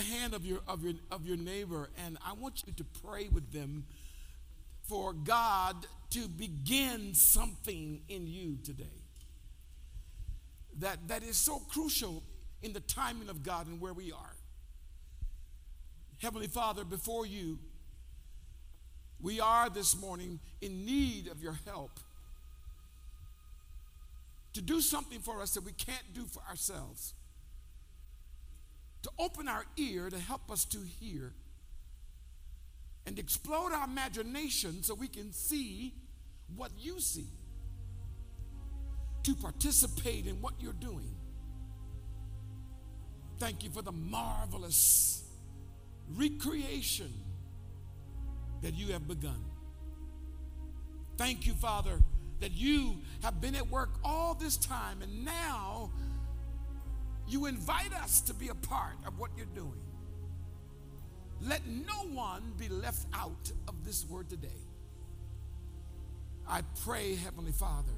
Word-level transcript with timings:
the 0.00 0.06
hand 0.06 0.34
of 0.34 0.46
your, 0.46 0.60
of, 0.66 0.82
your, 0.82 0.94
of 1.10 1.26
your 1.26 1.36
neighbor, 1.36 1.90
and 2.06 2.16
I 2.26 2.32
want 2.32 2.62
you 2.66 2.72
to 2.72 2.84
pray 3.04 3.28
with 3.28 3.52
them 3.52 3.84
for 4.88 5.12
God 5.12 5.76
to 6.10 6.26
begin 6.26 7.14
something 7.14 8.00
in 8.08 8.26
you 8.26 8.56
today 8.64 8.84
that, 10.78 11.08
that 11.08 11.22
is 11.22 11.36
so 11.36 11.58
crucial 11.70 12.22
in 12.62 12.72
the 12.72 12.80
timing 12.80 13.28
of 13.28 13.42
God 13.42 13.66
and 13.66 13.80
where 13.80 13.92
we 13.92 14.10
are. 14.10 14.36
Heavenly 16.18 16.48
Father, 16.48 16.84
before 16.84 17.26
you, 17.26 17.58
we 19.20 19.38
are 19.38 19.68
this 19.68 20.00
morning 20.00 20.40
in 20.62 20.86
need 20.86 21.28
of 21.28 21.42
your 21.42 21.58
help 21.66 22.00
to 24.54 24.62
do 24.62 24.80
something 24.80 25.20
for 25.20 25.42
us 25.42 25.52
that 25.54 25.64
we 25.64 25.72
can't 25.72 26.14
do 26.14 26.24
for 26.24 26.42
ourselves, 26.48 27.12
to 29.02 29.10
open 29.18 29.48
our 29.48 29.64
ear 29.76 30.10
to 30.10 30.18
help 30.18 30.50
us 30.50 30.64
to 30.66 30.78
hear, 31.00 31.32
and 33.06 33.18
explode 33.18 33.72
our 33.72 33.84
imagination 33.84 34.82
so 34.82 34.94
we 34.94 35.08
can 35.08 35.32
see 35.32 35.94
what 36.54 36.70
you 36.78 37.00
see, 37.00 37.26
to 39.22 39.34
participate 39.34 40.26
in 40.26 40.40
what 40.40 40.54
you're 40.60 40.72
doing. 40.72 41.14
Thank 43.38 43.64
you 43.64 43.70
for 43.70 43.82
the 43.82 43.92
marvelous 43.92 45.24
recreation 46.14 47.12
that 48.62 48.74
you 48.74 48.92
have 48.92 49.08
begun. 49.08 49.42
Thank 51.16 51.46
you, 51.46 51.54
Father, 51.54 52.00
that 52.40 52.52
you 52.52 52.98
have 53.22 53.40
been 53.40 53.54
at 53.54 53.68
work 53.70 53.90
all 54.04 54.34
this 54.34 54.56
time 54.56 55.02
and 55.02 55.24
now 55.24 55.90
you 57.30 57.46
invite 57.46 57.92
us 58.02 58.20
to 58.22 58.34
be 58.34 58.48
a 58.48 58.54
part 58.54 58.96
of 59.06 59.18
what 59.18 59.30
you're 59.36 59.46
doing. 59.54 59.80
Let 61.40 61.66
no 61.66 62.06
one 62.12 62.52
be 62.58 62.68
left 62.68 63.06
out 63.14 63.50
of 63.68 63.84
this 63.84 64.04
word 64.08 64.28
today. 64.28 64.48
I 66.46 66.62
pray, 66.84 67.14
Heavenly 67.14 67.52
Father, 67.52 67.92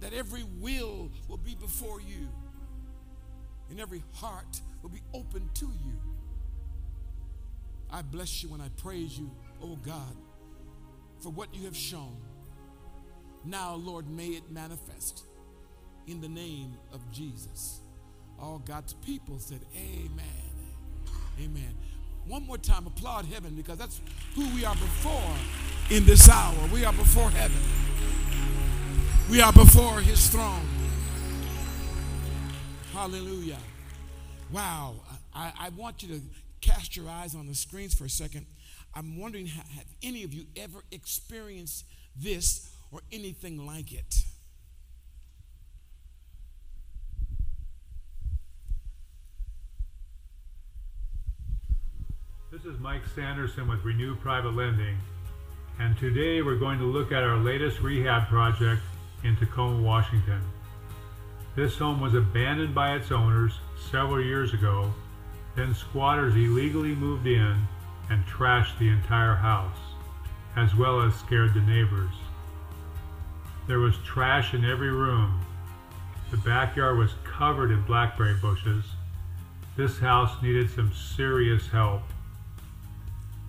that 0.00 0.12
every 0.12 0.44
will 0.60 1.10
will 1.28 1.38
be 1.38 1.54
before 1.54 2.00
you 2.00 2.28
and 3.70 3.80
every 3.80 4.02
heart 4.14 4.60
will 4.82 4.90
be 4.90 5.00
open 5.14 5.48
to 5.54 5.66
you. 5.66 5.94
I 7.90 8.02
bless 8.02 8.42
you 8.42 8.52
and 8.54 8.62
I 8.62 8.68
praise 8.76 9.16
you, 9.18 9.30
oh 9.62 9.76
God, 9.76 10.16
for 11.20 11.30
what 11.30 11.54
you 11.54 11.64
have 11.64 11.76
shown. 11.76 12.16
Now, 13.44 13.74
Lord, 13.74 14.08
may 14.08 14.28
it 14.28 14.50
manifest 14.50 15.24
in 16.06 16.20
the 16.20 16.28
name 16.28 16.76
of 16.92 17.10
Jesus. 17.12 17.81
All 18.42 18.58
God's 18.58 18.94
people 18.94 19.38
said, 19.38 19.60
Amen. 19.76 20.26
Amen. 21.40 21.76
One 22.26 22.44
more 22.44 22.58
time, 22.58 22.86
applaud 22.86 23.24
heaven 23.26 23.54
because 23.54 23.78
that's 23.78 24.00
who 24.34 24.48
we 24.54 24.64
are 24.64 24.74
before 24.74 25.34
in 25.90 26.04
this 26.04 26.28
hour. 26.28 26.54
We 26.72 26.84
are 26.84 26.92
before 26.92 27.30
heaven, 27.30 27.56
we 29.30 29.40
are 29.40 29.52
before 29.52 30.00
his 30.00 30.28
throne. 30.28 30.66
Hallelujah. 32.92 33.58
Wow. 34.52 34.96
I, 35.34 35.52
I 35.58 35.68
want 35.70 36.02
you 36.02 36.08
to 36.16 36.20
cast 36.60 36.96
your 36.96 37.08
eyes 37.08 37.34
on 37.34 37.46
the 37.46 37.54
screens 37.54 37.94
for 37.94 38.04
a 38.04 38.10
second. 38.10 38.46
I'm 38.94 39.18
wondering 39.18 39.46
have 39.46 39.86
any 40.02 40.24
of 40.24 40.34
you 40.34 40.44
ever 40.56 40.82
experienced 40.90 41.86
this 42.14 42.70
or 42.90 43.00
anything 43.10 43.64
like 43.66 43.92
it? 43.92 44.24
This 52.72 52.78
is 52.78 52.84
Mike 52.84 53.02
Sanderson 53.14 53.68
with 53.68 53.84
Renew 53.84 54.16
Private 54.16 54.54
Lending, 54.54 54.96
and 55.78 55.94
today 55.98 56.40
we're 56.40 56.56
going 56.56 56.78
to 56.78 56.86
look 56.86 57.12
at 57.12 57.22
our 57.22 57.36
latest 57.36 57.80
rehab 57.80 58.28
project 58.28 58.80
in 59.24 59.36
Tacoma, 59.36 59.82
Washington. 59.82 60.40
This 61.54 61.76
home 61.76 62.00
was 62.00 62.14
abandoned 62.14 62.74
by 62.74 62.94
its 62.94 63.12
owners 63.12 63.52
several 63.90 64.24
years 64.24 64.54
ago, 64.54 64.90
then 65.54 65.74
squatters 65.74 66.34
illegally 66.34 66.94
moved 66.94 67.26
in 67.26 67.62
and 68.08 68.24
trashed 68.24 68.78
the 68.78 68.88
entire 68.88 69.34
house, 69.34 69.78
as 70.56 70.74
well 70.74 71.02
as 71.02 71.14
scared 71.14 71.52
the 71.52 71.60
neighbors. 71.60 72.14
There 73.66 73.80
was 73.80 73.98
trash 73.98 74.54
in 74.54 74.64
every 74.64 74.90
room. 74.90 75.42
The 76.30 76.38
backyard 76.38 76.96
was 76.96 77.12
covered 77.22 77.70
in 77.70 77.82
blackberry 77.82 78.36
bushes. 78.40 78.86
This 79.76 79.98
house 79.98 80.42
needed 80.42 80.70
some 80.70 80.94
serious 80.94 81.68
help. 81.68 82.00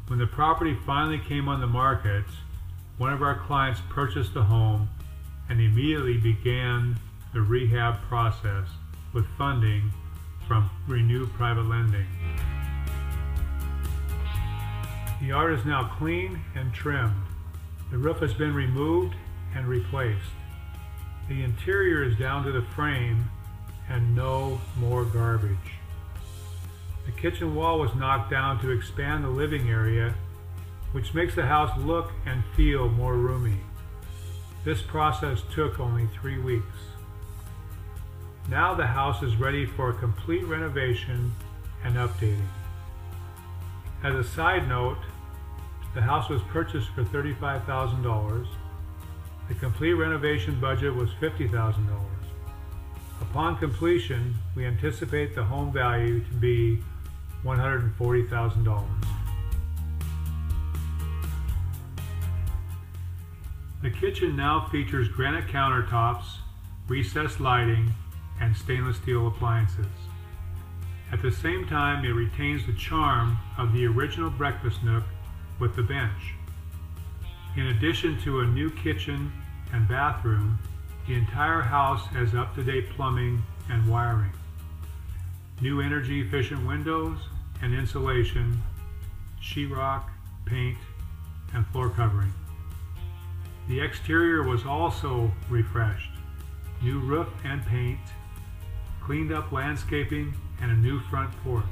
When 0.07 0.19
the 0.19 0.27
property 0.27 0.77
finally 0.85 1.17
came 1.17 1.47
on 1.47 1.61
the 1.61 1.67
market, 1.67 2.25
one 2.97 3.13
of 3.13 3.21
our 3.21 3.35
clients 3.35 3.81
purchased 3.89 4.33
the 4.33 4.43
home 4.43 4.89
and 5.49 5.61
immediately 5.61 6.17
began 6.17 6.99
the 7.33 7.41
rehab 7.41 8.01
process 8.03 8.67
with 9.13 9.25
funding 9.37 9.91
from 10.45 10.69
Renew 10.87 11.25
Private 11.27 11.67
Lending. 11.67 12.05
The 15.21 15.27
yard 15.27 15.57
is 15.57 15.65
now 15.65 15.89
clean 15.97 16.41
and 16.53 16.73
trimmed. 16.73 17.23
The 17.89 17.97
roof 17.97 18.19
has 18.19 18.33
been 18.33 18.53
removed 18.53 19.15
and 19.55 19.65
replaced. 19.65 20.19
The 21.29 21.43
interior 21.43 22.03
is 22.03 22.17
down 22.17 22.43
to 22.43 22.51
the 22.51 22.63
frame 22.75 23.29
and 23.87 24.13
no 24.13 24.59
more 24.77 25.05
garbage. 25.05 25.57
The 27.05 27.11
kitchen 27.11 27.55
wall 27.55 27.79
was 27.79 27.93
knocked 27.95 28.31
down 28.31 28.59
to 28.61 28.71
expand 28.71 29.23
the 29.23 29.29
living 29.29 29.69
area, 29.69 30.15
which 30.91 31.13
makes 31.13 31.35
the 31.35 31.45
house 31.45 31.77
look 31.77 32.11
and 32.25 32.43
feel 32.55 32.89
more 32.89 33.15
roomy. 33.15 33.59
This 34.63 34.81
process 34.81 35.41
took 35.53 35.79
only 35.79 36.07
three 36.07 36.39
weeks. 36.39 36.77
Now 38.49 38.73
the 38.73 38.87
house 38.87 39.23
is 39.23 39.35
ready 39.35 39.65
for 39.65 39.89
a 39.89 39.93
complete 39.93 40.45
renovation 40.45 41.33
and 41.83 41.95
updating. 41.95 42.47
As 44.03 44.15
a 44.15 44.23
side 44.23 44.67
note, 44.67 44.99
the 45.95 46.01
house 46.01 46.29
was 46.29 46.41
purchased 46.43 46.89
for 46.89 47.03
$35,000 47.03 48.47
the 49.49 49.55
complete 49.55 49.93
renovation 49.93 50.59
budget 50.59 50.95
was 50.95 51.09
$50,000. 51.21 51.75
Upon 53.21 53.57
completion, 53.57 54.35
we 54.55 54.65
anticipate 54.65 55.35
the 55.35 55.43
home 55.43 55.71
value 55.71 56.23
to 56.23 56.33
be 56.35 56.79
$140,000. 57.43 58.85
The 63.81 63.89
kitchen 63.89 64.37
now 64.37 64.69
features 64.71 65.09
granite 65.09 65.47
countertops, 65.47 66.23
recessed 66.87 67.41
lighting, 67.41 67.93
and 68.39 68.55
stainless 68.55 68.97
steel 68.97 69.27
appliances. 69.27 69.87
At 71.11 71.21
the 71.21 71.31
same 71.31 71.67
time, 71.67 72.05
it 72.05 72.11
retains 72.11 72.65
the 72.65 72.73
charm 72.73 73.37
of 73.57 73.73
the 73.73 73.85
original 73.85 74.29
breakfast 74.29 74.81
nook 74.83 75.03
with 75.59 75.75
the 75.75 75.83
bench. 75.83 76.33
In 77.55 77.67
addition 77.67 78.19
to 78.21 78.39
a 78.39 78.45
new 78.45 78.71
kitchen 78.71 79.31
and 79.73 79.87
bathroom, 79.87 80.57
the 81.05 81.13
entire 81.15 81.61
house 81.61 82.05
has 82.07 82.33
up-to-date 82.33 82.89
plumbing 82.91 83.43
and 83.69 83.87
wiring. 83.87 84.31
New 85.61 85.81
energy 85.81 86.21
efficient 86.21 86.65
windows 86.65 87.19
and 87.63 87.73
insulation, 87.73 88.61
sheetrock, 89.41 90.09
paint, 90.45 90.77
and 91.53 91.65
floor 91.67 91.89
covering. 91.89 92.33
The 93.69 93.79
exterior 93.79 94.43
was 94.43 94.65
also 94.65 95.31
refreshed. 95.49 96.11
New 96.81 96.99
roof 96.99 97.29
and 97.45 97.65
paint, 97.65 97.99
cleaned 99.01 99.31
up 99.31 99.53
landscaping, 99.53 100.33
and 100.61 100.71
a 100.71 100.75
new 100.75 100.99
front 100.99 101.31
porch. 101.43 101.63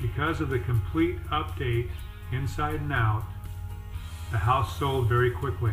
Because 0.00 0.42
of 0.42 0.50
the 0.50 0.58
complete 0.58 1.16
update 1.30 1.88
inside 2.30 2.74
and 2.74 2.92
out, 2.92 3.24
the 4.30 4.38
house 4.38 4.78
sold 4.78 5.08
very 5.08 5.30
quickly. 5.30 5.72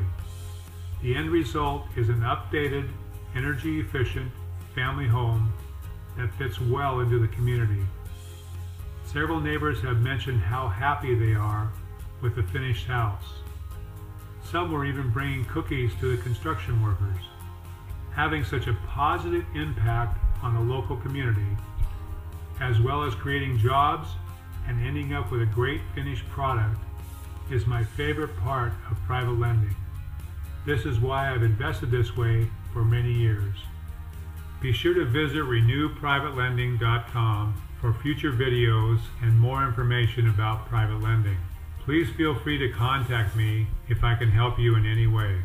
The 1.02 1.16
end 1.16 1.32
result 1.32 1.84
is 1.98 2.08
an 2.08 2.22
updated, 2.22 2.90
energy 3.36 3.82
efficient 3.82 4.32
family 4.74 5.08
home 5.08 5.52
that 6.16 6.34
fits 6.36 6.62
well 6.62 7.02
into 7.02 7.20
the 7.20 7.28
community. 7.28 7.84
Several 9.12 9.42
neighbors 9.42 9.82
have 9.82 10.00
mentioned 10.00 10.40
how 10.40 10.70
happy 10.70 11.14
they 11.16 11.34
are 11.34 11.70
with 12.22 12.36
the 12.36 12.44
finished 12.44 12.88
house. 12.88 13.26
Some 14.50 14.72
were 14.72 14.86
even 14.86 15.10
bringing 15.10 15.44
cookies 15.44 15.92
to 16.00 16.16
the 16.16 16.24
construction 16.24 16.82
workers. 16.82 17.18
Having 18.14 18.46
such 18.46 18.68
a 18.68 18.78
positive 18.88 19.44
impact 19.54 20.18
on 20.42 20.54
the 20.54 20.62
local 20.62 20.96
community, 20.96 21.58
as 22.62 22.80
well 22.80 23.04
as 23.04 23.14
creating 23.14 23.58
jobs 23.58 24.08
and 24.66 24.80
ending 24.80 25.14
up 25.14 25.30
with 25.30 25.42
a 25.42 25.46
great 25.46 25.82
finished 25.94 26.26
product, 26.30 26.80
is 27.52 27.68
my 27.68 27.84
favorite 27.84 28.38
part 28.38 28.72
of 28.90 28.96
private 29.04 29.38
lending. 29.38 29.76
This 30.66 30.86
is 30.86 31.02
why 31.02 31.34
I've 31.34 31.44
invested 31.44 31.92
this 31.92 32.16
way 32.16 32.50
for 32.72 32.86
many 32.86 33.12
years. 33.12 33.58
Be 34.62 34.72
sure 34.72 34.94
to 34.94 35.04
visit 35.04 35.44
renewprivatelending.com 35.44 37.62
for 37.82 37.92
future 37.94 38.32
videos 38.32 39.00
and 39.24 39.38
more 39.38 39.66
information 39.66 40.30
about 40.30 40.68
private 40.68 41.02
lending. 41.02 41.38
Please 41.84 42.08
feel 42.16 42.36
free 42.36 42.60
to 42.60 42.70
contact 42.70 43.36
me 43.36 43.66
if 43.90 44.04
I 44.04 44.14
can 44.14 44.30
help 44.30 44.60
you 44.60 44.76
in 44.76 44.86
any 44.86 45.08
way. 45.08 45.42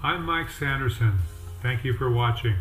I'm 0.00 0.24
Mike 0.24 0.50
Sanderson. 0.50 1.18
Thank 1.60 1.84
you 1.84 1.94
for 1.94 2.08
watching. 2.08 2.54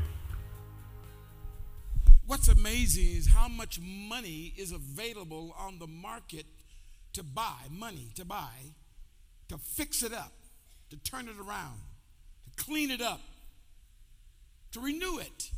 What's 2.26 2.48
amazing 2.48 3.16
is 3.16 3.28
how 3.28 3.48
much 3.48 3.80
money 3.80 4.54
is 4.58 4.72
available 4.72 5.56
on 5.58 5.78
the 5.78 5.86
market 5.86 6.48
to 7.14 7.24
buy, 7.24 7.68
money 7.70 8.12
to 8.16 8.26
buy, 8.26 8.74
to 9.48 9.60
fix 9.60 10.02
it 10.02 10.12
up, 10.12 10.34
to 10.90 10.98
turn 10.98 11.28
it 11.28 11.38
around, 11.40 11.82
to 12.46 12.64
clean 12.64 12.90
it 12.90 13.02
up, 13.02 13.22
to 14.72 14.80
renew 14.80 15.20
it. 15.20 15.52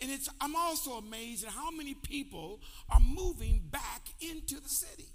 And 0.00 0.10
it's 0.10 0.28
I'm 0.40 0.54
also 0.54 0.92
amazed 0.92 1.44
at 1.44 1.52
how 1.52 1.70
many 1.70 1.94
people 1.94 2.60
are 2.90 3.00
moving 3.00 3.62
back 3.70 4.02
into 4.20 4.60
the 4.60 4.68
city. 4.68 5.06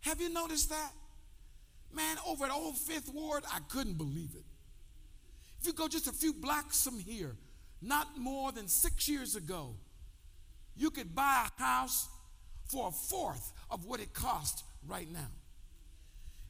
Have 0.00 0.20
you 0.20 0.30
noticed 0.30 0.70
that? 0.70 0.92
Man, 1.92 2.16
over 2.26 2.46
at 2.46 2.52
Old 2.52 2.78
Fifth 2.78 3.12
Ward, 3.12 3.44
I 3.52 3.58
couldn't 3.68 3.98
believe 3.98 4.30
it. 4.34 4.44
If 5.60 5.66
you 5.66 5.72
go 5.72 5.88
just 5.88 6.06
a 6.06 6.12
few 6.12 6.32
blocks 6.32 6.82
from 6.82 6.98
here, 6.98 7.36
not 7.82 8.18
more 8.18 8.52
than 8.52 8.68
six 8.68 9.08
years 9.08 9.36
ago, 9.36 9.74
you 10.76 10.90
could 10.90 11.14
buy 11.14 11.46
a 11.58 11.62
house 11.62 12.08
for 12.68 12.88
a 12.88 12.92
fourth 12.92 13.52
of 13.70 13.84
what 13.84 14.00
it 14.00 14.14
costs 14.14 14.62
right 14.86 15.10
now. 15.12 15.28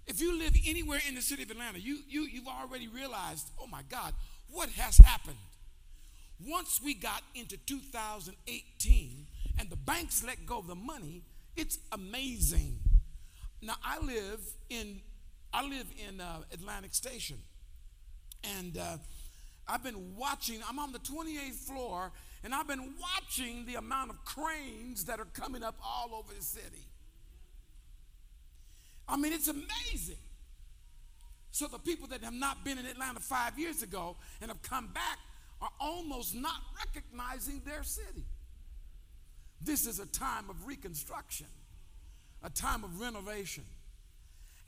If 0.06 0.20
you 0.20 0.36
live 0.38 0.54
anywhere 0.66 1.00
in 1.08 1.14
the 1.14 1.22
city 1.22 1.42
of 1.42 1.50
Atlanta, 1.50 1.80
you, 1.80 1.98
you, 2.08 2.22
you've 2.22 2.48
already 2.48 2.88
realized, 2.88 3.50
oh 3.60 3.66
my 3.66 3.82
God, 3.88 4.12
what 4.50 4.68
has 4.70 4.98
happened? 4.98 5.36
Once 6.46 6.80
we 6.82 6.94
got 6.94 7.22
into 7.34 7.56
2018 7.66 9.26
and 9.58 9.68
the 9.68 9.76
banks 9.76 10.24
let 10.24 10.46
go 10.46 10.58
of 10.58 10.66
the 10.66 10.74
money, 10.74 11.22
it's 11.56 11.78
amazing. 11.92 12.78
Now 13.60 13.74
I 13.84 13.98
live 14.00 14.40
in 14.70 15.00
I 15.52 15.66
live 15.66 15.86
in 16.08 16.20
uh, 16.20 16.38
Atlantic 16.52 16.94
Station, 16.94 17.36
and 18.58 18.78
uh, 18.78 18.98
I've 19.66 19.82
been 19.82 20.16
watching. 20.16 20.60
I'm 20.68 20.78
on 20.78 20.92
the 20.92 21.00
28th 21.00 21.54
floor, 21.54 22.12
and 22.44 22.54
I've 22.54 22.68
been 22.68 22.94
watching 23.00 23.66
the 23.66 23.74
amount 23.74 24.10
of 24.10 24.24
cranes 24.24 25.06
that 25.06 25.18
are 25.18 25.26
coming 25.26 25.64
up 25.64 25.74
all 25.84 26.14
over 26.14 26.32
the 26.32 26.42
city. 26.42 26.86
I 29.08 29.16
mean, 29.16 29.32
it's 29.32 29.48
amazing. 29.48 30.22
So 31.50 31.66
the 31.66 31.80
people 31.80 32.06
that 32.08 32.22
have 32.22 32.32
not 32.32 32.64
been 32.64 32.78
in 32.78 32.86
Atlanta 32.86 33.18
five 33.18 33.58
years 33.58 33.82
ago 33.82 34.16
and 34.40 34.50
have 34.50 34.62
come 34.62 34.86
back 34.86 35.18
are 35.60 35.70
almost 35.80 36.34
not 36.34 36.60
recognizing 36.78 37.60
their 37.64 37.82
city. 37.82 38.24
This 39.60 39.86
is 39.86 40.00
a 40.00 40.06
time 40.06 40.48
of 40.48 40.66
reconstruction, 40.66 41.46
a 42.42 42.50
time 42.50 42.82
of 42.84 43.00
renovation. 43.00 43.64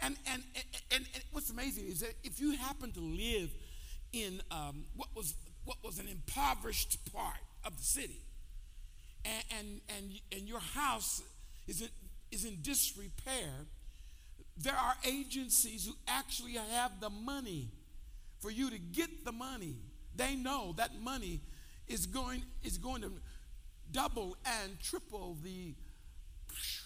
And, 0.01 0.17
and, 0.31 0.43
and, 0.91 1.07
and 1.15 1.25
what's 1.33 1.51
amazing 1.51 1.87
is 1.87 2.01
that 2.01 2.15
if 2.25 2.41
you 2.41 2.57
happen 2.57 2.93
to 2.93 3.01
live 3.01 3.51
in 4.13 4.43
um, 4.51 4.85
what, 4.97 5.09
was, 5.15 5.35
what 5.65 5.79
was 5.83 5.99
an 5.99 6.09
impoverished 6.09 6.99
part 7.13 7.41
of 7.65 7.77
the 7.77 7.85
city, 7.85 8.21
and, 9.25 9.45
and, 9.59 9.81
and, 9.97 10.21
and 10.33 10.49
your 10.49 10.59
house 10.59 11.23
is 11.69 11.81
in, 11.81 11.89
is 12.31 12.45
in 12.45 12.59
disrepair, 12.63 13.51
there 14.57 14.75
are 14.75 14.95
agencies 15.07 15.87
who 15.87 15.95
actually 16.07 16.55
have 16.55 17.01
the 17.01 17.09
money 17.09 17.69
for 18.41 18.51
you 18.51 18.69
to 18.71 18.79
get 18.79 19.25
the 19.25 19.33
money. 19.33 19.77
They 20.17 20.35
know 20.35 20.75
that 20.77 20.91
money 21.01 21.41
is 21.89 22.07
going, 22.07 22.43
is 22.63 22.79
going 22.79 23.03
to 23.03 23.13
double 23.91 24.37
and 24.45 24.79
triple 24.81 25.37
the, 25.43 25.75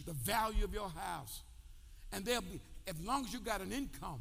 the 0.04 0.12
value 0.12 0.64
of 0.64 0.72
your 0.72 0.88
house. 0.88 1.42
And 2.12 2.24
they'll 2.24 2.40
be, 2.40 2.60
as 2.86 2.94
long 3.00 3.24
as 3.24 3.32
you 3.32 3.40
got 3.40 3.60
an 3.60 3.72
income, 3.72 4.20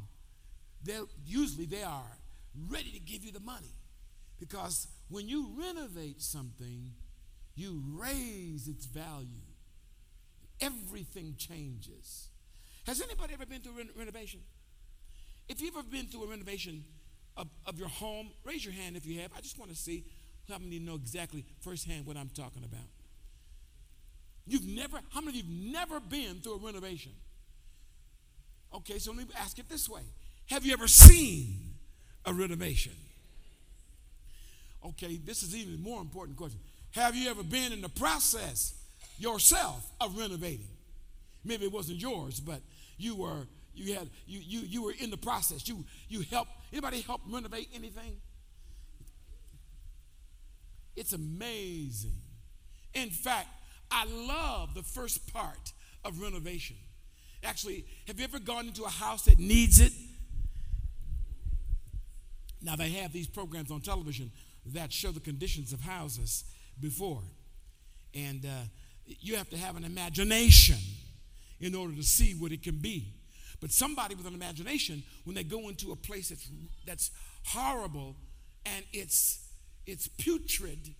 they'll, 0.82 1.08
usually 1.24 1.66
they 1.66 1.82
are 1.82 2.16
ready 2.68 2.90
to 2.90 3.00
give 3.00 3.24
you 3.24 3.32
the 3.32 3.40
money. 3.40 3.74
Because 4.38 4.88
when 5.08 5.28
you 5.28 5.50
renovate 5.56 6.20
something, 6.20 6.92
you 7.54 7.82
raise 7.94 8.68
its 8.68 8.86
value. 8.86 9.26
Everything 10.60 11.34
changes. 11.38 12.28
Has 12.86 13.00
anybody 13.00 13.34
ever 13.34 13.46
been 13.46 13.60
through 13.60 13.80
a 13.80 13.98
renovation? 13.98 14.40
If 15.48 15.60
you've 15.60 15.76
ever 15.76 15.86
been 15.86 16.06
through 16.06 16.24
a 16.24 16.28
renovation 16.28 16.84
of, 17.36 17.48
of 17.66 17.78
your 17.78 17.88
home, 17.88 18.30
raise 18.44 18.64
your 18.64 18.74
hand 18.74 18.96
if 18.96 19.06
you 19.06 19.20
have. 19.20 19.30
I 19.36 19.40
just 19.40 19.58
want 19.58 19.70
to 19.70 19.76
see 19.76 20.04
how 20.48 20.58
many 20.58 20.78
know 20.78 20.94
exactly 20.94 21.44
firsthand 21.60 22.06
what 22.06 22.16
I'm 22.16 22.30
talking 22.30 22.64
about. 22.64 22.86
You've 24.46 24.66
never, 24.66 24.98
how 25.10 25.20
many 25.20 25.40
of 25.40 25.44
you've 25.44 25.72
never 25.72 25.98
been 25.98 26.36
through 26.36 26.54
a 26.54 26.58
renovation? 26.58 27.12
Okay, 28.74 28.98
so 28.98 29.12
let 29.12 29.28
me 29.28 29.34
ask 29.38 29.58
it 29.58 29.68
this 29.68 29.88
way 29.88 30.02
Have 30.50 30.64
you 30.64 30.72
ever 30.72 30.88
seen 30.88 31.74
a 32.24 32.32
renovation? 32.32 32.92
Okay, 34.84 35.16
this 35.16 35.42
is 35.42 35.56
even 35.56 35.82
more 35.82 36.00
important 36.00 36.36
question. 36.36 36.60
Have 36.92 37.16
you 37.16 37.28
ever 37.28 37.42
been 37.42 37.72
in 37.72 37.80
the 37.80 37.88
process 37.88 38.74
yourself 39.18 39.90
of 40.00 40.16
renovating? 40.16 40.68
Maybe 41.44 41.64
it 41.64 41.72
wasn't 41.72 42.00
yours, 42.00 42.40
but 42.40 42.60
you 42.98 43.16
were 43.16 43.46
you 43.74 43.94
had 43.94 44.08
you 44.26 44.40
you 44.40 44.60
you 44.60 44.82
were 44.82 44.94
in 44.98 45.10
the 45.10 45.16
process. 45.16 45.68
You 45.68 45.84
you 46.08 46.22
helped 46.30 46.50
anybody 46.72 47.00
help 47.00 47.20
renovate 47.28 47.68
anything? 47.74 48.16
It's 50.96 51.12
amazing. 51.12 52.16
In 52.94 53.10
fact, 53.10 53.48
I 53.90 54.06
love 54.06 54.74
the 54.74 54.82
first 54.82 55.32
part 55.32 55.72
of 56.04 56.20
renovation. 56.20 56.76
Actually, 57.44 57.84
have 58.06 58.18
you 58.18 58.24
ever 58.24 58.38
gone 58.38 58.66
into 58.66 58.84
a 58.84 58.88
house 58.88 59.26
that 59.26 59.38
needs 59.38 59.80
it? 59.80 59.92
Now, 62.62 62.74
they 62.74 62.90
have 62.90 63.12
these 63.12 63.28
programs 63.28 63.70
on 63.70 63.80
television 63.80 64.32
that 64.72 64.92
show 64.92 65.12
the 65.12 65.20
conditions 65.20 65.72
of 65.72 65.80
houses 65.80 66.44
before. 66.80 67.22
And 68.14 68.44
uh, 68.44 68.64
you 69.04 69.36
have 69.36 69.50
to 69.50 69.56
have 69.56 69.76
an 69.76 69.84
imagination 69.84 70.78
in 71.60 71.74
order 71.74 71.94
to 71.94 72.02
see 72.02 72.32
what 72.32 72.52
it 72.52 72.62
can 72.62 72.78
be. 72.78 73.12
But 73.60 73.72
somebody 73.72 74.14
with 74.14 74.26
an 74.26 74.34
imagination, 74.34 75.02
when 75.24 75.34
they 75.34 75.44
go 75.44 75.68
into 75.68 75.92
a 75.92 75.96
place 75.96 76.28
that's, 76.28 76.48
that's 76.86 77.10
horrible 77.44 78.16
and 78.64 78.84
it's, 78.92 79.48
it's 79.86 80.08
putrid, 80.08 80.94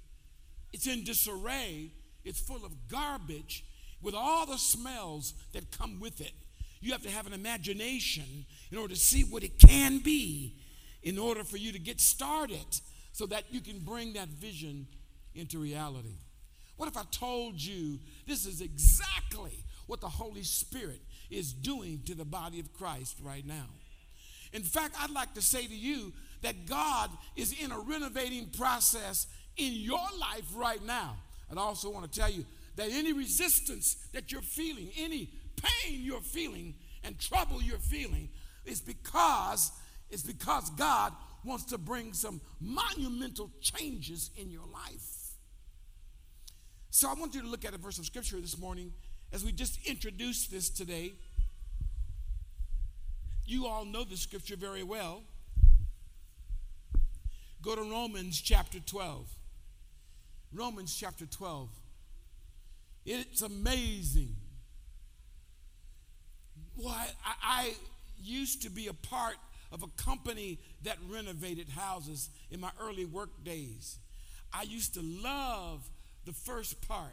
it's 0.72 0.86
in 0.86 1.04
disarray, 1.04 1.90
it's 2.24 2.40
full 2.40 2.64
of 2.64 2.88
garbage, 2.88 3.64
with 4.02 4.14
all 4.14 4.46
the 4.46 4.58
smells 4.58 5.34
that 5.52 5.70
come 5.76 6.00
with 6.00 6.20
it. 6.20 6.32
You 6.80 6.92
have 6.92 7.02
to 7.02 7.10
have 7.10 7.26
an 7.26 7.32
imagination 7.32 8.46
in 8.70 8.78
order 8.78 8.94
to 8.94 9.00
see 9.00 9.22
what 9.22 9.42
it 9.42 9.58
can 9.58 9.98
be, 9.98 10.54
in 11.02 11.18
order 11.18 11.44
for 11.44 11.56
you 11.56 11.72
to 11.72 11.78
get 11.78 12.00
started 12.00 12.80
so 13.12 13.26
that 13.26 13.44
you 13.50 13.60
can 13.60 13.78
bring 13.78 14.12
that 14.14 14.28
vision 14.28 14.86
into 15.34 15.58
reality. 15.58 16.18
What 16.76 16.88
if 16.88 16.96
I 16.96 17.04
told 17.10 17.60
you 17.60 17.98
this 18.26 18.44
is 18.44 18.60
exactly 18.60 19.64
what 19.86 20.00
the 20.00 20.08
Holy 20.08 20.42
Spirit 20.42 21.00
is 21.30 21.52
doing 21.52 22.02
to 22.06 22.14
the 22.14 22.24
body 22.24 22.60
of 22.60 22.72
Christ 22.72 23.16
right 23.22 23.46
now? 23.46 23.66
In 24.52 24.62
fact, 24.62 24.94
I'd 25.00 25.10
like 25.10 25.34
to 25.34 25.42
say 25.42 25.66
to 25.66 25.74
you 25.74 26.12
that 26.42 26.66
God 26.66 27.10
is 27.34 27.54
in 27.60 27.72
a 27.72 27.78
renovating 27.78 28.46
process 28.46 29.26
in 29.56 29.72
your 29.72 30.06
life 30.18 30.44
right 30.54 30.84
now. 30.84 31.16
I'd 31.50 31.58
also 31.58 31.90
want 31.90 32.10
to 32.10 32.20
tell 32.20 32.30
you 32.30 32.44
that 32.76 32.88
any 32.90 33.12
resistance 33.12 33.96
that 34.12 34.30
you're 34.30 34.42
feeling, 34.42 34.90
any 34.96 35.30
pain 35.56 36.00
you're 36.02 36.20
feeling, 36.20 36.74
and 37.04 37.18
trouble 37.18 37.62
you're 37.62 37.78
feeling 37.78 38.28
is 38.64 38.80
because 38.80 39.72
it's 40.10 40.22
because 40.22 40.70
God 40.70 41.12
wants 41.44 41.64
to 41.66 41.78
bring 41.78 42.12
some 42.12 42.40
monumental 42.60 43.50
changes 43.60 44.30
in 44.36 44.50
your 44.50 44.66
life. 44.72 45.34
So 46.90 47.08
I 47.10 47.14
want 47.14 47.34
you 47.34 47.42
to 47.42 47.48
look 47.48 47.64
at 47.64 47.74
a 47.74 47.78
verse 47.78 47.98
of 47.98 48.06
scripture 48.06 48.40
this 48.40 48.58
morning 48.58 48.92
as 49.36 49.44
we 49.44 49.52
just 49.52 49.78
introduced 49.86 50.50
this 50.50 50.70
today. 50.70 51.12
You 53.44 53.66
all 53.66 53.84
know 53.84 54.02
the 54.02 54.16
scripture 54.16 54.56
very 54.56 54.82
well. 54.82 55.24
Go 57.60 57.74
to 57.74 57.82
Romans 57.82 58.40
chapter 58.40 58.80
12. 58.80 59.28
Romans 60.54 60.96
chapter 60.98 61.26
12. 61.26 61.68
It's 63.04 63.42
amazing. 63.42 64.36
Why, 66.74 67.06
I, 67.22 67.34
I 67.42 67.74
used 68.18 68.62
to 68.62 68.70
be 68.70 68.86
a 68.86 68.94
part 68.94 69.36
of 69.70 69.82
a 69.82 70.02
company 70.02 70.58
that 70.82 70.96
renovated 71.10 71.68
houses 71.68 72.30
in 72.50 72.58
my 72.58 72.70
early 72.80 73.04
work 73.04 73.44
days. 73.44 73.98
I 74.50 74.62
used 74.62 74.94
to 74.94 75.02
love 75.02 75.86
the 76.24 76.32
first 76.32 76.80
part, 76.88 77.12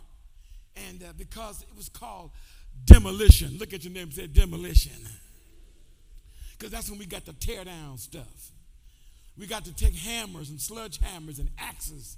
and 0.75 1.03
uh, 1.03 1.13
because 1.17 1.61
it 1.61 1.75
was 1.75 1.89
called 1.89 2.31
demolition. 2.85 3.57
Look 3.57 3.73
at 3.73 3.83
your 3.83 3.93
name, 3.93 4.11
say 4.11 4.27
demolition. 4.27 5.07
Because 6.57 6.71
that's 6.71 6.89
when 6.89 6.99
we 6.99 7.05
got 7.05 7.25
to 7.25 7.33
tear 7.33 7.63
down 7.65 7.97
stuff. 7.97 8.51
We 9.37 9.47
got 9.47 9.65
to 9.65 9.73
take 9.75 9.95
hammers 9.95 10.49
and 10.49 10.61
sludge 10.61 10.99
hammers 10.99 11.39
and 11.39 11.49
axes 11.57 12.17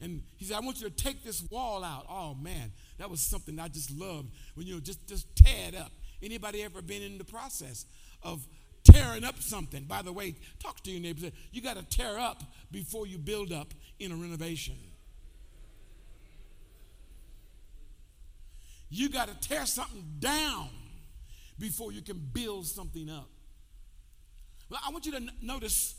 And 0.00 0.22
he 0.36 0.44
said, 0.46 0.56
I 0.56 0.60
want 0.60 0.80
you 0.80 0.88
to 0.88 0.94
take 0.94 1.24
this 1.24 1.42
wall 1.50 1.84
out. 1.84 2.06
Oh 2.08 2.34
man, 2.34 2.72
that 2.98 3.10
was 3.10 3.20
something 3.20 3.58
I 3.58 3.68
just 3.68 3.90
loved 3.90 4.30
when 4.54 4.66
you 4.66 4.74
know, 4.74 4.80
just 4.80 5.06
just 5.06 5.26
tear 5.36 5.68
it 5.68 5.74
up. 5.74 5.92
Anybody 6.22 6.62
ever 6.62 6.82
been 6.82 7.02
in 7.02 7.18
the 7.18 7.24
process 7.24 7.86
of 8.22 8.46
tearing 8.84 9.24
up 9.24 9.40
something? 9.40 9.84
By 9.84 10.02
the 10.02 10.12
way, 10.12 10.34
talk 10.62 10.82
to 10.84 10.90
your 10.90 11.00
neighbor. 11.00 11.30
You 11.52 11.62
got 11.62 11.76
to 11.76 11.84
tear 11.84 12.18
up 12.18 12.42
before 12.70 13.06
you 13.06 13.18
build 13.18 13.52
up 13.52 13.68
in 13.98 14.12
a 14.12 14.14
renovation. 14.14 14.76
You 18.90 19.08
got 19.08 19.28
to 19.28 19.48
tear 19.48 19.66
something 19.66 20.04
down 20.18 20.68
before 21.58 21.92
you 21.92 22.02
can 22.02 22.18
build 22.32 22.66
something 22.66 23.08
up. 23.08 23.28
Well, 24.68 24.80
I 24.86 24.90
want 24.90 25.06
you 25.06 25.12
to 25.12 25.18
n- 25.18 25.30
notice 25.40 25.94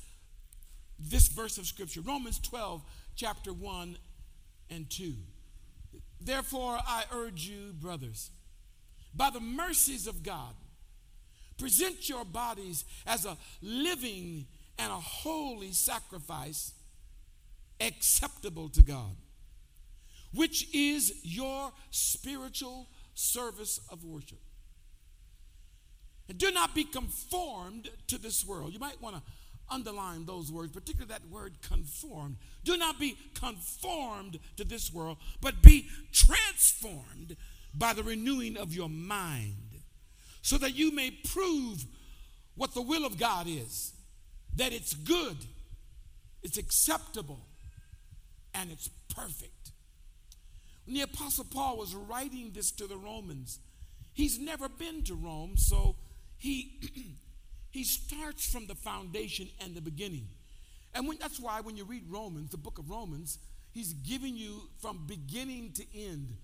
this 1.00 1.30
verse 1.30 1.58
of 1.58 1.66
scripture 1.66 2.02
Romans 2.02 2.40
12, 2.40 2.84
chapter 3.16 3.54
1 3.54 3.98
and 4.70 4.90
2. 4.90 5.14
Therefore, 6.20 6.80
I 6.86 7.04
urge 7.14 7.46
you, 7.48 7.74
brothers, 7.74 8.30
by 9.16 9.30
the 9.30 9.40
mercies 9.40 10.06
of 10.06 10.22
God, 10.22 10.54
present 11.58 12.10
your 12.10 12.26
bodies 12.26 12.86
as 13.08 13.26
a 13.26 13.38
living 13.62 14.48
and 14.78 14.92
a 14.92 14.96
holy 14.96 15.72
sacrifice 15.72 16.74
acceptable 17.80 18.70
to 18.70 18.82
God 18.82 19.16
which 20.34 20.74
is 20.74 21.14
your 21.24 21.72
spiritual 21.90 22.88
service 23.14 23.80
of 23.90 24.04
worship. 24.04 24.40
And 26.30 26.38
do 26.38 26.52
not 26.52 26.74
be 26.74 26.84
conformed 26.84 27.90
to 28.08 28.18
this 28.18 28.46
world. 28.46 28.74
You 28.74 28.80
might 28.80 29.02
want 29.02 29.18
to 29.18 29.22
underline 29.70 30.26
those 30.26 30.52
words, 30.52 30.72
particularly 30.72 31.12
that 31.12 31.30
word 31.30 31.62
conformed. 31.62 32.38
Do 32.64 32.78
not 32.78 33.00
be 33.00 33.18
conformed 33.34 34.40
to 34.58 34.64
this 34.64 34.94
world, 34.94 35.18
but 35.42 35.62
be 35.62 35.88
transformed 36.12 37.36
by 37.74 37.94
the 37.94 38.04
renewing 38.04 38.58
of 38.58 38.74
your 38.74 38.90
mind, 38.90 39.80
so 40.42 40.58
that 40.58 40.76
you 40.76 40.94
may 40.94 41.12
prove 41.12 41.86
what 42.56 42.74
the 42.74 42.82
will 42.82 43.06
of 43.06 43.18
God 43.18 43.48
is 43.48 43.94
that 44.56 44.74
it's 44.74 44.94
good, 44.94 45.38
it's 46.44 46.58
acceptable, 46.58 47.40
and 48.54 48.70
it's 48.72 48.90
perfect. 49.16 49.72
The 50.88 51.02
Apostle 51.02 51.46
Paul 51.46 51.78
was 51.78 51.96
writing 51.96 52.52
this 52.54 52.72
to 52.72 52.88
the 52.88 52.98
Romans, 52.98 53.60
he's 54.14 54.40
never 54.40 54.68
been 54.68 55.04
to 55.04 55.16
Rome, 55.16 55.54
so 55.56 55.96
he, 56.38 57.16
he 57.72 57.84
starts 57.84 58.52
from 58.52 58.68
the 58.68 58.76
foundation 58.76 59.48
and 59.64 59.76
the 59.76 59.82
beginning. 59.82 60.28
And 60.94 61.08
when, 61.08 61.18
that's 61.20 61.40
why 61.40 61.62
when 61.62 61.78
you 61.78 61.86
read 61.86 62.04
Romans, 62.10 62.50
the 62.50 62.58
book 62.58 62.78
of 62.78 62.90
Romans, 62.90 63.38
he's 63.72 63.94
giving 63.94 64.36
you 64.36 64.70
from 64.80 65.06
beginning 65.08 65.72
to 65.74 65.86
end. 65.96 66.36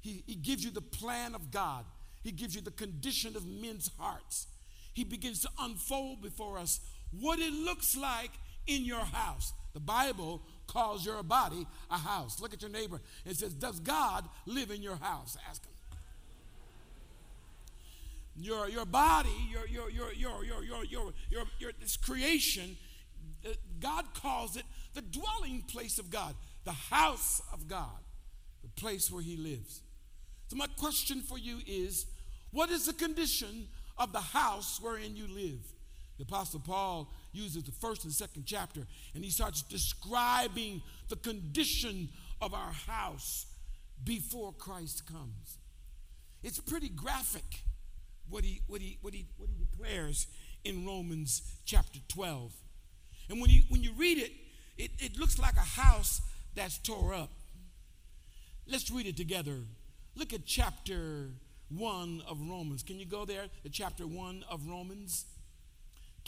He, 0.00 0.22
he 0.26 0.36
gives 0.36 0.64
you 0.64 0.70
the 0.70 0.80
plan 0.80 1.34
of 1.34 1.50
God, 1.50 1.84
he 2.22 2.30
gives 2.30 2.54
you 2.54 2.60
the 2.60 2.70
condition 2.70 3.36
of 3.36 3.46
men's 3.46 3.90
hearts. 3.98 4.46
He 4.92 5.04
begins 5.04 5.40
to 5.42 5.48
unfold 5.60 6.22
before 6.22 6.58
us 6.58 6.80
what 7.12 7.38
it 7.38 7.52
looks 7.52 7.96
like 7.96 8.32
in 8.66 8.84
your 8.84 9.04
house. 9.04 9.52
The 9.72 9.80
Bible 9.80 10.42
calls 10.68 11.04
your 11.04 11.22
body 11.24 11.66
a 11.90 11.98
house. 11.98 12.40
Look 12.40 12.54
at 12.54 12.62
your 12.62 12.70
neighbor 12.70 13.00
and 13.26 13.36
says, 13.36 13.54
Does 13.54 13.80
God 13.80 14.24
live 14.46 14.70
in 14.70 14.82
your 14.82 14.96
house? 14.96 15.36
Ask 15.48 15.64
him. 15.64 15.72
Your, 18.40 18.68
your 18.68 18.84
body, 18.84 19.34
your, 19.50 19.66
your, 19.66 19.90
your, 19.90 20.12
your, 20.12 20.44
your, 20.44 20.62
your, 20.62 20.84
your, 20.84 21.12
your, 21.30 21.44
your, 21.58 21.72
this 21.80 21.96
creation, 21.96 22.76
uh, 23.44 23.50
God 23.80 24.04
calls 24.14 24.56
it 24.56 24.62
the 24.94 25.02
dwelling 25.02 25.62
place 25.62 25.98
of 25.98 26.10
God, 26.10 26.36
the 26.64 26.72
house 26.72 27.42
of 27.52 27.66
God, 27.66 27.98
the 28.62 28.68
place 28.80 29.10
where 29.10 29.22
He 29.22 29.36
lives. 29.36 29.82
So, 30.46 30.56
my 30.56 30.68
question 30.78 31.20
for 31.20 31.36
you 31.36 31.58
is 31.66 32.06
what 32.52 32.70
is 32.70 32.86
the 32.86 32.92
condition 32.92 33.68
of 33.96 34.12
the 34.12 34.20
house 34.20 34.78
wherein 34.80 35.16
you 35.16 35.26
live? 35.26 35.60
The 36.16 36.24
Apostle 36.24 36.60
Paul 36.60 37.12
uses 37.32 37.64
the 37.64 37.72
first 37.72 38.04
and 38.04 38.12
second 38.12 38.44
chapter, 38.46 38.80
and 39.14 39.24
he 39.24 39.30
starts 39.30 39.62
describing 39.62 40.82
the 41.08 41.16
condition 41.16 42.08
of 42.40 42.54
our 42.54 42.72
house 42.72 43.46
before 44.04 44.52
Christ 44.52 45.06
comes. 45.06 45.58
It's 46.42 46.60
pretty 46.60 46.88
graphic 46.88 47.62
what 48.28 48.44
he, 48.44 48.60
what 48.66 48.80
he, 48.80 48.98
what 49.00 49.14
he, 49.14 49.26
what 49.36 49.48
he 49.48 49.64
declares 49.64 50.26
in 50.64 50.86
Romans 50.86 51.42
chapter 51.64 51.98
12. 52.08 52.52
And 53.30 53.40
when 53.40 53.50
you, 53.50 53.62
when 53.68 53.82
you 53.82 53.92
read 53.96 54.18
it, 54.18 54.32
it, 54.76 54.90
it 54.98 55.18
looks 55.18 55.38
like 55.38 55.56
a 55.56 55.80
house 55.80 56.20
that's 56.54 56.78
tore 56.78 57.14
up. 57.14 57.30
Let's 58.66 58.90
read 58.90 59.06
it 59.06 59.16
together. 59.16 59.56
Look 60.14 60.32
at 60.32 60.44
chapter 60.44 61.30
1 61.70 62.22
of 62.28 62.38
Romans. 62.48 62.82
Can 62.82 62.98
you 62.98 63.06
go 63.06 63.24
there? 63.24 63.46
The 63.62 63.70
chapter 63.70 64.06
1 64.06 64.44
of 64.50 64.66
Romans. 64.66 65.26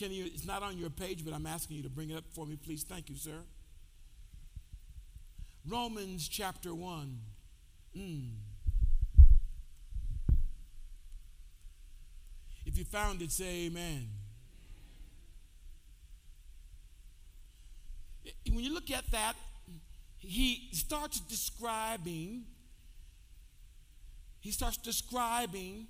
Can 0.01 0.13
you, 0.13 0.25
it's 0.25 0.47
not 0.47 0.63
on 0.63 0.79
your 0.79 0.89
page, 0.89 1.27
but 1.27 1.35
I'm 1.35 1.45
asking 1.45 1.77
you 1.77 1.83
to 1.83 1.91
bring 1.91 2.09
it 2.09 2.17
up 2.17 2.25
for 2.33 2.47
me, 2.47 2.57
please. 2.57 2.85
Thank 2.85 3.11
you, 3.11 3.17
sir. 3.17 3.37
Romans 5.69 6.27
chapter 6.27 6.75
1. 6.75 7.19
Mm. 7.99 8.31
If 12.65 12.79
you 12.79 12.85
found 12.87 13.21
it, 13.21 13.31
say 13.31 13.67
amen. 13.67 14.09
When 18.47 18.61
you 18.61 18.73
look 18.73 18.91
at 18.91 19.05
that, 19.11 19.35
he 20.17 20.71
starts 20.73 21.21
describing, 21.21 22.45
he 24.41 24.51
starts 24.51 24.79
describing 24.79 25.89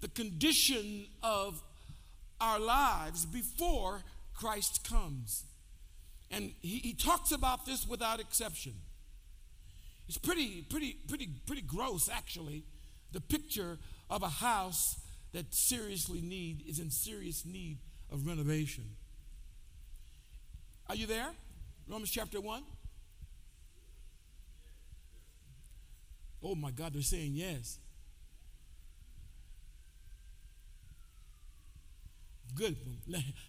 the 0.00 0.08
condition 0.08 1.06
of 1.20 1.64
our 2.40 2.58
lives 2.58 3.26
before 3.26 4.02
Christ 4.34 4.88
comes. 4.88 5.44
And 6.30 6.52
he, 6.62 6.78
he 6.78 6.92
talks 6.94 7.32
about 7.32 7.66
this 7.66 7.86
without 7.86 8.20
exception. 8.20 8.74
It's 10.08 10.18
pretty, 10.18 10.62
pretty, 10.62 10.96
pretty, 11.08 11.28
pretty 11.46 11.62
gross, 11.62 12.08
actually. 12.08 12.64
The 13.12 13.20
picture 13.20 13.78
of 14.08 14.22
a 14.22 14.28
house 14.28 14.96
that 15.32 15.54
seriously 15.54 16.20
need 16.20 16.64
is 16.66 16.78
in 16.78 16.90
serious 16.90 17.44
need 17.44 17.78
of 18.10 18.26
renovation. 18.26 18.84
Are 20.88 20.96
you 20.96 21.06
there? 21.06 21.30
Romans 21.88 22.10
chapter 22.10 22.40
1. 22.40 22.62
Oh 26.42 26.54
my 26.54 26.70
God, 26.70 26.94
they're 26.94 27.02
saying 27.02 27.32
yes. 27.34 27.78
Good. 32.50 32.76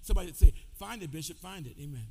Somebody 0.02 0.34
say, 0.34 0.54
find 0.78 1.04
it, 1.04 1.12
Bishop, 1.12 1.38
find 1.40 1.66
it. 1.66 1.76
Amen. 1.82 2.08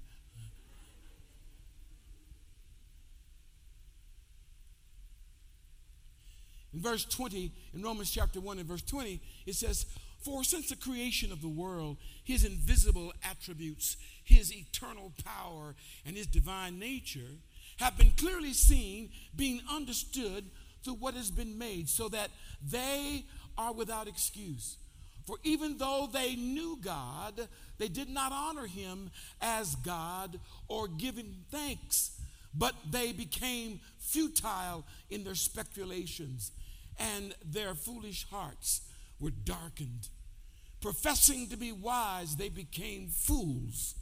In 6.73 6.80
verse 6.80 7.04
20, 7.04 7.52
in 7.75 7.82
Romans 7.82 8.11
chapter 8.11 8.40
1 8.40 8.59
and 8.59 8.68
verse 8.68 8.82
20, 8.82 9.20
it 9.47 9.54
says, 9.54 9.87
For 10.23 10.44
since 10.44 10.68
the 10.68 10.76
creation 10.76 11.32
of 11.32 11.40
the 11.40 11.49
world, 11.49 11.97
his 12.23 12.44
invisible 12.44 13.12
attributes, 13.28 13.97
his 14.23 14.54
eternal 14.54 15.12
power, 15.25 15.75
and 16.06 16.16
his 16.16 16.26
divine 16.26 16.78
nature 16.78 17.38
have 17.78 17.99
been 17.99 18.12
clearly 18.12 18.52
seen, 18.52 19.11
being 19.35 19.61
understood 19.70 20.44
through 20.85 20.94
what 20.94 21.14
has 21.14 21.30
been 21.30 21.59
made, 21.59 21.88
so 21.88 22.09
that 22.09 22.30
they 22.64 23.25
are 23.59 23.73
without 23.73 24.06
excuse. 24.06 24.76
For 25.30 25.37
even 25.44 25.78
though 25.78 26.08
they 26.12 26.34
knew 26.34 26.76
God, 26.82 27.46
they 27.78 27.87
did 27.87 28.08
not 28.08 28.32
honor 28.32 28.66
him 28.66 29.12
as 29.40 29.76
God 29.76 30.40
or 30.66 30.88
give 30.88 31.14
him 31.14 31.44
thanks, 31.52 32.20
but 32.52 32.75
they 32.90 33.12
became 33.12 33.78
futile 34.00 34.84
in 35.08 35.22
their 35.22 35.37
speculations, 35.37 36.50
and 36.99 37.32
their 37.49 37.76
foolish 37.76 38.26
hearts 38.28 38.80
were 39.20 39.30
darkened. 39.30 40.08
Professing 40.80 41.46
to 41.46 41.56
be 41.56 41.70
wise, 41.70 42.34
they 42.34 42.49
became 42.49 43.06
fools 43.06 43.94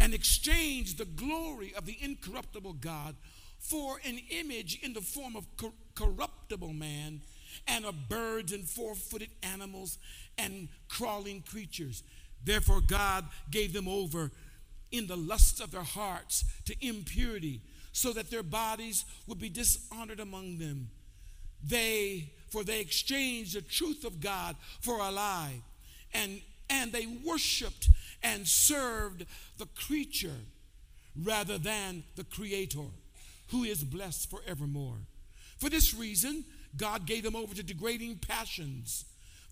and 0.00 0.12
exchanged 0.12 0.98
the 0.98 1.04
glory 1.04 1.74
of 1.76 1.86
the 1.86 1.96
incorruptible 2.00 2.72
God 2.72 3.14
for 3.60 4.00
an 4.04 4.18
image 4.30 4.80
in 4.82 4.94
the 4.94 5.00
form 5.00 5.36
of 5.36 5.46
cor- 5.56 5.72
corruptible 5.94 6.72
man 6.72 7.20
and 7.68 7.84
of 7.84 8.08
birds 8.08 8.52
and 8.52 8.68
four 8.68 8.94
footed 8.94 9.30
animals 9.42 9.98
and 10.38 10.68
crawling 10.88 11.42
creatures. 11.42 12.02
Therefore, 12.44 12.80
God 12.80 13.24
gave 13.50 13.72
them 13.72 13.88
over 13.88 14.30
in 14.92 15.06
the 15.06 15.16
lusts 15.16 15.60
of 15.60 15.70
their 15.72 15.82
hearts 15.82 16.44
to 16.66 16.86
impurity, 16.86 17.60
so 17.92 18.12
that 18.12 18.30
their 18.30 18.42
bodies 18.42 19.04
would 19.26 19.38
be 19.38 19.48
dishonored 19.48 20.20
among 20.20 20.58
them. 20.58 20.90
They, 21.64 22.30
for 22.50 22.62
they 22.62 22.80
exchanged 22.80 23.56
the 23.56 23.62
truth 23.62 24.04
of 24.04 24.20
God 24.20 24.56
for 24.80 24.98
a 24.98 25.10
lie, 25.10 25.62
and, 26.12 26.40
and 26.68 26.92
they 26.92 27.06
worshiped 27.06 27.88
and 28.22 28.46
served 28.46 29.24
the 29.58 29.66
creature 29.66 30.40
rather 31.24 31.58
than 31.58 32.04
the 32.16 32.24
creator, 32.24 32.84
who 33.48 33.64
is 33.64 33.82
blessed 33.82 34.30
forevermore. 34.30 34.98
For 35.58 35.70
this 35.70 35.94
reason, 35.94 36.44
God 36.76 37.06
gave 37.06 37.22
them 37.22 37.36
over 37.36 37.54
to 37.54 37.62
degrading 37.62 38.18
passions. 38.18 39.06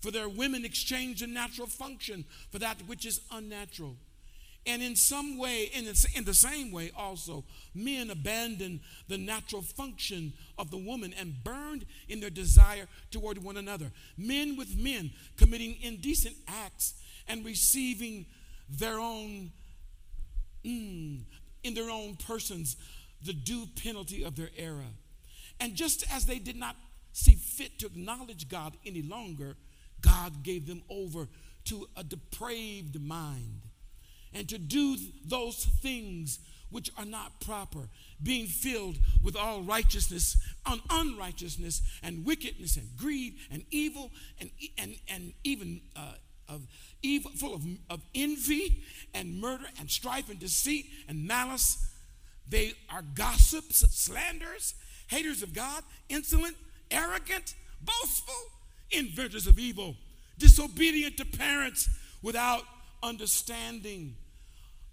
For 0.05 0.11
their 0.11 0.29
women 0.29 0.65
exchanged 0.65 1.23
the 1.23 1.27
natural 1.27 1.65
function 1.65 2.25
for 2.51 2.59
that 2.59 2.77
which 2.85 3.07
is 3.07 3.21
unnatural. 3.31 3.95
And 4.67 4.83
in 4.83 4.95
some 4.95 5.39
way, 5.39 5.63
in 5.73 5.85
the, 5.85 6.07
in 6.15 6.25
the 6.25 6.35
same 6.35 6.71
way 6.71 6.91
also, 6.95 7.43
men 7.73 8.11
abandoned 8.11 8.81
the 9.07 9.17
natural 9.17 9.63
function 9.63 10.33
of 10.59 10.69
the 10.69 10.77
woman 10.77 11.11
and 11.19 11.43
burned 11.43 11.87
in 12.07 12.19
their 12.19 12.29
desire 12.29 12.87
toward 13.09 13.43
one 13.43 13.57
another. 13.57 13.91
Men 14.15 14.55
with 14.57 14.77
men 14.77 15.09
committing 15.37 15.75
indecent 15.81 16.35
acts 16.47 16.93
and 17.27 17.43
receiving 17.43 18.27
their 18.69 18.99
own, 18.99 19.53
mm, 20.63 21.23
in 21.63 21.73
their 21.73 21.89
own 21.89 22.15
persons, 22.27 22.75
the 23.25 23.33
due 23.33 23.65
penalty 23.83 24.23
of 24.23 24.35
their 24.35 24.51
error. 24.55 24.85
And 25.59 25.73
just 25.73 26.05
as 26.13 26.27
they 26.27 26.37
did 26.37 26.57
not 26.57 26.75
see 27.11 27.33
fit 27.33 27.79
to 27.79 27.87
acknowledge 27.87 28.49
God 28.49 28.77
any 28.85 29.01
longer, 29.01 29.55
God 30.05 30.43
gave 30.43 30.67
them 30.67 30.83
over 30.89 31.27
to 31.65 31.87
a 31.97 32.03
depraved 32.03 33.01
mind 33.01 33.61
and 34.33 34.47
to 34.49 34.57
do 34.57 34.97
those 35.25 35.65
things 35.81 36.39
which 36.69 36.91
are 36.97 37.05
not 37.05 37.39
proper, 37.39 37.87
being 38.21 38.47
filled 38.47 38.97
with 39.23 39.35
all 39.35 39.61
righteousness, 39.61 40.35
un- 40.65 40.81
unrighteousness, 40.89 41.81
and 42.03 42.25
wickedness, 42.25 42.75
and 42.75 42.89
greed, 42.97 43.35
and 43.49 43.63
evil, 43.71 44.11
and, 44.39 44.49
and, 44.77 44.95
and 45.07 45.33
even 45.43 45.79
uh, 45.95 46.13
of 46.49 46.67
evil, 47.01 47.31
full 47.31 47.53
of, 47.53 47.63
of 47.89 48.01
envy, 48.13 48.83
and 49.13 49.39
murder, 49.39 49.65
and 49.79 49.89
strife, 49.89 50.29
and 50.29 50.39
deceit, 50.39 50.87
and 51.07 51.25
malice. 51.25 51.77
They 52.49 52.73
are 52.89 53.01
gossips, 53.01 53.85
slanders, 53.95 54.73
haters 55.07 55.41
of 55.43 55.53
God, 55.53 55.83
insolent, 56.09 56.57
arrogant, 56.91 57.55
boastful, 57.81 58.35
inventors 58.91 59.47
of 59.47 59.59
evil, 59.59 59.95
disobedient 60.37 61.17
to 61.17 61.25
parents, 61.25 61.89
without 62.21 62.63
understanding, 63.03 64.15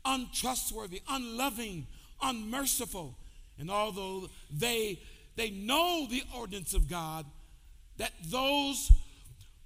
untrustworthy, 0.05 1.03
unloving, 1.09 1.87
unmerciful. 2.21 3.17
And 3.59 3.71
although 3.71 4.29
they, 4.51 5.01
they 5.37 5.51
know 5.51 6.07
the 6.09 6.23
ordinance 6.37 6.75
of 6.75 6.89
God, 6.89 7.27
that 7.97 8.13
those 8.25 8.91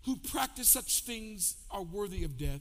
who 0.04 0.16
practice 0.16 0.68
such 0.68 1.02
things 1.02 1.56
are 1.70 1.82
worthy 1.82 2.24
of 2.24 2.38
death, 2.38 2.60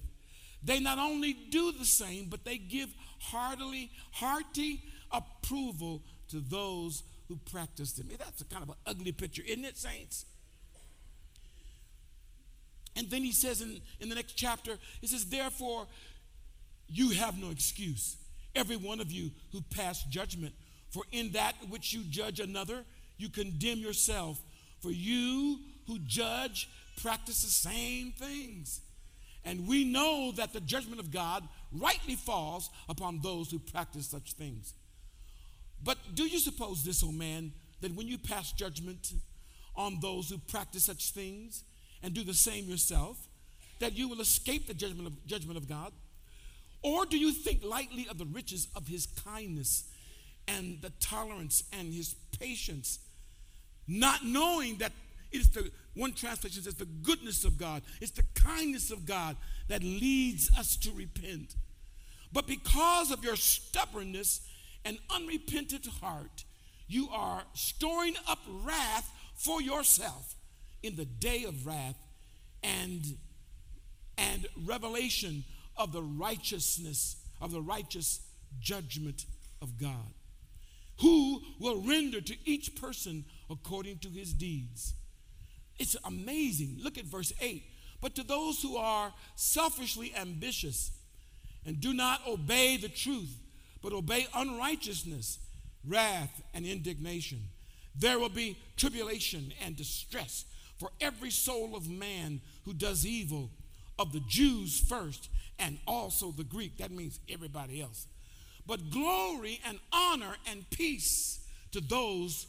they 0.63 0.79
not 0.79 0.97
only 0.97 1.33
do 1.33 1.71
the 1.71 1.85
same, 1.85 2.27
but 2.29 2.43
they 2.43 2.57
give 2.57 2.89
heartily, 3.19 3.91
hearty 4.11 4.81
approval 5.11 6.01
to 6.29 6.39
those 6.39 7.03
who 7.27 7.37
practice 7.51 7.91
them. 7.93 8.09
That's 8.17 8.41
a 8.41 8.45
kind 8.45 8.63
of 8.63 8.69
an 8.69 8.75
ugly 8.87 9.11
picture, 9.11 9.43
isn't 9.45 9.65
it, 9.65 9.77
saints? 9.77 10.25
And 12.95 13.09
then 13.09 13.23
he 13.23 13.31
says 13.31 13.61
in, 13.61 13.81
in 13.99 14.09
the 14.09 14.15
next 14.15 14.33
chapter, 14.33 14.77
he 15.01 15.07
says, 15.07 15.25
Therefore, 15.25 15.87
you 16.87 17.09
have 17.11 17.37
no 17.37 17.49
excuse, 17.49 18.17
every 18.55 18.77
one 18.77 18.99
of 18.99 19.11
you 19.11 19.31
who 19.51 19.61
pass 19.61 20.03
judgment. 20.03 20.53
For 20.91 21.03
in 21.11 21.31
that 21.31 21.55
which 21.69 21.93
you 21.93 22.03
judge 22.09 22.39
another, 22.39 22.85
you 23.17 23.29
condemn 23.29 23.79
yourself. 23.79 24.41
For 24.79 24.91
you 24.91 25.59
who 25.87 25.99
judge 25.99 26.69
practice 27.01 27.41
the 27.43 27.49
same 27.49 28.11
things. 28.13 28.81
And 29.43 29.67
we 29.67 29.83
know 29.83 30.31
that 30.37 30.53
the 30.53 30.61
judgment 30.61 30.99
of 30.99 31.11
God 31.11 31.47
rightly 31.71 32.15
falls 32.15 32.69
upon 32.89 33.19
those 33.21 33.51
who 33.51 33.59
practice 33.59 34.07
such 34.07 34.33
things. 34.33 34.73
But 35.83 35.97
do 36.15 36.23
you 36.23 36.39
suppose 36.39 36.83
this, 36.83 37.03
O 37.03 37.07
oh 37.09 37.11
man, 37.11 37.51
that 37.81 37.93
when 37.93 38.07
you 38.07 38.17
pass 38.17 38.51
judgment 38.53 39.13
on 39.75 39.99
those 40.01 40.29
who 40.29 40.37
practice 40.37 40.85
such 40.85 41.11
things 41.11 41.63
and 42.05 42.13
do 42.13 42.23
the 42.23 42.35
same 42.35 42.65
yourself, 42.65 43.17
that 43.79 43.97
you 43.97 44.07
will 44.07 44.21
escape 44.21 44.67
the 44.67 44.75
judgment 44.75 45.07
of, 45.07 45.25
judgment 45.25 45.57
of 45.57 45.67
God? 45.67 45.91
Or 46.83 47.03
do 47.07 47.17
you 47.17 47.31
think 47.31 47.63
lightly 47.63 48.05
of 48.07 48.19
the 48.19 48.25
riches 48.25 48.67
of 48.75 48.87
his 48.87 49.07
kindness 49.07 49.85
and 50.47 50.79
the 50.83 50.91
tolerance 51.01 51.63
and 51.73 51.91
his 51.91 52.13
patience, 52.39 52.99
not 53.87 54.23
knowing 54.23 54.77
that 54.77 54.91
it 55.31 55.39
is 55.41 55.49
the 55.49 55.71
one 55.95 56.13
translation 56.13 56.61
says 56.61 56.75
the 56.75 56.85
goodness 56.85 57.43
of 57.43 57.57
God, 57.57 57.81
it's 57.99 58.11
the 58.11 58.25
kindness 58.35 58.91
of 58.91 59.07
God 59.07 59.35
that 59.67 59.81
leads 59.81 60.51
us 60.55 60.77
to 60.77 60.91
repent. 60.91 61.55
But 62.31 62.45
because 62.45 63.09
of 63.09 63.23
your 63.23 63.35
stubbornness 63.35 64.41
and 64.83 64.99
unrepentant 65.09 65.87
heart, 66.01 66.43
you 66.87 67.09
are 67.11 67.45
storing 67.53 68.15
up 68.27 68.39
wrath 68.63 69.11
for 69.33 69.59
yourself 69.59 70.35
in 70.85 70.95
the 70.95 71.05
day 71.05 71.45
of 71.45 71.65
wrath 71.65 71.97
and, 72.63 73.17
and 74.17 74.47
revelation 74.65 75.43
of 75.77 75.91
the 75.91 76.01
righteousness, 76.01 77.17
of 77.41 77.51
the 77.51 77.61
righteous 77.61 78.21
judgment 78.59 79.25
of 79.61 79.79
God, 79.79 80.13
who 81.01 81.41
will 81.59 81.81
render 81.81 82.21
to 82.21 82.35
each 82.45 82.75
person 82.79 83.25
according 83.49 83.97
to 83.99 84.09
his 84.09 84.33
deeds. 84.33 84.93
It's 85.77 85.95
amazing. 86.05 86.77
Look 86.81 86.97
at 86.97 87.05
verse 87.05 87.33
8. 87.41 87.63
But 88.01 88.15
to 88.15 88.23
those 88.23 88.61
who 88.61 88.77
are 88.77 89.13
selfishly 89.35 90.13
ambitious 90.15 90.91
and 91.65 91.81
do 91.81 91.93
not 91.93 92.21
obey 92.27 92.77
the 92.77 92.89
truth, 92.89 93.35
but 93.81 93.91
obey 93.91 94.27
unrighteousness, 94.33 95.39
wrath, 95.85 96.41
and 96.53 96.65
indignation. 96.65 97.39
There 97.97 98.19
will 98.19 98.29
be 98.29 98.57
tribulation 98.77 99.51
and 99.63 99.75
distress 99.75 100.45
for 100.77 100.89
every 100.99 101.31
soul 101.31 101.75
of 101.75 101.89
man 101.89 102.41
who 102.65 102.73
does 102.73 103.05
evil, 103.05 103.49
of 103.97 104.11
the 104.11 104.21
Jews 104.27 104.79
first, 104.79 105.29
and 105.57 105.77
also 105.87 106.31
the 106.31 106.43
Greek. 106.43 106.77
That 106.77 106.91
means 106.91 107.19
everybody 107.29 107.81
else. 107.81 108.07
But 108.67 108.89
glory 108.89 109.61
and 109.65 109.79
honor 109.93 110.35
and 110.49 110.69
peace 110.69 111.39
to 111.71 111.81
those 111.81 112.47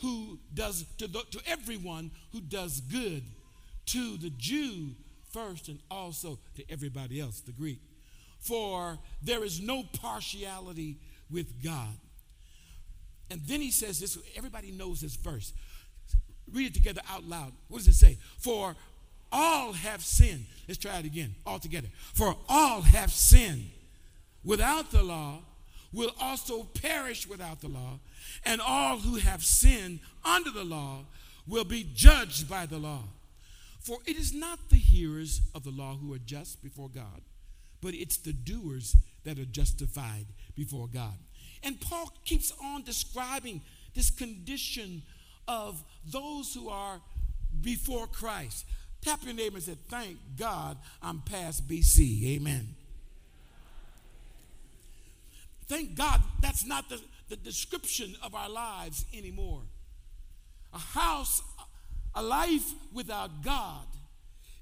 who 0.00 0.38
does 0.54 0.84
to, 0.98 1.08
the, 1.08 1.22
to 1.32 1.40
everyone 1.46 2.10
who 2.32 2.40
does 2.40 2.80
good, 2.80 3.22
to 3.86 4.16
the 4.16 4.30
Jew 4.30 4.90
first, 5.32 5.68
and 5.68 5.80
also 5.90 6.38
to 6.56 6.64
everybody 6.70 7.20
else, 7.20 7.40
the 7.40 7.52
Greek 7.52 7.80
for 8.38 8.98
there 9.22 9.44
is 9.44 9.60
no 9.60 9.82
partiality 10.00 10.96
with 11.30 11.62
God. 11.62 11.96
And 13.30 13.42
then 13.46 13.60
he 13.60 13.70
says 13.70 14.00
this, 14.00 14.16
everybody 14.36 14.70
knows 14.70 15.00
this 15.00 15.16
verse. 15.16 15.52
Read 16.52 16.68
it 16.68 16.74
together 16.74 17.00
out 17.10 17.24
loud. 17.24 17.52
What 17.68 17.78
does 17.78 17.88
it 17.88 17.94
say? 17.94 18.18
For 18.38 18.74
all 19.30 19.72
have 19.72 20.02
sinned. 20.02 20.46
Let's 20.66 20.78
try 20.78 20.98
it 20.98 21.04
again, 21.04 21.34
all 21.46 21.58
together. 21.58 21.88
For 22.14 22.36
all 22.48 22.82
have 22.82 23.12
sinned 23.12 23.70
without 24.44 24.90
the 24.90 25.02
law, 25.02 25.40
will 25.92 26.14
also 26.20 26.64
perish 26.64 27.26
without 27.26 27.60
the 27.60 27.68
law, 27.68 27.98
and 28.44 28.60
all 28.60 28.98
who 28.98 29.16
have 29.16 29.42
sinned 29.42 30.00
under 30.24 30.50
the 30.50 30.64
law 30.64 31.04
will 31.46 31.64
be 31.64 31.86
judged 31.94 32.48
by 32.48 32.66
the 32.66 32.78
law. 32.78 33.04
For 33.80 33.98
it 34.06 34.16
is 34.16 34.34
not 34.34 34.68
the 34.68 34.76
hearers 34.76 35.40
of 35.54 35.64
the 35.64 35.70
law 35.70 35.96
who 35.96 36.12
are 36.12 36.18
just 36.18 36.62
before 36.62 36.90
God 36.90 37.22
but 37.80 37.94
it's 37.94 38.16
the 38.16 38.32
doers 38.32 38.96
that 39.24 39.38
are 39.38 39.44
justified 39.44 40.26
before 40.54 40.88
God. 40.88 41.14
And 41.62 41.80
Paul 41.80 42.12
keeps 42.24 42.52
on 42.62 42.82
describing 42.82 43.62
this 43.94 44.10
condition 44.10 45.02
of 45.48 45.82
those 46.06 46.54
who 46.54 46.68
are 46.68 47.00
before 47.60 48.06
Christ. 48.06 48.66
Tap 49.00 49.20
your 49.24 49.34
neighbor 49.34 49.56
and 49.56 49.64
say, 49.64 49.76
Thank 49.88 50.18
God 50.36 50.76
I'm 51.02 51.20
past 51.20 51.66
BC. 51.66 52.36
Amen. 52.36 52.74
Thank 55.66 55.96
God 55.96 56.22
that's 56.40 56.66
not 56.66 56.88
the, 56.88 57.00
the 57.28 57.36
description 57.36 58.14
of 58.22 58.34
our 58.34 58.48
lives 58.48 59.04
anymore. 59.12 59.62
A 60.72 60.78
house, 60.78 61.42
a 62.14 62.22
life 62.22 62.72
without 62.92 63.42
God 63.42 63.86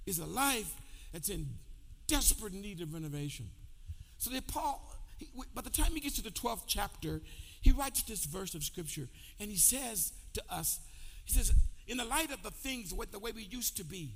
is 0.05 0.19
a 0.19 0.27
life 0.27 0.73
that's 1.13 1.29
in 1.29 1.47
desperate 2.07 2.53
need 2.53 2.81
of 2.81 2.93
renovation. 2.93 3.47
So 4.19 4.31
that 4.31 4.47
Paul, 4.47 4.83
by 5.55 5.63
the 5.63 5.71
time 5.71 5.93
he 5.93 6.01
gets 6.01 6.17
to 6.17 6.23
the 6.23 6.31
12th 6.31 6.65
chapter, 6.67 7.21
he 7.67 7.73
writes 7.73 8.05
this 8.05 8.25
verse 8.27 8.55
of 8.55 8.63
scripture 8.63 9.09
and 9.41 9.51
he 9.51 9.57
says 9.57 10.13
to 10.35 10.43
us, 10.49 10.79
he 11.25 11.35
says, 11.35 11.53
in 11.89 11.97
the 11.97 12.05
light 12.05 12.31
of 12.31 12.41
the 12.45 12.53
things, 12.53 12.95
the 13.11 13.19
way 13.19 13.33
we 13.33 13.43
used 13.43 13.77
to 13.79 13.85
be, 13.85 14.13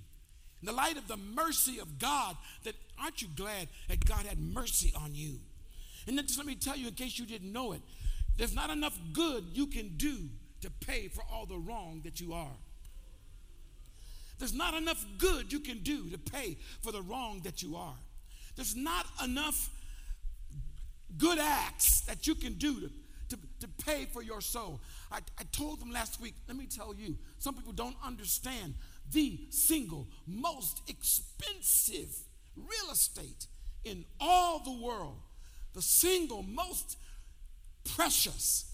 in 0.63 0.67
the 0.67 0.73
light 0.73 0.97
of 0.97 1.09
the 1.09 1.17
mercy 1.17 1.81
of 1.81 1.99
God, 1.99 2.37
that 2.63 2.77
aren't 3.03 3.23
you 3.23 3.29
glad 3.35 3.67
that 3.89 4.05
God 4.05 4.25
had 4.25 4.39
mercy 4.39 4.93
on 4.95 5.17
you? 5.17 5.41
And 6.07 6.17
then 6.17 6.29
just 6.29 6.39
let 6.39 6.47
me 6.47 6.55
tell 6.55 6.77
you, 6.77 6.87
in 6.87 6.95
case 6.95 7.19
you 7.19 7.27
didn't 7.27 7.53
know 7.53 7.73
it, 7.73 7.81
there's 8.37 8.55
not 8.55 8.71
enough 8.71 8.97
good 9.13 9.43
you 9.53 9.67
can 9.67 9.97
do 9.97 10.29
to 10.61 10.71
pay 10.71 11.09
for 11.09 11.25
all 11.33 11.45
the 11.45 11.59
wrong 11.59 12.03
that 12.05 12.21
you 12.21 12.33
are. 12.33 12.57
There's 14.39 14.55
not 14.55 14.75
enough 14.75 15.05
good 15.19 15.53
you 15.53 15.59
can 15.59 15.81
do 15.81 16.09
to 16.11 16.19
pay 16.19 16.57
for 16.83 16.93
the 16.93 17.03
wrong 17.03 17.41
that 17.43 17.65
you 17.65 17.75
are. 17.75 17.99
There's 18.55 18.77
not 18.77 19.07
enough 19.25 19.71
good 21.19 21.41
acts 21.41 22.03
that 22.03 22.29
you 22.29 22.37
can 22.37 22.53
do 22.55 22.83
to, 22.83 22.91
to, 23.31 23.39
to 23.61 23.69
pay 23.85 24.05
for 24.05 24.23
your 24.23 24.41
soul. 24.41 24.81
I, 25.11 25.19
I 25.39 25.45
told 25.53 25.81
them 25.81 25.91
last 25.91 26.21
week, 26.21 26.35
let 26.47 26.57
me 26.57 26.67
tell 26.67 26.95
you, 26.95 27.17
some 27.39 27.55
people 27.55 27.73
don't 27.73 27.97
understand 28.05 28.75
the 29.11 29.41
single 29.51 30.09
most 30.27 30.83
expensive 30.89 32.15
real 32.57 32.93
estate 32.93 33.47
in 33.85 34.05
all 34.21 34.61
the 34.61 34.85
world, 34.85 35.21
the 35.73 35.83
single 35.83 36.43
most 36.43 36.97
precious, 37.97 38.73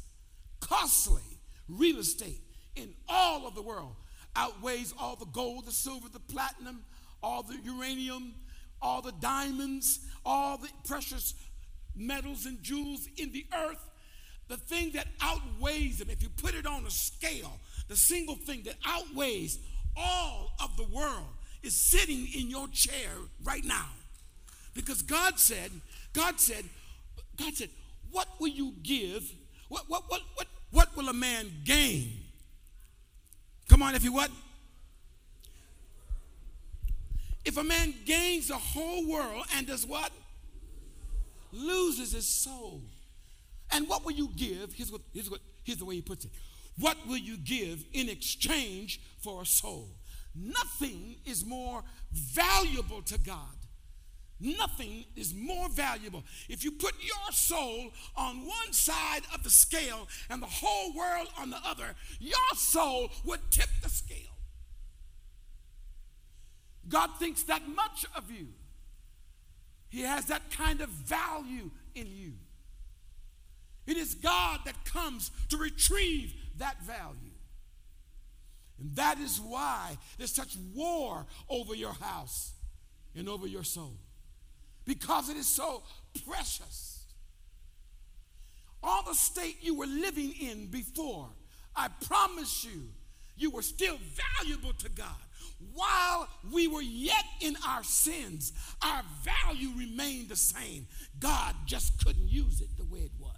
costly 0.60 1.22
real 1.68 1.98
estate 1.98 2.40
in 2.74 2.94
all 3.08 3.46
of 3.46 3.54
the 3.54 3.62
world 3.62 3.96
outweighs 4.34 4.92
all 4.98 5.16
the 5.16 5.26
gold, 5.26 5.66
the 5.66 5.72
silver, 5.72 6.08
the 6.12 6.20
platinum, 6.20 6.84
all 7.22 7.42
the 7.42 7.56
uranium, 7.64 8.34
all 8.82 9.00
the 9.00 9.12
diamonds, 9.12 10.00
all 10.24 10.58
the 10.58 10.68
precious 10.86 11.34
metals 11.94 12.44
and 12.44 12.62
jewels 12.62 13.08
in 13.16 13.32
the 13.32 13.46
earth. 13.54 13.82
The 14.48 14.56
thing 14.56 14.92
that 14.92 15.06
outweighs 15.20 15.98
them, 15.98 16.08
if 16.10 16.22
you 16.22 16.28
put 16.28 16.54
it 16.54 16.66
on 16.66 16.86
a 16.86 16.90
scale, 16.90 17.58
the 17.88 17.96
single 17.96 18.36
thing 18.36 18.62
that 18.64 18.74
outweighs 18.86 19.58
all 19.96 20.52
of 20.62 20.76
the 20.76 20.84
world 20.84 21.26
is 21.62 21.90
sitting 21.90 22.28
in 22.34 22.48
your 22.48 22.68
chair 22.68 23.10
right 23.42 23.64
now. 23.64 23.88
Because 24.74 25.02
God 25.02 25.38
said, 25.38 25.70
God 26.12 26.38
said, 26.38 26.64
God 27.36 27.54
said, 27.54 27.70
what 28.10 28.28
will 28.38 28.48
you 28.48 28.74
give? 28.82 29.32
What, 29.68 29.84
what, 29.88 30.04
what, 30.08 30.20
what, 30.34 30.46
what 30.70 30.96
will 30.96 31.08
a 31.08 31.14
man 31.14 31.50
gain? 31.64 32.12
Come 33.68 33.82
on, 33.82 33.94
if 33.94 34.04
you 34.04 34.12
what? 34.12 34.30
If 37.44 37.56
a 37.56 37.64
man 37.64 37.94
gains 38.04 38.48
the 38.48 38.56
whole 38.56 39.08
world 39.08 39.44
and 39.56 39.66
does 39.66 39.86
what? 39.86 40.10
Loses 41.52 42.12
his 42.12 42.28
soul. 42.28 42.82
And 43.72 43.88
what 43.88 44.04
will 44.04 44.12
you 44.12 44.30
give? 44.36 44.72
Here's, 44.74 44.92
what, 44.92 45.00
here's, 45.12 45.30
what, 45.30 45.40
here's 45.64 45.78
the 45.78 45.84
way 45.84 45.96
he 45.96 46.02
puts 46.02 46.24
it. 46.24 46.30
What 46.78 46.96
will 47.06 47.16
you 47.16 47.36
give 47.36 47.84
in 47.92 48.08
exchange 48.08 49.00
for 49.22 49.42
a 49.42 49.46
soul? 49.46 49.88
Nothing 50.34 51.16
is 51.24 51.44
more 51.44 51.82
valuable 52.12 53.02
to 53.02 53.18
God. 53.18 53.56
Nothing 54.38 55.06
is 55.16 55.34
more 55.34 55.68
valuable. 55.70 56.22
If 56.48 56.62
you 56.62 56.72
put 56.72 56.92
your 57.00 57.32
soul 57.32 57.90
on 58.16 58.44
one 58.44 58.72
side 58.72 59.22
of 59.34 59.42
the 59.42 59.50
scale 59.50 60.08
and 60.28 60.42
the 60.42 60.46
whole 60.46 60.92
world 60.94 61.28
on 61.38 61.48
the 61.48 61.58
other, 61.64 61.94
your 62.20 62.34
soul 62.54 63.10
would 63.24 63.40
tip 63.50 63.70
the 63.82 63.88
scale. 63.88 64.18
God 66.88 67.10
thinks 67.18 67.44
that 67.44 67.66
much 67.66 68.04
of 68.14 68.30
you. 68.30 68.48
He 69.88 70.02
has 70.02 70.26
that 70.26 70.50
kind 70.50 70.82
of 70.82 70.90
value 70.90 71.70
in 71.94 72.08
you. 72.08 72.34
It 73.86 73.96
is 73.96 74.14
God 74.14 74.60
that 74.64 74.84
comes 74.84 75.30
to 75.48 75.56
retrieve 75.56 76.34
that 76.58 76.82
value. 76.82 77.32
And 78.78 78.94
that 78.96 79.18
is 79.18 79.40
why 79.40 79.96
there's 80.18 80.34
such 80.34 80.56
war 80.74 81.26
over 81.48 81.74
your 81.74 81.92
house 81.92 82.52
and 83.14 83.28
over 83.28 83.46
your 83.46 83.64
soul. 83.64 83.96
Because 84.84 85.28
it 85.28 85.36
is 85.36 85.48
so 85.48 85.82
precious. 86.26 87.04
All 88.82 89.02
the 89.02 89.14
state 89.14 89.56
you 89.62 89.74
were 89.74 89.86
living 89.86 90.32
in 90.40 90.66
before, 90.66 91.28
I 91.74 91.88
promise 92.06 92.64
you, 92.64 92.88
you 93.36 93.50
were 93.50 93.62
still 93.62 93.98
valuable 94.40 94.72
to 94.74 94.88
God. 94.88 95.08
While 95.72 96.28
we 96.52 96.68
were 96.68 96.82
yet 96.82 97.24
in 97.40 97.56
our 97.66 97.82
sins, 97.82 98.52
our 98.82 99.02
value 99.22 99.70
remained 99.76 100.28
the 100.28 100.36
same. 100.36 100.86
God 101.18 101.54
just 101.64 102.02
couldn't 102.04 102.28
use 102.28 102.60
it 102.60 102.76
the 102.76 102.84
way 102.84 103.00
it 103.00 103.12
was. 103.18 103.35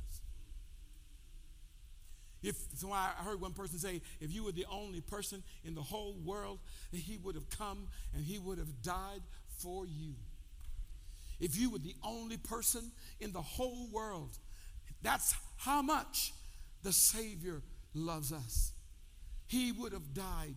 If 2.43 2.57
so, 2.77 2.93
I 2.93 3.11
heard 3.19 3.41
one 3.41 3.53
person 3.53 3.79
say, 3.79 4.01
if 4.21 4.33
you 4.33 4.45
were 4.45 4.53
the 4.53 4.67
only 4.71 5.01
person 5.01 5.43
in 5.65 5.75
the 5.75 5.83
whole 5.83 6.15
world, 6.25 6.61
he 6.93 7.19
would 7.19 7.35
have 7.35 7.51
come 7.51 7.89
and 8.15 8.25
he 8.25 8.39
would 8.39 8.59
have 8.59 8.83
died 8.83 9.23
for 9.59 9.87
you. 9.87 10.15
If 11.41 11.57
you 11.57 11.71
were 11.71 11.79
the 11.79 11.95
only 12.05 12.37
person 12.37 12.93
in 13.21 13.33
the 13.33 13.43
whole 13.43 13.89
world, 13.93 14.39
that's 15.03 15.35
how 15.57 15.83
much 15.83 16.33
the 16.83 16.93
Savior 16.93 17.63
loves 17.95 18.33
us. 18.33 18.73
He 19.47 19.73
would 19.73 19.93
have 19.93 20.15
died 20.15 20.57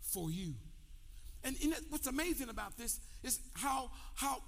for 0.00 0.30
you. 0.30 0.54
And, 1.44 1.56
what's 1.90 2.06
amazing 2.06 2.48
about 2.48 2.76
this 2.76 2.98
is 3.22 3.38
how, 3.54 3.90
how 4.16 4.38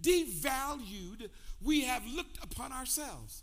devalued 0.00 1.28
we 1.60 1.82
have 1.82 2.06
looked 2.06 2.42
upon 2.42 2.72
ourselves. 2.72 3.42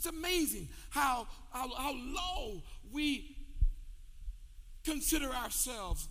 It's 0.00 0.06
amazing 0.06 0.66
how, 0.88 1.26
how, 1.52 1.68
how 1.74 1.92
low 1.92 2.62
we 2.90 3.36
consider 4.82 5.28
ourselves 5.28 6.08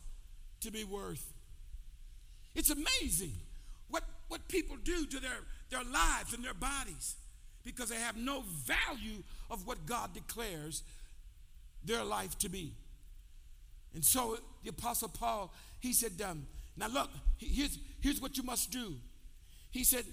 to 0.61 0.69
be 0.69 0.83
worth. 0.83 1.33
It's 2.53 2.69
amazing 2.69 3.31
what, 3.89 4.03
what 4.27 4.47
people 4.47 4.77
do 4.83 5.07
to 5.07 5.19
their, 5.19 5.39
their 5.71 5.83
lives 5.83 6.35
and 6.35 6.45
their 6.45 6.53
bodies 6.53 7.15
because 7.63 7.89
they 7.89 7.95
have 7.95 8.15
no 8.15 8.43
value 8.63 9.23
of 9.49 9.65
what 9.65 9.87
God 9.87 10.13
declares 10.13 10.83
their 11.83 12.03
life 12.03 12.37
to 12.39 12.49
be. 12.49 12.73
And 13.95 14.05
so 14.05 14.37
the 14.63 14.69
Apostle 14.69 15.09
Paul, 15.09 15.51
he 15.79 15.93
said, 15.93 16.11
um, 16.29 16.45
Now 16.77 16.89
look, 16.89 17.09
here's, 17.39 17.79
here's 18.01 18.21
what 18.21 18.37
you 18.37 18.43
must 18.43 18.69
do. 18.69 18.93
He 19.71 19.83
said, 19.83 20.05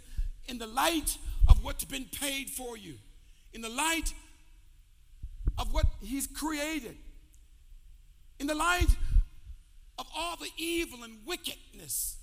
In 0.49 0.57
the 0.57 0.67
light 0.67 1.19
of 1.47 1.62
what's 1.62 1.85
been 1.85 2.07
paid 2.07 2.49
for 2.49 2.79
you, 2.79 2.95
in 3.57 3.62
the 3.62 3.69
light 3.71 4.12
of 5.59 5.73
what 5.73 5.87
He's 6.03 6.27
created, 6.27 6.95
in 8.38 8.47
the 8.47 8.55
light 8.55 8.95
of 9.99 10.07
all 10.14 10.37
the 10.37 10.51
evil 10.59 11.03
and 11.03 11.16
wickedness 11.25 12.19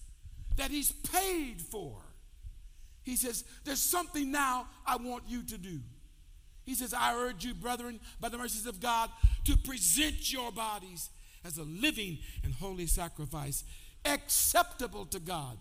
that 0.58 0.70
He's 0.70 0.92
paid 0.92 1.60
for, 1.60 1.98
He 3.02 3.16
says, 3.16 3.44
There's 3.66 3.82
something 3.82 4.32
now 4.32 4.68
I 4.86 4.98
want 4.98 5.24
you 5.28 5.42
to 5.42 5.58
do. 5.58 5.80
He 6.66 6.76
says, 6.76 6.94
I 6.94 7.16
urge 7.16 7.44
you, 7.44 7.56
brethren, 7.56 8.00
by 8.22 8.30
the 8.30 8.38
mercies 8.38 8.68
of 8.68 8.80
God, 8.80 9.10
to 9.46 9.58
present 9.58 10.32
your 10.32 10.52
bodies 10.52 11.10
as 11.44 11.58
a 11.58 11.64
living 11.64 12.20
and 12.44 12.54
holy 12.54 12.86
sacrifice, 12.86 13.64
acceptable 14.06 15.08
to 15.08 15.20
God, 15.20 15.58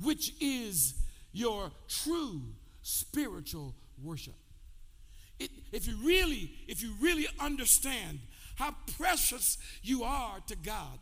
which 0.00 0.32
is 0.40 0.94
your 1.32 1.70
true 1.86 2.40
spiritual 2.80 3.74
worship. 4.02 4.34
It, 5.38 5.50
if 5.72 5.86
you 5.86 5.96
really, 6.02 6.50
if 6.66 6.82
you 6.82 6.92
really 7.00 7.26
understand 7.40 8.20
how 8.56 8.74
precious 8.96 9.58
you 9.82 10.04
are 10.04 10.38
to 10.46 10.56
God, 10.56 10.98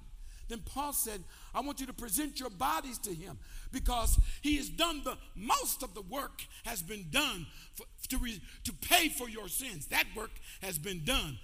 then 0.48 0.60
Paul 0.64 0.92
said, 0.92 1.22
I 1.54 1.60
want 1.60 1.80
you 1.80 1.86
to 1.86 1.92
present 1.92 2.38
your 2.38 2.50
bodies 2.50 2.98
to 2.98 3.14
him 3.14 3.38
because 3.72 4.18
he 4.42 4.56
has 4.56 4.68
done 4.68 5.02
the 5.04 5.16
most 5.34 5.82
of 5.82 5.94
the 5.94 6.02
work 6.02 6.42
has 6.64 6.82
been 6.82 7.06
done 7.10 7.46
for, 7.74 7.86
to, 8.08 8.18
re, 8.18 8.40
to 8.64 8.72
pay 8.72 9.08
for 9.08 9.28
your 9.28 9.48
sins. 9.48 9.86
That 9.86 10.04
work 10.14 10.32
has 10.60 10.78
been 10.78 11.04
done. 11.04 11.38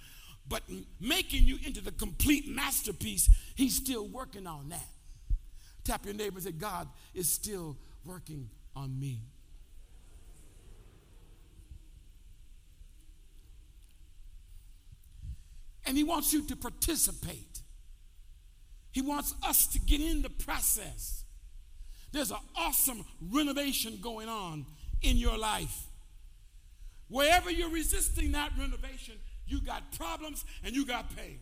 But 0.47 0.63
making 0.99 1.45
you 1.45 1.57
into 1.65 1.81
the 1.81 1.91
complete 1.91 2.47
masterpiece, 2.47 3.29
he's 3.55 3.75
still 3.75 4.07
working 4.07 4.45
on 4.45 4.69
that. 4.69 4.87
Tap 5.83 6.05
your 6.05 6.13
neighbor 6.13 6.35
and 6.35 6.43
say, 6.43 6.51
God 6.51 6.87
is 7.13 7.31
still 7.31 7.77
working 8.05 8.49
on 8.75 8.99
me. 8.99 9.21
And 15.85 15.97
he 15.97 16.03
wants 16.03 16.31
you 16.31 16.43
to 16.47 16.55
participate. 16.55 17.61
He 18.91 19.01
wants 19.01 19.33
us 19.43 19.67
to 19.67 19.79
get 19.79 20.01
in 20.01 20.21
the 20.21 20.29
process. 20.29 21.23
There's 22.11 22.31
an 22.31 22.37
awesome 22.55 23.05
renovation 23.29 23.99
going 24.01 24.27
on 24.27 24.65
in 25.01 25.17
your 25.17 25.37
life. 25.37 25.85
Wherever 27.07 27.49
you're 27.49 27.69
resisting 27.69 28.33
that 28.33 28.51
renovation, 28.57 29.15
you 29.47 29.61
got 29.61 29.91
problems 29.97 30.45
and 30.63 30.75
you 30.75 30.85
got 30.85 31.15
pain. 31.15 31.39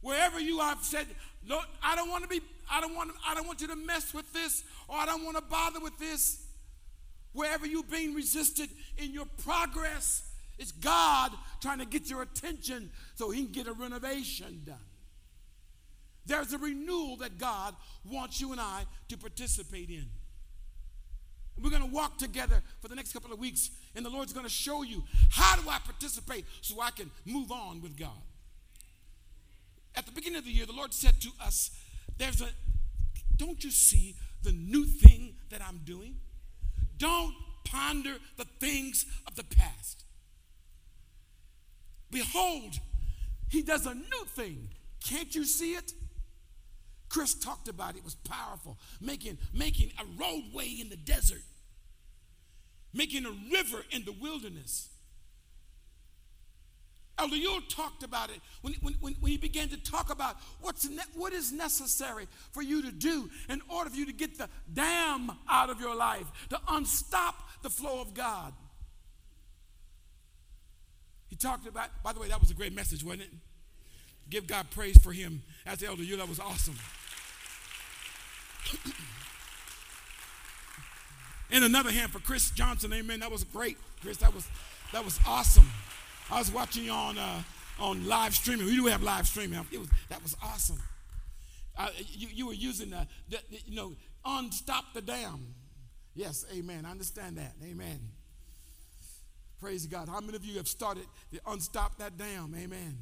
Wherever 0.00 0.38
you 0.38 0.58
have 0.60 0.82
said, 0.82 1.06
Lord, 1.46 1.64
I 1.82 1.96
don't 1.96 2.10
want 2.10 2.22
to 2.24 2.28
be, 2.28 2.42
I 2.70 2.80
don't 2.80 2.94
want, 2.94 3.10
I 3.26 3.34
don't 3.34 3.46
want 3.46 3.62
you 3.62 3.68
to 3.68 3.76
mess 3.76 4.12
with 4.12 4.30
this, 4.34 4.62
or 4.88 4.96
I 4.96 5.06
don't 5.06 5.24
want 5.24 5.36
to 5.36 5.42
bother 5.42 5.80
with 5.80 5.98
this. 5.98 6.44
Wherever 7.32 7.66
you're 7.66 7.82
being 7.82 8.14
resisted 8.14 8.68
in 8.98 9.12
your 9.12 9.26
progress, 9.42 10.30
it's 10.58 10.72
God 10.72 11.32
trying 11.60 11.78
to 11.78 11.86
get 11.86 12.08
your 12.08 12.22
attention 12.22 12.90
so 13.14 13.30
he 13.30 13.44
can 13.44 13.52
get 13.52 13.66
a 13.66 13.72
renovation 13.72 14.62
done. 14.64 14.76
There's 16.26 16.52
a 16.52 16.58
renewal 16.58 17.16
that 17.18 17.38
God 17.38 17.74
wants 18.10 18.40
you 18.40 18.52
and 18.52 18.60
I 18.60 18.84
to 19.08 19.18
participate 19.18 19.90
in. 19.90 20.06
We're 21.60 21.70
going 21.70 21.82
to 21.82 21.94
walk 21.94 22.18
together 22.18 22.62
for 22.80 22.88
the 22.88 22.96
next 22.96 23.12
couple 23.12 23.32
of 23.32 23.38
weeks, 23.38 23.70
and 23.94 24.04
the 24.04 24.10
Lord's 24.10 24.32
going 24.32 24.46
to 24.46 24.50
show 24.52 24.82
you 24.82 25.04
how 25.30 25.56
do 25.56 25.68
I 25.68 25.78
participate 25.78 26.44
so 26.62 26.80
I 26.80 26.90
can 26.90 27.10
move 27.24 27.52
on 27.52 27.80
with 27.80 27.96
God. 27.96 28.22
At 29.94 30.06
the 30.06 30.12
beginning 30.12 30.38
of 30.38 30.44
the 30.44 30.50
year, 30.50 30.66
the 30.66 30.72
Lord 30.72 30.92
said 30.92 31.20
to 31.20 31.30
us, 31.40 31.70
There's 32.18 32.40
a, 32.40 32.48
don't 33.36 33.62
you 33.62 33.70
see 33.70 34.16
the 34.42 34.52
new 34.52 34.84
thing 34.84 35.34
that 35.50 35.60
I'm 35.66 35.80
doing? 35.84 36.16
Don't 36.98 37.34
ponder 37.64 38.14
the 38.36 38.46
things 38.60 39.06
of 39.26 39.36
the 39.36 39.44
past. 39.44 40.03
Behold, 42.14 42.78
he 43.48 43.60
does 43.60 43.86
a 43.86 43.94
new 43.94 44.24
thing. 44.36 44.68
Can't 45.04 45.34
you 45.34 45.44
see 45.44 45.72
it? 45.72 45.92
Chris 47.08 47.34
talked 47.34 47.66
about 47.66 47.96
it. 47.96 47.98
it 47.98 48.04
was 48.04 48.14
powerful. 48.14 48.78
Making, 49.00 49.36
making 49.52 49.90
a 49.98 50.04
roadway 50.16 50.68
in 50.80 50.90
the 50.90 50.96
desert, 50.96 51.42
making 52.92 53.26
a 53.26 53.32
river 53.52 53.84
in 53.90 54.04
the 54.04 54.12
wilderness. 54.12 54.90
Elder 57.18 57.34
Yule 57.34 57.60
talked 57.68 58.04
about 58.04 58.30
it 58.30 58.40
when, 58.62 58.74
when, 58.74 58.94
when, 59.00 59.32
he 59.32 59.36
began 59.36 59.68
to 59.70 59.76
talk 59.76 60.12
about 60.12 60.36
what's 60.60 60.88
ne- 60.88 61.02
what 61.14 61.32
is 61.32 61.52
necessary 61.52 62.26
for 62.52 62.62
you 62.62 62.82
to 62.82 62.92
do 62.92 63.28
in 63.48 63.60
order 63.68 63.90
for 63.90 63.96
you 63.96 64.06
to 64.06 64.12
get 64.12 64.38
the 64.38 64.48
dam 64.72 65.32
out 65.48 65.68
of 65.68 65.80
your 65.80 65.96
life, 65.96 66.26
to 66.50 66.60
unstop 66.68 67.34
the 67.62 67.70
flow 67.70 68.00
of 68.00 68.14
God. 68.14 68.52
He 71.34 71.38
talked 71.38 71.66
about, 71.66 71.88
by 72.04 72.12
the 72.12 72.20
way, 72.20 72.28
that 72.28 72.38
was 72.38 72.52
a 72.52 72.54
great 72.54 72.72
message, 72.72 73.02
wasn't 73.02 73.22
it? 73.22 73.30
Give 74.30 74.46
God 74.46 74.70
praise 74.70 74.96
for 74.98 75.10
him 75.10 75.42
as 75.66 75.80
the 75.80 75.88
Elder 75.88 76.04
you 76.04 76.16
That 76.16 76.28
was 76.28 76.38
awesome. 76.38 76.76
In 81.50 81.64
another 81.64 81.90
hand 81.90 82.12
for 82.12 82.20
Chris 82.20 82.52
Johnson, 82.52 82.92
amen. 82.92 83.18
That 83.18 83.32
was 83.32 83.42
great, 83.42 83.76
Chris. 84.00 84.18
That 84.18 84.32
was 84.32 84.46
that 84.92 85.04
was 85.04 85.18
awesome. 85.26 85.66
I 86.30 86.38
was 86.38 86.52
watching 86.52 86.84
you 86.84 86.92
on 86.92 87.18
uh, 87.18 87.42
on 87.80 88.06
live 88.06 88.32
streaming. 88.32 88.66
We 88.66 88.76
do 88.76 88.86
have 88.86 89.02
live 89.02 89.26
streaming. 89.26 89.58
Was 89.58 89.88
that 90.10 90.22
was 90.22 90.36
awesome. 90.40 90.78
Uh, 91.76 91.88
you, 91.96 92.28
you 92.32 92.46
were 92.46 92.52
using 92.52 92.90
the, 92.90 93.08
the, 93.28 93.38
the, 93.50 93.58
you 93.66 93.74
know 93.74 93.96
unstop 94.24 94.84
the 94.94 95.02
dam. 95.02 95.52
Yes, 96.14 96.46
amen. 96.56 96.84
I 96.86 96.92
understand 96.92 97.38
that. 97.38 97.54
Amen. 97.64 97.98
Praise 99.64 99.86
God. 99.86 100.10
How 100.10 100.20
many 100.20 100.36
of 100.36 100.44
you 100.44 100.58
have 100.58 100.68
started 100.68 101.06
to 101.32 101.40
unstop 101.46 101.96
that 101.96 102.18
dam? 102.18 102.54
Amen. 102.54 102.98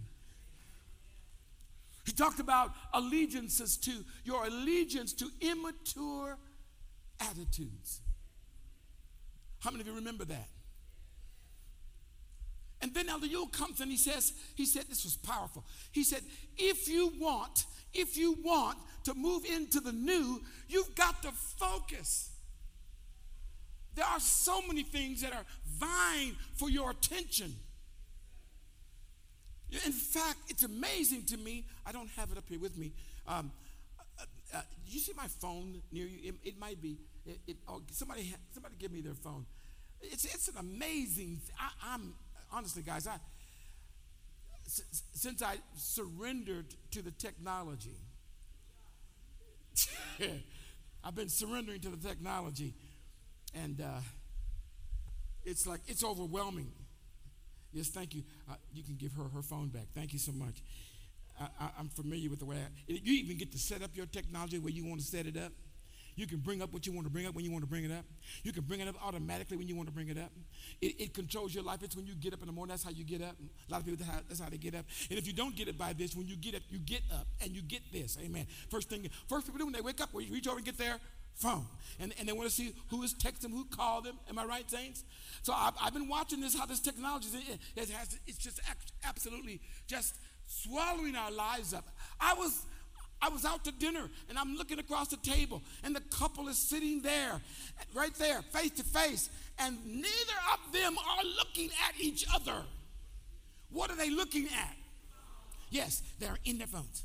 He 2.07 2.13
talked 2.13 2.39
about 2.39 2.71
allegiances 2.95 3.77
to 3.79 3.91
your 4.25 4.47
allegiance 4.47 5.13
to 5.15 5.27
immature 5.41 6.39
attitudes. 7.19 8.01
How 9.59 9.73
many 9.73 9.81
of 9.81 9.89
you 9.89 9.95
remember 9.95 10.25
that? 10.25 10.47
And 12.81 12.95
then 12.95 13.09
Elder 13.09 13.27
Yule 13.27 13.49
comes 13.49 13.81
and 13.81 13.91
he 13.91 13.97
says, 13.97 14.33
he 14.55 14.65
said, 14.65 14.85
this 14.89 15.03
was 15.03 15.17
powerful. 15.17 15.65
He 15.91 16.05
said, 16.05 16.21
if 16.57 16.89
you 16.89 17.13
want, 17.19 17.65
if 17.93 18.17
you 18.17 18.37
want 18.45 18.79
to 19.03 19.15
move 19.15 19.45
into 19.47 19.81
the 19.81 19.93
new, 19.93 20.41
you've 20.69 20.95
got 20.95 21.25
to 21.25 21.33
focus. 21.33 22.32
There 23.95 24.07
are 24.07 24.21
so 24.21 24.63
many 24.63 24.83
things 24.83 25.21
that 25.23 25.33
are 25.33 25.45
vying 25.79 26.37
for 26.55 26.71
your 26.71 26.91
attention. 26.91 27.55
In 29.71 29.93
fact, 29.93 30.39
it's 30.49 30.63
amazing 30.65 31.25
to 31.27 31.37
me. 31.39 31.65
I 31.87 31.93
don't 31.93 32.11
have 32.17 32.31
it 32.31 32.39
up 32.39 32.45
here 32.49 32.59
with 32.59 32.77
me. 32.77 32.93
Um, 33.27 33.51
uh, 34.19 34.25
uh, 34.55 34.61
you 34.87 35.01
see 35.01 35.13
my 35.17 35.27
phone 35.27 35.81
near 35.91 36.07
you? 36.07 36.31
It, 36.31 36.35
it 36.45 36.59
might 36.59 36.81
be. 36.81 36.99
It, 37.25 37.39
it, 37.47 37.57
oh, 37.69 37.81
somebody, 37.91 38.35
somebody, 38.53 38.75
give 38.79 38.93
me 38.93 39.01
their 39.01 39.15
phone. 39.15 39.47
It's, 40.01 40.25
it's 40.25 40.49
an 40.49 40.57
amazing. 40.59 41.41
I, 41.59 41.95
I'm 41.95 42.15
honestly, 42.53 42.83
guys, 42.83 43.07
I, 43.07 43.17
since 44.67 45.43
I 45.43 45.57
surrendered 45.77 46.67
to 46.91 47.03
the 47.03 47.11
technology, 47.11 47.97
I've 51.05 51.15
been 51.15 51.29
surrendering 51.29 51.81
to 51.81 51.89
the 51.89 52.09
technology, 52.09 52.75
and 53.55 53.81
uh, 53.81 54.01
it's 55.45 55.67
like 55.67 55.81
it's 55.87 56.05
overwhelming. 56.05 56.73
Yes, 57.73 57.89
thank 57.89 58.15
you. 58.15 58.23
Uh, 58.51 58.55
you 58.73 58.83
can 58.83 58.97
give 58.97 59.15
her 59.15 59.25
her 59.35 59.43
phone 59.43 59.69
back. 59.69 59.87
Thank 59.95 60.13
you 60.13 60.19
so 60.19 60.33
much. 60.33 60.63
I, 61.41 61.71
am 61.81 61.89
familiar 61.89 62.29
with 62.29 62.41
the 62.41 62.45
way 62.45 62.57
I, 62.57 62.69
you 62.87 63.15
even 63.15 63.39
get 63.39 63.51
to 63.53 63.59
set 63.59 63.83
up 63.83 63.91
your 63.95 64.07
technology 64.07 64.59
where 64.59 64.73
you 64.73 64.85
want 64.85 65.01
to 65.01 65.07
set 65.07 65.27
it 65.27 65.37
up. 65.37 65.53
You 66.15 66.27
can 66.27 66.39
bring 66.39 66.61
up 66.61 66.75
what 66.75 66.87
you 66.87 66.93
want 66.93 67.07
to 67.07 67.11
bring 67.11 67.27
up 67.27 67.35
when 67.35 67.43
you 67.43 67.51
want 67.51 67.65
to 67.65 67.69
bring 67.69 67.85
it 67.85 67.91
up. 67.91 68.05
You 68.43 68.53
can 68.53 68.65
bring 68.65 68.81
it 68.81 68.89
up 68.89 68.97
automatically 69.03 69.57
when 69.57 69.67
you 69.67 69.75
want 69.75 69.89
to 69.89 69.95
bring 69.95 70.09
it 70.09 70.19
up. 70.19 70.31
It, 70.81 71.01
it 71.01 71.15
controls 71.15 71.55
your 71.55 71.65
life. 71.65 71.83
It's 71.83 71.97
when 71.97 72.07
you 72.07 72.15
get 72.15 72.35
up 72.35 72.41
in 72.41 72.47
the 72.47 72.53
morning. 72.53 72.73
That's 72.73 72.85
how 72.85 72.91
you 72.91 73.05
get 73.05 73.23
up. 73.23 73.35
A 73.69 73.73
lot 73.73 73.81
of 73.81 73.87
people, 73.87 74.05
that's 74.29 74.41
how 74.41 74.51
they 74.51 74.59
get 74.59 74.75
up. 74.75 74.85
And 75.09 75.19
if 75.19 75.27
you 75.27 75.33
don't 75.33 75.57
get 75.57 75.69
it 75.69 75.79
by 75.79 75.95
this, 75.95 76.15
when 76.15 76.27
you 76.27 76.37
get 76.37 76.55
up, 76.55 76.63
you 76.69 76.79
get 76.79 77.01
up 77.13 77.27
and 77.43 77.53
you 77.53 77.63
get 77.63 77.81
this. 77.93 78.19
Amen. 78.23 78.47
First 78.71 78.91
thing, 78.91 79.09
first 79.27 79.47
people 79.47 79.59
do 79.59 79.65
when 79.65 79.73
they 79.73 79.81
wake 79.81 80.01
up, 80.03 80.11
reach 80.13 80.47
over 80.47 80.59
and 80.59 80.67
get 80.67 80.77
their 80.77 80.99
phone. 81.35 81.67
And, 82.01 82.15
and 82.19 82.29
they 82.29 82.33
want 82.33 82.49
to 82.49 82.55
see 82.55 82.75
who 82.89 83.03
is 83.03 83.15
texting 83.15 83.43
them, 83.43 83.53
who 83.53 83.65
called 83.65 84.05
them. 84.05 84.17
Am 84.29 84.39
I 84.39 84.45
right, 84.45 84.69
Saints? 84.71 85.05
So 85.43 85.53
I've, 85.53 85.75
I've 85.81 85.93
been 85.93 86.09
watching 86.09 86.41
this, 86.41 86.59
how 86.59 86.67
this 86.67 86.81
technology, 86.81 87.29
it, 87.51 87.59
it 87.77 87.91
has, 87.91 88.19
it's 88.27 88.39
just 88.39 88.61
absolutely 89.05 89.61
just 89.87 90.17
swallowing 90.47 91.17
our 91.17 91.31
lives 91.31 91.75
up. 91.75 91.87
I 92.21 92.35
was 92.35 92.67
I 93.25 93.29
was 93.29 93.45
out 93.45 93.65
to 93.67 93.73
dinner 93.73 94.11
and 94.29 94.37
I'm 94.37 94.57
looking 94.57 94.81
across 94.81 95.09
the 95.09 95.17
table 95.19 95.63
and 95.85 95.95
the 95.95 96.01
couple 96.01 96.49
is 96.49 96.59
sitting 96.59 97.03
there, 97.03 97.41
right 97.95 98.13
there, 98.15 98.43
face 98.43 98.73
to 98.73 98.83
face, 98.83 99.31
and 99.61 99.79
neither 99.87 100.39
of 100.53 100.73
them 100.73 100.97
are 100.99 101.25
looking 101.39 101.71
at 101.89 102.01
each 102.01 102.27
other. 102.35 102.65
What 103.71 103.93
are 103.93 103.97
they 103.97 104.11
looking 104.11 104.47
at? 104.47 104.77
Yes, 105.71 106.03
they're 106.19 106.39
in 106.45 106.59
their 106.59 106.67
phones. 106.67 107.05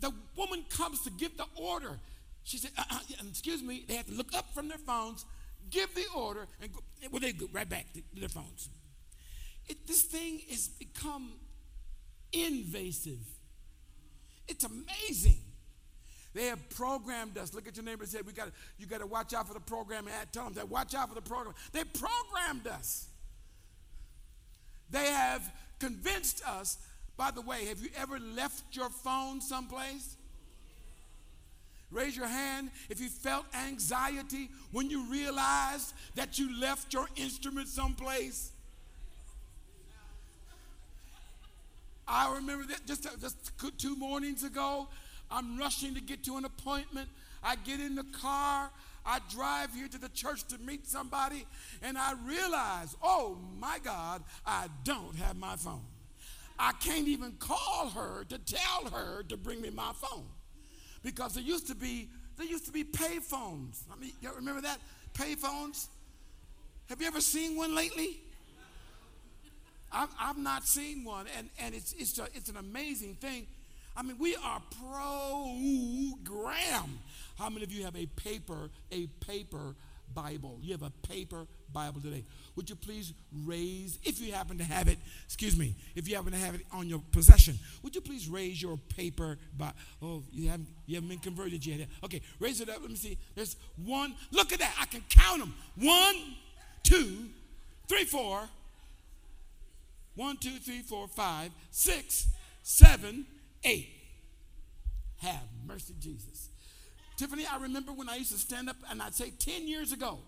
The 0.00 0.12
woman 0.36 0.64
comes 0.68 1.00
to 1.02 1.10
give 1.10 1.36
the 1.38 1.46
order. 1.56 1.98
She 2.44 2.58
said, 2.58 2.70
uh, 2.76 2.84
uh, 2.90 2.98
Excuse 3.28 3.62
me, 3.62 3.84
they 3.86 3.94
have 3.94 4.06
to 4.06 4.14
look 4.14 4.34
up 4.34 4.52
from 4.54 4.68
their 4.68 4.78
phones, 4.78 5.24
give 5.70 5.94
the 5.94 6.04
order, 6.14 6.46
and 6.60 6.72
go, 6.72 6.80
well, 7.10 7.20
they 7.20 7.32
go 7.32 7.46
right 7.52 7.68
back 7.68 7.86
to 7.94 8.02
their 8.18 8.28
phones. 8.28 8.68
It, 9.68 9.86
this 9.86 10.02
thing 10.02 10.40
has 10.48 10.68
become 10.68 11.32
invasive 12.32 13.20
it's 14.48 14.64
amazing. 14.64 15.38
They 16.34 16.46
have 16.46 16.68
programmed 16.70 17.36
us. 17.36 17.54
Look 17.54 17.68
at 17.68 17.76
your 17.76 17.84
neighbor 17.84 18.02
and 18.02 18.10
say, 18.10 18.20
we 18.24 18.32
gotta, 18.32 18.52
you 18.78 18.86
got 18.86 19.00
to 19.00 19.06
watch 19.06 19.34
out 19.34 19.48
for 19.48 19.54
the 19.54 19.60
program. 19.60 20.06
And 20.06 20.32
tell 20.32 20.44
them 20.44 20.54
that 20.54 20.68
watch 20.68 20.94
out 20.94 21.08
for 21.08 21.14
the 21.14 21.22
program. 21.22 21.54
They 21.72 21.84
programmed 21.84 22.66
us. 22.66 23.06
They 24.90 25.06
have 25.06 25.50
convinced 25.78 26.42
us. 26.46 26.78
By 27.16 27.30
the 27.30 27.42
way, 27.42 27.66
have 27.66 27.80
you 27.80 27.90
ever 27.96 28.18
left 28.18 28.74
your 28.74 28.88
phone 28.88 29.40
someplace? 29.40 30.16
Raise 31.92 32.16
your 32.16 32.26
hand 32.26 32.70
if 32.88 33.00
you 33.00 33.08
felt 33.08 33.44
anxiety 33.66 34.48
when 34.72 34.88
you 34.88 35.04
realized 35.10 35.92
that 36.14 36.38
you 36.38 36.58
left 36.58 36.92
your 36.92 37.06
instrument 37.16 37.68
someplace. 37.68 38.50
I 42.08 42.34
remember 42.34 42.64
that 42.66 42.86
just, 42.86 43.06
just 43.20 43.52
two 43.78 43.94
mornings 43.96 44.42
ago. 44.42 44.88
I'm 45.30 45.58
rushing 45.58 45.94
to 45.94 46.00
get 46.00 46.24
to 46.24 46.36
an 46.36 46.44
appointment. 46.44 47.08
I 47.42 47.56
get 47.56 47.80
in 47.80 47.94
the 47.94 48.04
car. 48.04 48.70
I 49.04 49.18
drive 49.30 49.74
here 49.74 49.88
to 49.88 49.98
the 49.98 50.08
church 50.10 50.44
to 50.48 50.58
meet 50.58 50.86
somebody, 50.86 51.44
and 51.82 51.98
I 51.98 52.14
realize, 52.24 52.96
oh 53.02 53.36
my 53.58 53.80
God, 53.82 54.22
I 54.46 54.68
don't 54.84 55.16
have 55.16 55.36
my 55.36 55.56
phone. 55.56 55.82
I 56.56 56.72
can't 56.72 57.08
even 57.08 57.32
call 57.32 57.90
her 57.90 58.24
to 58.28 58.38
tell 58.38 58.90
her 58.92 59.24
to 59.24 59.36
bring 59.36 59.60
me 59.60 59.70
my 59.70 59.92
phone 59.94 60.26
because 61.02 61.34
there 61.34 61.42
used 61.42 61.68
to 61.68 61.74
be 61.74 62.08
there 62.36 62.46
used 62.46 62.66
to 62.66 62.72
be 62.72 62.84
pay 62.84 63.18
phones. 63.18 63.84
I 63.92 64.00
mean, 64.00 64.12
y'all 64.20 64.34
remember 64.34 64.62
that 64.62 64.78
pay 65.14 65.34
phones? 65.34 65.88
Have 66.88 67.00
you 67.00 67.06
ever 67.06 67.20
seen 67.20 67.56
one 67.56 67.74
lately? 67.74 68.20
I've, 69.92 70.08
I've 70.18 70.38
not 70.38 70.64
seen 70.64 71.04
one, 71.04 71.26
and, 71.36 71.50
and 71.58 71.74
it's, 71.74 71.92
it's, 71.92 72.18
a, 72.18 72.24
it's 72.34 72.48
an 72.48 72.56
amazing 72.56 73.16
thing. 73.16 73.46
I 73.94 74.02
mean, 74.02 74.16
we 74.18 74.34
are 74.36 74.62
program. 74.80 76.98
How 77.38 77.50
many 77.50 77.64
of 77.64 77.72
you 77.72 77.84
have 77.84 77.96
a 77.96 78.06
paper, 78.06 78.70
a 78.90 79.06
paper 79.20 79.74
Bible? 80.14 80.58
You 80.62 80.72
have 80.72 80.82
a 80.82 80.92
paper 81.06 81.46
Bible 81.72 82.00
today. 82.00 82.24
Would 82.56 82.68
you 82.68 82.76
please 82.76 83.14
raise, 83.44 83.98
if 84.04 84.20
you 84.20 84.32
happen 84.32 84.58
to 84.58 84.64
have 84.64 84.88
it, 84.88 84.98
excuse 85.24 85.56
me, 85.56 85.74
if 85.94 86.08
you 86.08 86.16
happen 86.16 86.32
to 86.32 86.38
have 86.38 86.54
it 86.54 86.62
on 86.72 86.88
your 86.88 87.00
possession, 87.10 87.58
would 87.82 87.94
you 87.94 88.00
please 88.00 88.28
raise 88.28 88.60
your 88.60 88.76
paper 88.94 89.38
Bible? 89.56 89.74
Oh, 90.02 90.22
you 90.30 90.50
haven't, 90.50 90.68
you 90.86 90.96
haven't 90.96 91.08
been 91.08 91.18
converted 91.18 91.64
yet. 91.64 91.88
Okay, 92.04 92.20
raise 92.40 92.60
it 92.60 92.68
up. 92.68 92.80
Let 92.80 92.90
me 92.90 92.96
see. 92.96 93.16
There's 93.34 93.56
one. 93.76 94.14
Look 94.30 94.52
at 94.52 94.58
that. 94.58 94.74
I 94.78 94.84
can 94.86 95.02
count 95.08 95.40
them. 95.40 95.54
One, 95.76 96.16
two, 96.82 97.28
three, 97.88 98.04
four, 98.04 98.42
one, 100.14 100.36
two, 100.36 100.58
three, 100.58 100.80
four, 100.80 101.08
five, 101.08 101.52
six, 101.70 102.28
seven, 102.62 103.26
eight. 103.64 103.88
Have 105.22 105.40
mercy, 105.66 105.94
Jesus. 106.00 106.48
Tiffany, 107.16 107.46
I 107.46 107.58
remember 107.58 107.92
when 107.92 108.08
I 108.08 108.16
used 108.16 108.32
to 108.32 108.38
stand 108.38 108.68
up 108.68 108.76
and 108.90 109.00
I'd 109.00 109.14
say 109.14 109.30
10 109.38 109.68
years 109.68 109.92
ago, 109.92 110.18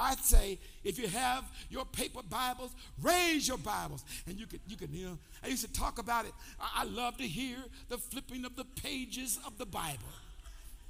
I'd 0.00 0.18
say, 0.18 0.58
if 0.82 0.98
you 0.98 1.08
have 1.08 1.44
your 1.68 1.84
paper 1.84 2.20
Bibles, 2.28 2.70
raise 3.02 3.46
your 3.46 3.58
Bibles. 3.58 4.04
And 4.26 4.38
you 4.38 4.46
could, 4.46 4.60
you 4.66 4.76
could, 4.76 4.90
you 4.90 5.18
I 5.44 5.48
used 5.48 5.64
to 5.64 5.72
talk 5.72 5.98
about 5.98 6.24
it. 6.24 6.32
I, 6.60 6.82
I 6.82 6.84
love 6.84 7.16
to 7.18 7.24
hear 7.24 7.58
the 7.88 7.98
flipping 7.98 8.44
of 8.44 8.56
the 8.56 8.64
pages 8.64 9.38
of 9.46 9.58
the 9.58 9.66
Bible. 9.66 9.98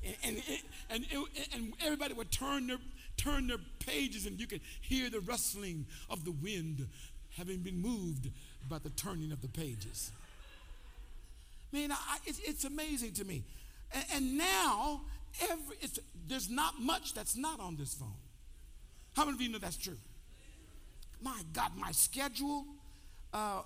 And, 0.04 0.16
and, 0.24 0.42
and, 0.90 1.06
and, 1.12 1.26
and 1.54 1.72
everybody 1.84 2.14
would 2.14 2.30
turn 2.30 2.68
their, 2.68 2.78
turn 3.16 3.48
their 3.48 3.58
pages 3.80 4.26
and 4.26 4.40
you 4.40 4.46
could 4.46 4.60
hear 4.80 5.10
the 5.10 5.20
rustling 5.20 5.86
of 6.08 6.24
the 6.24 6.32
wind 6.32 6.86
having 7.36 7.58
been 7.58 7.80
moved 7.80 8.30
by 8.68 8.78
the 8.78 8.90
turning 8.90 9.32
of 9.32 9.42
the 9.42 9.48
pages. 9.48 10.10
Man, 11.72 11.92
I, 11.92 12.18
it's, 12.26 12.40
it's 12.40 12.64
amazing 12.64 13.12
to 13.14 13.24
me. 13.24 13.42
And, 13.92 14.04
and 14.14 14.38
now, 14.38 15.02
every, 15.42 15.76
there's 16.28 16.48
not 16.48 16.80
much 16.80 17.14
that's 17.14 17.36
not 17.36 17.60
on 17.60 17.76
this 17.76 17.94
phone. 17.94 18.08
How 19.14 19.24
many 19.24 19.36
of 19.36 19.40
you 19.42 19.48
know 19.50 19.58
that's 19.58 19.76
true? 19.76 19.96
My 21.20 21.40
God, 21.52 21.72
my 21.76 21.92
schedule, 21.92 22.64
uh, 23.32 23.62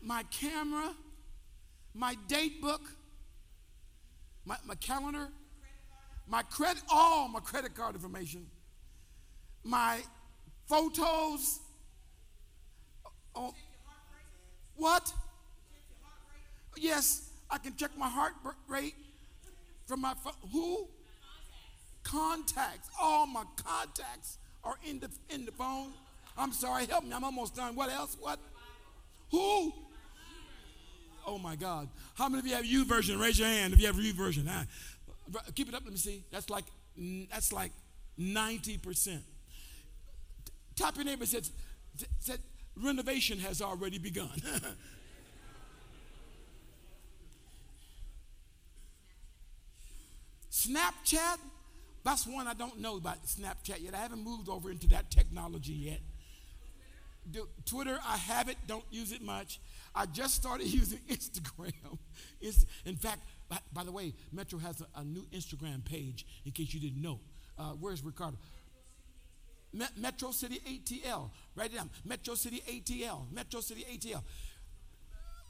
my 0.00 0.22
camera, 0.30 0.90
my 1.94 2.14
date 2.28 2.62
book, 2.62 2.82
my, 4.44 4.56
my 4.64 4.74
calendar, 4.76 5.28
my 6.26 6.42
credit, 6.42 6.82
all 6.90 7.28
my 7.28 7.40
credit 7.40 7.74
card 7.74 7.94
information, 7.94 8.46
my 9.64 10.00
photos. 10.66 11.60
Oh, 13.34 13.54
what? 14.76 15.12
Yes, 16.76 17.30
I 17.50 17.58
can 17.58 17.74
check 17.76 17.90
my 17.98 18.08
heart 18.08 18.34
rate 18.68 18.94
from 19.86 20.00
my 20.00 20.14
phone. 20.14 20.32
Who? 20.52 20.88
Contacts. 22.04 22.88
All 23.00 23.26
my 23.26 23.44
contacts 23.56 24.38
are 24.68 24.76
in 24.88 25.00
the 25.00 25.08
in 25.30 25.44
the 25.46 25.52
phone. 25.52 25.88
I'm 26.36 26.52
sorry, 26.52 26.86
help 26.86 27.04
me. 27.04 27.12
I'm 27.12 27.24
almost 27.24 27.56
done. 27.56 27.74
What 27.74 27.90
else? 27.90 28.16
What? 28.20 28.38
Who? 29.30 29.72
Oh 31.26 31.38
my 31.38 31.56
God. 31.56 31.88
How 32.14 32.28
many 32.28 32.40
of 32.40 32.46
you 32.46 32.54
have 32.54 32.64
U 32.64 32.84
YouVersion? 32.84 33.20
Raise 33.20 33.38
your 33.38 33.48
hand 33.48 33.72
if 33.72 33.80
you 33.80 33.86
have 33.86 33.96
YouVersion. 33.96 34.46
Ah, 34.48 34.64
keep 35.54 35.68
it 35.68 35.74
up. 35.74 35.82
Let 35.84 35.92
me 35.92 35.98
see. 35.98 36.22
That's 36.30 36.48
like 36.50 36.66
that's 37.30 37.52
like 37.52 37.72
90%. 38.18 39.20
Tap 40.76 40.96
your 40.96 41.04
neighbor 41.04 41.26
said, 41.26 41.48
said 42.18 42.40
renovation 42.76 43.38
has 43.40 43.62
already 43.62 43.98
begun. 43.98 44.30
Snapchat, 50.50 51.38
that's 52.04 52.26
one 52.26 52.46
I 52.46 52.54
don't 52.54 52.80
know 52.80 52.96
about 52.96 53.24
Snapchat 53.24 53.82
yet. 53.82 53.94
I 53.94 53.98
haven't 53.98 54.22
moved 54.22 54.48
over 54.48 54.70
into 54.70 54.88
that 54.88 55.10
technology 55.10 55.72
yet. 55.72 56.00
Twitter, 57.66 57.98
I 58.06 58.16
have 58.16 58.48
it, 58.48 58.56
don't 58.66 58.84
use 58.90 59.12
it 59.12 59.22
much. 59.22 59.60
I 59.94 60.06
just 60.06 60.34
started 60.34 60.66
using 60.80 61.00
Instagram. 61.08 61.98
It's, 62.40 62.64
in 62.84 62.96
fact, 62.96 63.20
by, 63.48 63.58
by, 63.72 63.84
the 63.84 63.92
way, 63.92 64.14
Metro 64.32 64.58
has 64.58 64.80
a, 64.80 65.00
a, 65.00 65.04
new 65.04 65.26
Instagram 65.34 65.84
page 65.84 66.26
in 66.44 66.52
case 66.52 66.72
you 66.72 66.80
didn't 66.80 67.02
know. 67.02 67.20
Uh, 67.58 67.72
where's 67.80 68.02
Ricardo? 68.04 68.36
Metro 69.96 70.30
City 70.30 70.60
ATL. 70.66 71.30
Write 71.54 71.72
it 71.72 71.76
down. 71.76 71.90
Metro 72.04 72.34
City 72.34 72.62
ATL. 72.66 73.30
Metro 73.32 73.60
City 73.60 73.84
ATL. 73.92 74.22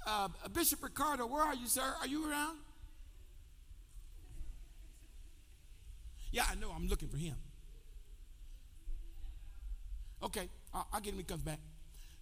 Uh, 0.07 0.29
Bishop 0.53 0.83
Ricardo, 0.83 1.27
where 1.27 1.43
are 1.43 1.55
you, 1.55 1.67
sir? 1.67 1.95
Are 2.01 2.07
you 2.07 2.29
around? 2.29 2.59
Yeah, 6.31 6.45
I 6.51 6.55
know. 6.55 6.71
I'm 6.75 6.89
looking 6.89 7.09
for 7.09 7.17
him. 7.17 7.35
Okay, 10.23 10.49
I'll, 10.75 10.87
I'll 10.93 11.01
get 11.01 11.11
him 11.11 11.17
when 11.17 11.25
he 11.25 11.29
comes 11.29 11.43
back. 11.43 11.61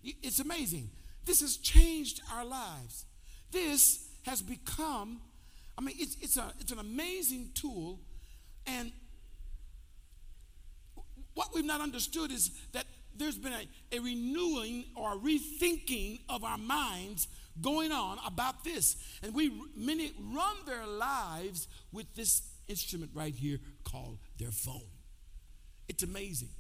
It's 0.03 0.39
amazing. 0.41 0.91
This 1.25 1.41
has 1.41 1.57
changed 1.57 2.21
our 2.33 2.45
lives. 2.45 3.07
This 3.51 4.09
has 4.25 4.43
become, 4.43 5.21
I 5.77 5.81
mean, 5.81 5.97
it's, 5.99 6.17
it's, 6.21 6.37
a, 6.37 6.53
it's 6.61 6.73
an 6.73 6.79
amazing 6.79 7.51
tool. 7.55 8.01
And 8.67 8.93
what 11.35 11.49
we've 11.55 11.65
not 11.65 11.81
understood 11.81 12.31
is 12.31 12.51
that 12.73 12.85
there's 13.17 13.39
been 13.39 13.53
a, 13.53 13.97
a 13.97 14.01
renewing 14.01 14.85
or 14.95 15.15
a 15.15 15.17
rethinking 15.17 16.21
of 16.29 16.45
our 16.45 16.59
minds 16.59 17.29
going 17.61 17.91
on 17.91 18.19
about 18.27 18.63
this. 18.63 18.97
And 19.23 19.35
we 19.35 19.51
many 19.75 20.13
run 20.21 20.57
their 20.67 20.87
lives 20.87 21.67
with 21.93 22.15
this 22.15 22.43
instrument 22.69 23.11
right 23.15 23.35
here 23.35 23.59
called 23.85 24.19
their 24.39 24.51
phone. 24.51 24.91
It's 25.89 26.03
amazing. 26.03 26.51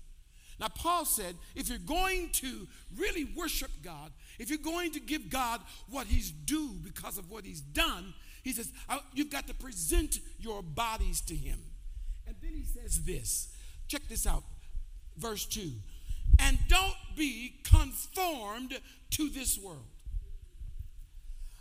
Now, 0.58 0.68
Paul 0.68 1.04
said, 1.04 1.34
if 1.54 1.68
you're 1.68 1.78
going 1.78 2.30
to 2.34 2.66
really 2.96 3.24
worship 3.36 3.70
God, 3.82 4.10
if 4.38 4.48
you're 4.48 4.58
going 4.58 4.92
to 4.92 5.00
give 5.00 5.28
God 5.28 5.60
what 5.90 6.06
He's 6.06 6.30
due 6.30 6.70
because 6.82 7.18
of 7.18 7.30
what 7.30 7.44
He's 7.44 7.60
done, 7.60 8.14
he 8.42 8.52
says, 8.52 8.72
you've 9.12 9.30
got 9.30 9.46
to 9.48 9.54
present 9.54 10.20
your 10.38 10.62
bodies 10.62 11.20
to 11.22 11.34
Him. 11.34 11.58
And 12.26 12.36
then 12.40 12.52
he 12.54 12.64
says 12.64 13.04
this 13.04 13.48
check 13.88 14.02
this 14.08 14.26
out, 14.26 14.44
verse 15.16 15.44
2 15.46 15.70
and 16.38 16.58
don't 16.68 16.96
be 17.16 17.54
conformed 17.64 18.78
to 19.10 19.28
this 19.28 19.58
world. 19.58 19.86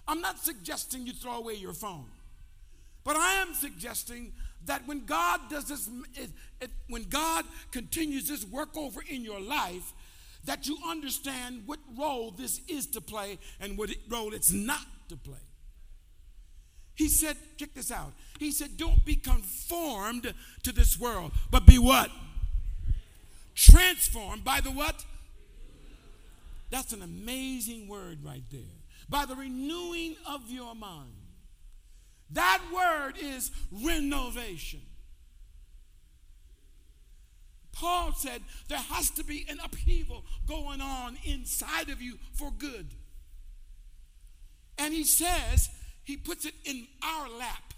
I'm 0.07 0.21
not 0.21 0.39
suggesting 0.39 1.07
you 1.07 1.13
throw 1.13 1.37
away 1.37 1.55
your 1.55 1.73
phone, 1.73 2.05
but 3.05 3.15
I 3.15 3.35
am 3.35 3.53
suggesting 3.53 4.33
that 4.65 4.85
when 4.87 5.05
God 5.05 5.39
does 5.49 5.65
this, 5.65 5.87
it, 6.15 6.31
it, 6.59 6.71
when 6.89 7.03
God 7.03 7.45
continues 7.71 8.27
this 8.27 8.43
work 8.43 8.75
over 8.75 9.01
in 9.07 9.23
your 9.23 9.39
life, 9.39 9.93
that 10.45 10.67
you 10.67 10.77
understand 10.87 11.63
what 11.67 11.79
role 11.97 12.31
this 12.31 12.59
is 12.67 12.87
to 12.87 13.01
play 13.01 13.37
and 13.61 13.77
what 13.77 13.91
role 14.09 14.33
it's 14.33 14.51
not 14.51 14.85
to 15.09 15.15
play. 15.15 15.37
He 16.95 17.07
said, 17.07 17.37
check 17.57 17.73
this 17.73 17.91
out. 17.91 18.13
He 18.39 18.51
said, 18.51 18.77
don't 18.77 19.03
be 19.05 19.15
conformed 19.15 20.33
to 20.63 20.71
this 20.71 20.99
world, 20.99 21.31
but 21.51 21.65
be 21.65 21.77
what? 21.77 22.09
Transformed 23.53 24.43
by 24.43 24.61
the 24.61 24.71
what? 24.71 25.05
That's 26.71 26.93
an 26.93 27.01
amazing 27.01 27.87
word 27.87 28.19
right 28.23 28.43
there. 28.51 28.61
By 29.07 29.25
the 29.25 29.35
renewing 29.35 30.15
of 30.27 30.49
your 30.49 30.73
mind. 30.73 31.24
That 32.31 32.61
word 32.73 33.13
is 33.21 33.51
renovation. 33.71 34.81
Paul 37.71 38.13
said 38.13 38.41
there 38.69 38.77
has 38.77 39.09
to 39.11 39.23
be 39.23 39.45
an 39.49 39.59
upheaval 39.63 40.23
going 40.47 40.81
on 40.81 41.17
inside 41.25 41.89
of 41.89 42.01
you 42.01 42.17
for 42.33 42.51
good. 42.51 42.87
And 44.77 44.93
he 44.93 45.03
says, 45.03 45.69
he 46.03 46.17
puts 46.17 46.45
it 46.45 46.53
in 46.63 46.87
our 47.03 47.29
lap. 47.29 47.73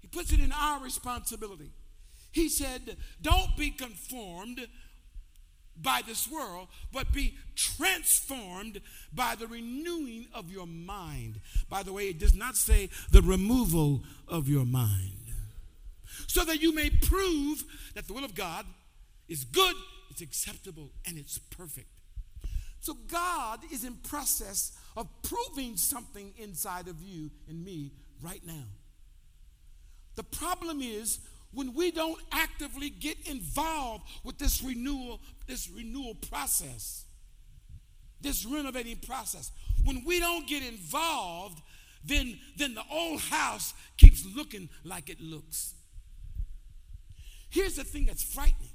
He 0.00 0.06
puts 0.06 0.32
it 0.32 0.40
in 0.40 0.52
our 0.52 0.80
responsibility. 0.80 1.72
He 2.30 2.48
said, 2.48 2.96
Don't 3.22 3.56
be 3.56 3.70
conformed 3.70 4.60
by 5.82 6.02
this 6.06 6.28
world, 6.30 6.68
but 6.92 7.12
be 7.12 7.34
transformed 7.54 8.80
by 9.12 9.34
the 9.34 9.46
renewing 9.46 10.26
of 10.32 10.50
your 10.50 10.66
mind. 10.66 11.40
By 11.68 11.82
the 11.82 11.92
way, 11.92 12.08
it 12.08 12.18
does 12.18 12.34
not 12.34 12.56
say 12.56 12.90
the 13.10 13.22
removal 13.22 14.02
of 14.28 14.48
your 14.48 14.64
mind. 14.64 15.12
So 16.26 16.44
that 16.44 16.62
you 16.62 16.74
may 16.74 16.90
prove 16.90 17.64
that 17.94 18.06
the 18.06 18.12
will 18.12 18.24
of 18.24 18.34
God 18.34 18.66
is 19.28 19.44
good, 19.44 19.74
it's 20.10 20.20
acceptable, 20.22 20.90
and 21.06 21.18
it's 21.18 21.38
perfect. 21.38 21.88
So 22.80 22.94
God 23.08 23.60
is 23.72 23.84
in 23.84 23.94
process 23.94 24.72
of 24.96 25.08
proving 25.22 25.76
something 25.76 26.32
inside 26.38 26.88
of 26.88 27.02
you 27.02 27.30
and 27.48 27.64
me 27.64 27.92
right 28.22 28.42
now. 28.46 28.64
The 30.14 30.22
problem 30.22 30.80
is 30.80 31.18
when 31.52 31.74
we 31.74 31.90
don't 31.90 32.20
actively 32.32 32.90
get 32.90 33.16
involved 33.28 34.04
with 34.24 34.38
this 34.38 34.62
renewal, 34.62 35.20
this 35.46 35.70
renewal 35.70 36.14
process, 36.14 37.04
this 38.20 38.44
renovating 38.44 38.96
process, 38.96 39.50
when 39.84 40.02
we 40.04 40.20
don't 40.20 40.46
get 40.46 40.62
involved, 40.62 41.62
then, 42.04 42.38
then 42.56 42.74
the 42.74 42.82
old 42.90 43.20
house 43.20 43.74
keeps 43.96 44.24
looking 44.36 44.68
like 44.84 45.08
it 45.10 45.20
looks. 45.20 45.74
Here's 47.50 47.76
the 47.76 47.84
thing 47.84 48.06
that's 48.06 48.22
frightening. 48.22 48.70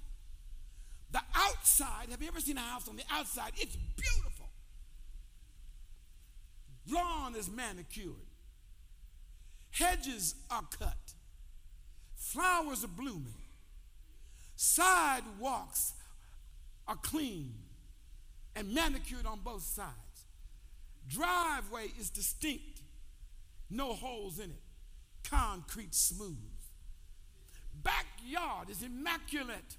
The 1.11 1.21
outside, 1.35 2.09
have 2.09 2.21
you 2.21 2.27
ever 2.29 2.39
seen 2.39 2.57
a 2.57 2.61
house 2.61 2.87
on 2.87 2.95
the 2.95 3.03
outside? 3.11 3.51
It's 3.57 3.75
beautiful. 3.75 4.47
Lawn 6.89 7.35
is 7.35 7.49
manicured. 7.49 8.15
Hedges 9.71 10.35
are 10.49 10.63
cut. 10.79 11.10
Flowers 12.31 12.85
are 12.85 12.87
blooming. 12.87 13.33
Sidewalks 14.55 15.91
are 16.87 16.95
clean 16.95 17.53
and 18.55 18.73
manicured 18.73 19.25
on 19.25 19.41
both 19.43 19.63
sides. 19.63 19.91
Driveway 21.09 21.87
is 21.99 22.09
distinct, 22.09 22.79
no 23.69 23.91
holes 23.91 24.39
in 24.39 24.51
it, 24.51 24.61
concrete 25.29 25.93
smooth. 25.93 26.37
Backyard 27.83 28.69
is 28.69 28.81
immaculate. 28.81 29.75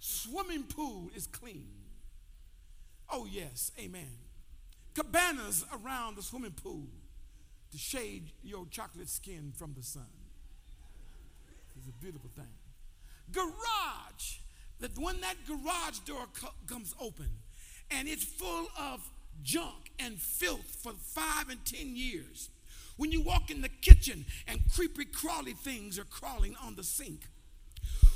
Swimming 0.00 0.64
pool 0.64 1.10
is 1.14 1.28
clean. 1.28 1.68
Oh, 3.08 3.28
yes, 3.30 3.70
amen. 3.78 4.18
Cabanas 4.94 5.64
around 5.72 6.16
the 6.16 6.22
swimming 6.22 6.56
pool 6.60 6.88
to 7.70 7.78
shade 7.78 8.32
your 8.42 8.66
chocolate 8.66 9.08
skin 9.08 9.52
from 9.56 9.74
the 9.76 9.82
sun. 9.84 10.21
It's 11.84 11.96
a 11.96 12.00
beautiful 12.00 12.30
thing. 12.36 12.46
garage, 13.32 14.38
that 14.80 14.96
when 14.98 15.20
that 15.20 15.36
garage 15.46 15.98
door 16.00 16.26
co- 16.38 16.54
comes 16.66 16.94
open 17.00 17.28
and 17.90 18.06
it's 18.08 18.24
full 18.24 18.68
of 18.78 19.00
junk 19.42 19.90
and 19.98 20.20
filth 20.20 20.76
for 20.82 20.92
five 20.92 21.48
and 21.48 21.64
ten 21.64 21.96
years, 21.96 22.50
when 22.96 23.10
you 23.10 23.20
walk 23.20 23.50
in 23.50 23.62
the 23.62 23.68
kitchen 23.68 24.26
and 24.46 24.60
creepy 24.74 25.06
crawly 25.06 25.54
things 25.54 25.98
are 25.98 26.04
crawling 26.04 26.54
on 26.64 26.76
the 26.76 26.84
sink, 26.84 27.22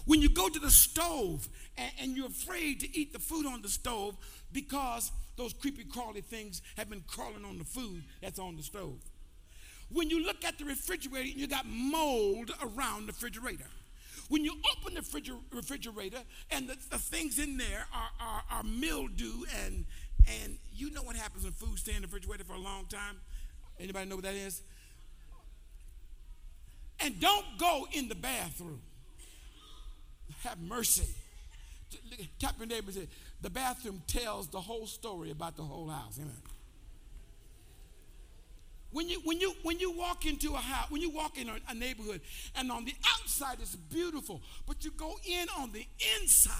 when 0.04 0.22
you 0.22 0.28
go 0.28 0.48
to 0.48 0.60
the 0.60 0.70
stove 0.70 1.48
and, 1.76 1.90
and, 2.00 2.16
you're 2.16 2.26
afraid 2.26 2.78
to 2.80 2.96
eat 2.96 3.12
the 3.12 3.18
food 3.18 3.46
on 3.46 3.62
the 3.62 3.68
stove 3.68 4.16
because 4.52 5.10
those 5.36 5.52
creepy 5.52 5.82
crawly 5.82 6.20
things 6.20 6.62
have 6.76 6.88
been 6.88 7.02
crawling 7.08 7.44
on 7.44 7.58
the 7.58 7.64
food 7.64 8.04
that's 8.22 8.38
on 8.38 8.56
the 8.56 8.62
stove. 8.62 9.00
When 9.90 10.10
you 10.10 10.24
look 10.24 10.44
at 10.44 10.58
the 10.58 10.64
refrigerator 10.64 11.28
and 11.30 11.40
you 11.40 11.46
got 11.46 11.66
mold 11.66 12.50
around 12.62 13.06
the 13.06 13.12
refrigerator. 13.12 13.66
When 14.28 14.44
you 14.44 14.54
open 14.76 14.94
the 14.94 15.32
refrigerator 15.52 16.18
and 16.50 16.68
the, 16.68 16.76
the 16.90 16.98
things 16.98 17.38
in 17.38 17.56
there 17.56 17.86
are, 17.94 18.10
are, 18.20 18.42
are, 18.50 18.62
mildew 18.64 19.44
and, 19.64 19.84
and 20.42 20.58
you 20.74 20.90
know 20.90 21.02
what 21.02 21.14
happens 21.14 21.44
when 21.44 21.52
food 21.52 21.78
stays 21.78 21.94
in 21.94 22.02
the 22.02 22.08
refrigerator 22.08 22.42
for 22.42 22.54
a 22.54 22.58
long 22.58 22.86
time? 22.86 23.20
Anybody 23.78 24.08
know 24.08 24.16
what 24.16 24.24
that 24.24 24.34
is? 24.34 24.62
And 26.98 27.20
don't 27.20 27.46
go 27.58 27.86
in 27.92 28.08
the 28.08 28.14
bathroom. 28.16 28.80
Have 30.42 30.60
mercy. 30.60 31.06
Tap 32.40 32.56
your 32.58 32.66
neighbor 32.66 32.90
say, 32.90 33.06
the 33.42 33.50
bathroom 33.50 34.02
tells 34.08 34.48
the 34.48 34.60
whole 34.60 34.86
story 34.86 35.30
about 35.30 35.56
the 35.56 35.62
whole 35.62 35.88
house. 35.88 36.18
Amen. 36.18 36.34
When 38.92 39.08
you, 39.08 39.20
when, 39.24 39.40
you, 39.40 39.52
when 39.62 39.78
you 39.78 39.90
walk 39.90 40.26
into 40.26 40.54
a 40.54 40.58
house, 40.58 40.90
when 40.90 41.02
you 41.02 41.10
walk 41.10 41.38
in 41.38 41.48
a, 41.48 41.56
a 41.68 41.74
neighborhood, 41.74 42.20
and 42.54 42.70
on 42.70 42.84
the 42.84 42.94
outside 43.18 43.58
it's 43.60 43.76
beautiful, 43.76 44.40
but 44.66 44.84
you 44.84 44.90
go 44.92 45.16
in 45.26 45.48
on 45.58 45.72
the 45.72 45.86
inside, 46.20 46.52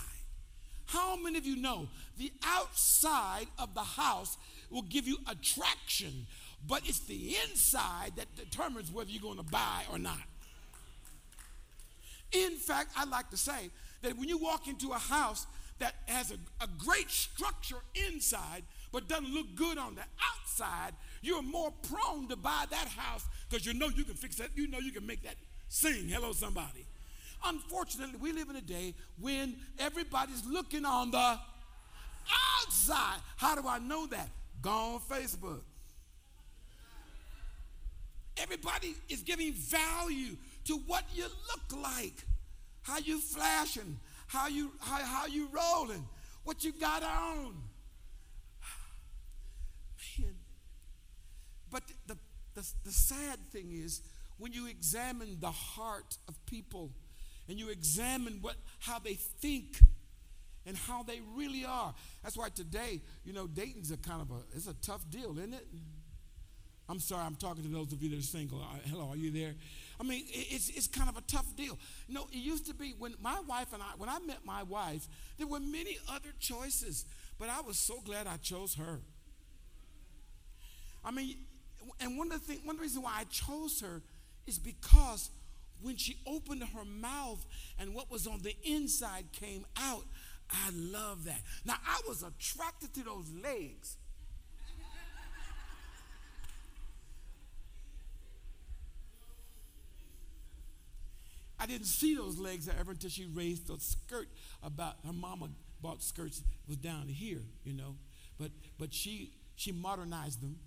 how 0.86 1.16
many 1.16 1.38
of 1.38 1.46
you 1.46 1.56
know 1.56 1.88
the 2.18 2.32
outside 2.44 3.46
of 3.58 3.74
the 3.74 3.82
house 3.82 4.36
will 4.70 4.82
give 4.82 5.06
you 5.06 5.18
attraction, 5.28 6.26
but 6.66 6.82
it's 6.86 7.00
the 7.00 7.36
inside 7.48 8.12
that 8.16 8.34
determines 8.36 8.92
whether 8.92 9.10
you're 9.10 9.22
going 9.22 9.38
to 9.38 9.42
buy 9.42 9.82
or 9.90 9.98
not? 9.98 10.18
In 12.32 12.56
fact, 12.56 12.90
I 12.96 13.04
like 13.04 13.30
to 13.30 13.36
say 13.36 13.70
that 14.02 14.16
when 14.18 14.28
you 14.28 14.38
walk 14.38 14.68
into 14.68 14.90
a 14.90 14.98
house 14.98 15.46
that 15.78 15.94
has 16.06 16.30
a, 16.30 16.36
a 16.62 16.68
great 16.78 17.10
structure 17.10 17.76
inside, 17.94 18.62
but 18.92 19.08
doesn't 19.08 19.32
look 19.32 19.54
good 19.54 19.78
on 19.78 19.94
the 19.94 20.02
outside, 20.34 20.92
you're 21.22 21.42
more 21.42 21.72
prone 21.88 22.28
to 22.28 22.36
buy 22.36 22.64
that 22.70 22.88
house 22.88 23.24
because 23.48 23.66
you 23.66 23.74
know 23.74 23.88
you 23.88 24.04
can 24.04 24.14
fix 24.14 24.36
that, 24.36 24.50
you 24.54 24.68
know 24.68 24.78
you 24.78 24.92
can 24.92 25.06
make 25.06 25.22
that 25.22 25.36
sing. 25.68 26.08
Hello, 26.08 26.32
somebody. 26.32 26.86
Unfortunately, 27.44 28.18
we 28.20 28.32
live 28.32 28.48
in 28.48 28.56
a 28.56 28.60
day 28.60 28.94
when 29.20 29.56
everybody's 29.78 30.44
looking 30.46 30.84
on 30.84 31.10
the 31.10 31.38
outside. 32.62 33.20
How 33.36 33.54
do 33.54 33.68
I 33.68 33.78
know 33.78 34.06
that? 34.06 34.28
Go 34.62 34.70
on 34.70 35.00
Facebook. 35.00 35.60
Everybody 38.38 38.94
is 39.08 39.22
giving 39.22 39.52
value 39.52 40.36
to 40.64 40.76
what 40.86 41.04
you 41.14 41.24
look 41.24 41.82
like, 41.82 42.24
how 42.82 42.98
you 42.98 43.18
flashing, 43.18 43.98
how 44.26 44.48
you 44.48 44.72
how, 44.80 45.02
how 45.02 45.26
you 45.26 45.48
rolling, 45.52 46.06
what 46.44 46.64
you 46.64 46.72
got 46.72 47.02
on. 47.02 47.54
Man. 50.18 50.34
But 51.70 51.82
the, 52.06 52.16
the, 52.54 52.66
the 52.84 52.90
sad 52.90 53.38
thing 53.52 53.70
is 53.72 54.02
when 54.38 54.52
you 54.52 54.66
examine 54.66 55.38
the 55.40 55.50
heart 55.50 56.16
of 56.28 56.34
people 56.46 56.90
and 57.48 57.58
you 57.58 57.68
examine 57.70 58.38
what 58.40 58.56
how 58.80 58.98
they 58.98 59.14
think 59.14 59.78
and 60.66 60.76
how 60.76 61.02
they 61.02 61.20
really 61.34 61.64
are. 61.64 61.94
That's 62.22 62.36
why 62.36 62.48
today, 62.48 63.00
you 63.24 63.32
know, 63.32 63.46
dating's 63.46 63.90
a 63.90 63.96
kind 63.96 64.20
of 64.20 64.30
a 64.30 64.40
it's 64.54 64.66
a 64.66 64.74
tough 64.74 65.08
deal, 65.10 65.38
isn't 65.38 65.54
it? 65.54 65.66
I'm 66.88 67.00
sorry, 67.00 67.24
I'm 67.24 67.34
talking 67.34 67.64
to 67.64 67.68
those 67.68 67.92
of 67.92 68.00
you 68.00 68.10
that 68.10 68.18
are 68.18 68.22
single. 68.22 68.64
Hello, 68.84 69.08
are 69.10 69.16
you 69.16 69.32
there? 69.32 69.54
I 69.98 70.04
mean, 70.04 70.24
it's, 70.28 70.68
it's 70.68 70.86
kind 70.86 71.08
of 71.08 71.16
a 71.16 71.20
tough 71.22 71.56
deal. 71.56 71.76
You 72.06 72.14
know, 72.14 72.28
it 72.30 72.36
used 72.36 72.66
to 72.66 72.74
be 72.74 72.94
when 72.96 73.14
my 73.20 73.40
wife 73.48 73.72
and 73.72 73.82
I, 73.82 73.86
when 73.96 74.08
I 74.08 74.20
met 74.20 74.44
my 74.44 74.62
wife, 74.62 75.08
there 75.36 75.48
were 75.48 75.58
many 75.58 75.98
other 76.08 76.28
choices, 76.38 77.04
but 77.40 77.48
I 77.48 77.60
was 77.60 77.76
so 77.76 78.00
glad 78.04 78.28
I 78.28 78.36
chose 78.36 78.76
her. 78.76 79.00
I 81.04 81.10
mean, 81.10 81.36
and 82.00 82.18
one 82.18 82.32
of 82.32 82.40
the 82.40 82.46
things, 82.46 82.60
one 82.64 82.74
of 82.74 82.78
the 82.78 82.82
reasons 82.82 83.04
why 83.04 83.14
I 83.20 83.24
chose 83.24 83.80
her 83.80 84.02
is 84.46 84.58
because 84.58 85.30
when 85.80 85.96
she 85.96 86.16
opened 86.26 86.62
her 86.62 86.84
mouth 86.84 87.44
and 87.78 87.94
what 87.94 88.10
was 88.10 88.26
on 88.26 88.40
the 88.42 88.54
inside 88.64 89.24
came 89.32 89.64
out, 89.76 90.04
I 90.50 90.70
love 90.72 91.24
that. 91.24 91.40
Now 91.64 91.76
I 91.86 92.00
was 92.06 92.22
attracted 92.22 92.94
to 92.94 93.04
those 93.04 93.30
legs. 93.42 93.96
I 101.58 101.66
didn't 101.66 101.86
see 101.86 102.14
those 102.14 102.38
legs 102.38 102.68
ever 102.68 102.92
until 102.92 103.10
she 103.10 103.24
raised 103.24 103.68
the 103.68 103.78
skirt 103.78 104.28
about 104.62 104.96
her 105.06 105.12
mama 105.12 105.48
bought 105.80 106.02
skirts 106.02 106.42
was 106.68 106.76
down 106.76 107.08
here, 107.08 107.42
you 107.64 107.72
know. 107.72 107.96
But 108.38 108.50
but 108.78 108.92
she 108.92 109.32
she 109.56 109.72
modernized 109.72 110.42
them 110.42 110.58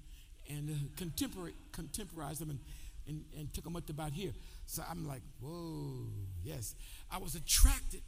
and 0.50 0.70
uh, 0.70 0.74
contemporary 0.98 1.54
contemporized 1.72 2.42
them 2.42 2.50
and, 2.50 2.60
and, 3.08 3.24
and 3.38 3.54
took 3.54 3.64
them 3.64 3.76
up 3.76 3.86
to 3.88 3.94
about 3.94 4.14
here. 4.14 4.32
So 4.66 4.84
I'm 4.90 5.08
like, 5.08 5.22
whoa, 5.42 6.08
yes. 6.44 6.76
I 7.12 7.18
was 7.18 7.36
attracted 7.36 8.04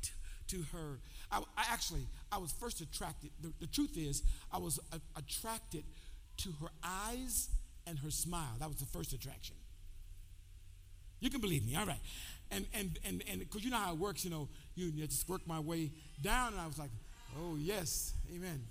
to 0.48 0.64
her. 0.74 1.00
I, 1.32 1.40
I 1.58 1.66
actually, 1.72 2.08
I 2.32 2.38
was 2.38 2.52
first 2.52 2.82
attracted. 2.82 3.32
The, 3.42 3.52
the 3.60 3.68
truth 3.68 3.98
is, 3.98 4.24
I 4.52 4.58
was 4.58 4.80
a, 4.92 5.00
attracted 5.18 5.84
to 6.38 6.50
her 6.62 6.68
eyes 6.84 7.50
and 7.88 8.00
her 8.00 8.12
smile. 8.12 8.56
That 8.60 8.68
was 8.68 8.78
the 8.78 8.86
first 8.86 9.14
attraction. 9.14 9.56
You 11.20 11.30
can 11.30 11.40
believe 11.40 11.66
me, 11.66 11.76
all 11.76 11.86
right 11.86 12.00
and 12.52 12.66
and 12.74 13.00
and 13.06 13.24
and 13.30 13.40
because 13.40 13.64
you 13.64 13.72
know 13.72 13.78
how 13.78 13.94
it 13.94 13.98
works, 13.98 14.24
you 14.24 14.30
know, 14.30 14.48
you, 14.76 14.88
you 14.88 15.08
just 15.08 15.28
work 15.28 15.42
my 15.48 15.60
way 15.60 15.90
down, 16.22 16.54
and 16.54 16.62
I 16.62 16.68
was 16.68 16.78
like, 16.78 16.92
oh 17.40 17.56
yes, 17.58 18.14
amen. 18.36 18.62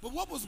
But 0.00 0.12
what 0.12 0.30
was, 0.30 0.46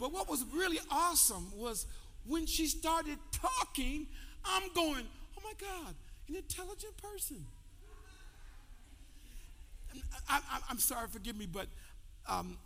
but 0.00 0.12
what 0.12 0.28
was 0.28 0.44
really 0.52 0.80
awesome 0.90 1.52
was 1.54 1.86
when 2.26 2.46
she 2.46 2.66
started 2.66 3.18
talking. 3.32 4.06
I'm 4.44 4.72
going, 4.74 5.06
oh 5.36 5.42
my 5.44 5.52
God, 5.60 5.94
an 6.28 6.36
intelligent 6.36 6.96
person. 6.96 7.44
I, 10.28 10.40
am 10.70 10.78
sorry, 10.78 11.08
forgive 11.08 11.36
me, 11.36 11.46
but 11.46 11.66
um, 12.28 12.56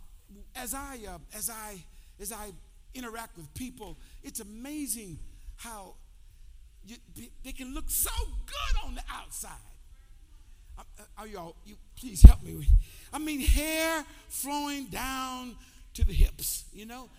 as 0.55 0.73
I 0.73 0.99
uh, 1.09 1.17
as 1.35 1.49
I 1.49 1.83
as 2.21 2.31
I 2.31 2.51
interact 2.93 3.35
with 3.35 3.51
people, 3.55 3.97
it's 4.23 4.39
amazing 4.39 5.17
how 5.57 5.95
you, 6.85 6.97
they 7.43 7.51
can 7.51 7.73
look 7.73 7.89
so 7.89 8.11
good 8.45 8.87
on 8.87 8.95
the 8.95 9.01
outside. 9.11 9.51
Uh, 10.77 10.83
are 11.17 11.27
y'all, 11.27 11.55
you 11.65 11.75
please 11.99 12.21
help 12.21 12.43
me. 12.43 12.67
I 13.11 13.17
mean, 13.17 13.39
hair 13.39 14.05
flowing 14.29 14.85
down 14.85 15.55
to 15.95 16.05
the 16.05 16.13
hips, 16.13 16.65
you 16.73 16.85
know? 16.85 17.09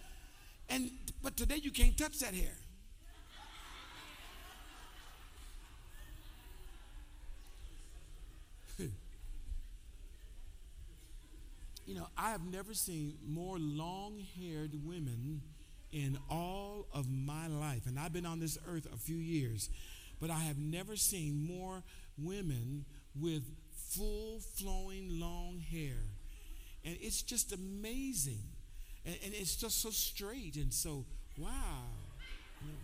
And 0.69 0.91
but 1.23 1.37
today 1.37 1.57
you 1.57 1.71
can't 1.71 1.97
touch 1.97 2.19
that 2.21 2.35
hair. 2.35 2.53
you 11.87 11.95
know, 11.95 12.09
I 12.17 12.31
have 12.31 12.45
never 12.45 12.75
seen 12.75 13.19
more 13.27 13.59
long 13.59 14.21
haired 14.39 14.73
women 14.85 15.43
in 15.93 16.19
all 16.29 16.87
of 16.93 17.09
my 17.11 17.47
life, 17.47 17.87
and 17.87 17.99
I've 17.99 18.13
been 18.13 18.27
on 18.27 18.41
this 18.41 18.59
earth 18.69 18.87
a 18.93 18.97
few 18.97 19.17
years, 19.17 19.71
but 20.21 20.31
I 20.31 20.41
have 20.41 20.59
never 20.59 20.97
seen 20.97 21.47
more 21.47 21.83
women 22.19 22.85
with 23.19 23.45
full 23.73 24.41
flowing 24.41 25.21
long 25.21 25.61
hair. 25.61 25.97
And 26.85 26.97
it's 27.01 27.23
just 27.23 27.53
amazing. 27.53 28.43
And, 29.07 29.17
and 29.25 29.35
it's 29.35 29.57
just 29.57 29.81
so 29.81 29.91
straight 29.91 30.57
and 30.57 30.75
so, 30.75 31.05
wow. 31.39 31.49
You 32.61 32.69
know. 32.69 32.79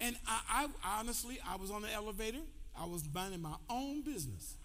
And 0.00 0.16
I, 0.26 0.66
I 0.84 0.98
honestly, 0.98 1.38
I 1.48 1.56
was 1.56 1.70
on 1.70 1.82
the 1.82 1.92
elevator. 1.92 2.40
I 2.76 2.86
was 2.86 3.04
minding 3.14 3.42
my 3.42 3.54
own 3.70 4.02
business. 4.02 4.56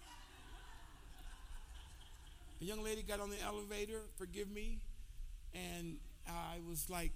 A 2.60 2.64
young 2.64 2.82
lady 2.82 3.02
got 3.02 3.20
on 3.20 3.30
the 3.30 3.40
elevator, 3.40 4.00
forgive 4.16 4.50
me, 4.50 4.78
and 5.54 5.98
I 6.26 6.56
was 6.68 6.90
like, 6.90 7.12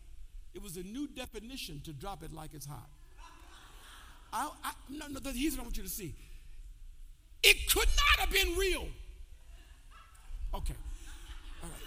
it 0.54 0.62
was 0.62 0.76
a 0.76 0.84
new 0.84 1.08
definition 1.08 1.80
to 1.84 1.92
drop 1.92 2.22
it 2.22 2.32
like 2.32 2.54
it's 2.54 2.66
hot. 2.66 2.88
I, 4.32 4.50
I, 4.62 4.72
no, 4.88 5.06
no, 5.08 5.18
here's 5.32 5.54
what 5.54 5.62
I 5.62 5.64
want 5.64 5.76
you 5.76 5.82
to 5.82 5.88
see. 5.88 6.14
It 7.42 7.68
could 7.72 7.88
not 7.88 8.20
have 8.26 8.30
been 8.30 8.56
real. 8.56 8.86
Okay. 10.54 10.74
All 11.62 11.68
right. 11.70 11.78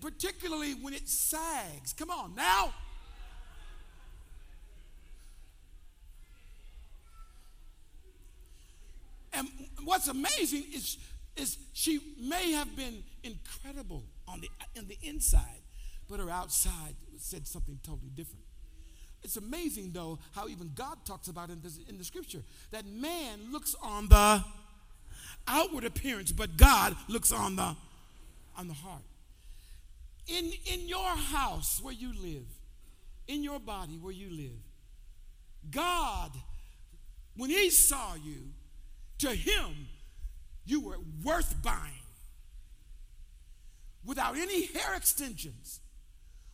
Particularly 0.00 0.74
when 0.74 0.94
it 0.94 1.08
sags. 1.08 1.92
Come 1.92 2.10
on 2.10 2.34
now. 2.34 2.72
And 9.32 9.48
what's 9.84 10.08
amazing 10.08 10.64
is, 10.74 10.98
is 11.36 11.56
she 11.72 12.00
may 12.20 12.52
have 12.52 12.76
been 12.76 13.02
incredible 13.22 14.04
on 14.28 14.40
the, 14.40 14.48
on 14.78 14.86
the 14.88 14.98
inside, 15.02 15.62
but 16.08 16.20
her 16.20 16.30
outside 16.30 16.94
said 17.18 17.46
something 17.46 17.78
totally 17.82 18.10
different. 18.14 18.44
It's 19.24 19.36
amazing, 19.36 19.92
though, 19.92 20.18
how 20.32 20.48
even 20.48 20.72
God 20.74 20.98
talks 21.04 21.28
about 21.28 21.50
in, 21.50 21.60
this, 21.60 21.78
in 21.88 21.96
the 21.98 22.04
scripture 22.04 22.42
that 22.70 22.84
man 22.86 23.38
looks 23.52 23.74
on 23.82 24.08
the 24.08 24.44
outward 25.46 25.84
appearance, 25.84 26.32
but 26.32 26.56
God 26.56 26.96
looks 27.08 27.32
on 27.32 27.56
the, 27.56 27.76
on 28.56 28.68
the 28.68 28.74
heart. 28.74 29.02
In, 30.26 30.52
in 30.66 30.88
your 30.88 31.08
house 31.08 31.80
where 31.82 31.94
you 31.94 32.12
live, 32.20 32.46
in 33.28 33.42
your 33.42 33.60
body 33.60 33.96
where 33.96 34.12
you 34.12 34.30
live, 34.30 34.58
God, 35.70 36.32
when 37.36 37.50
He 37.50 37.70
saw 37.70 38.14
you, 38.14 38.50
to 39.18 39.30
Him, 39.30 39.88
you 40.64 40.80
were 40.80 40.98
worth 41.22 41.62
buying. 41.62 41.78
Without 44.04 44.36
any 44.36 44.66
hair 44.66 44.94
extensions, 44.96 45.78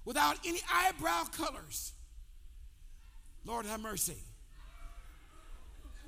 without 0.04 0.36
any 0.46 0.60
eyebrow 0.72 1.24
colors. 1.32 1.92
Lord 3.48 3.64
have 3.66 3.80
mercy. 3.80 4.18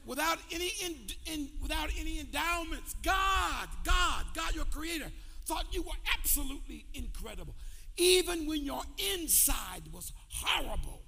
Without 0.04 0.38
any 0.52 0.70
in, 0.84 0.96
in, 1.26 1.48
without 1.62 1.88
any 1.98 2.20
endowments, 2.20 2.94
God, 3.02 3.68
God, 3.82 4.26
God, 4.34 4.54
your 4.54 4.66
creator, 4.66 5.10
thought 5.46 5.64
you 5.72 5.82
were 5.82 5.96
absolutely 6.16 6.86
incredible. 6.94 7.54
Even 7.96 8.46
when 8.46 8.64
your 8.64 8.82
inside 9.14 9.82
was 9.92 10.12
horrible. 10.28 11.02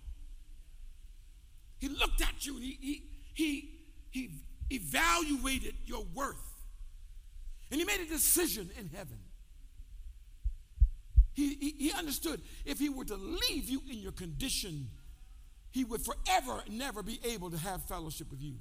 He 1.78 1.88
looked 1.88 2.22
at 2.22 2.46
you 2.46 2.54
and 2.56 2.64
he, 2.64 2.78
he, 2.80 3.02
he, 3.34 3.70
he 4.10 4.30
evaluated 4.70 5.74
your 5.84 6.04
worth. 6.14 6.36
And 7.70 7.80
he 7.80 7.84
made 7.84 8.00
a 8.00 8.06
decision 8.06 8.70
in 8.78 8.88
heaven. 8.88 9.18
He, 11.34 11.54
he, 11.54 11.70
he, 11.78 11.92
understood 11.92 12.42
if 12.66 12.78
he 12.78 12.90
were 12.90 13.06
to 13.06 13.16
leave 13.16 13.70
you 13.70 13.82
in 13.90 13.98
your 13.98 14.12
condition, 14.12 14.90
he 15.72 15.84
would 15.84 16.02
forever 16.02 16.62
never 16.70 17.02
be 17.02 17.18
able 17.24 17.50
to 17.50 17.58
have 17.58 17.82
fellowship 17.84 18.30
with 18.30 18.40
you. 18.40 18.54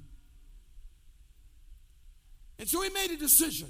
And 2.58 2.68
so 2.68 2.80
he 2.82 2.90
made 2.90 3.10
a 3.10 3.16
decision. 3.16 3.68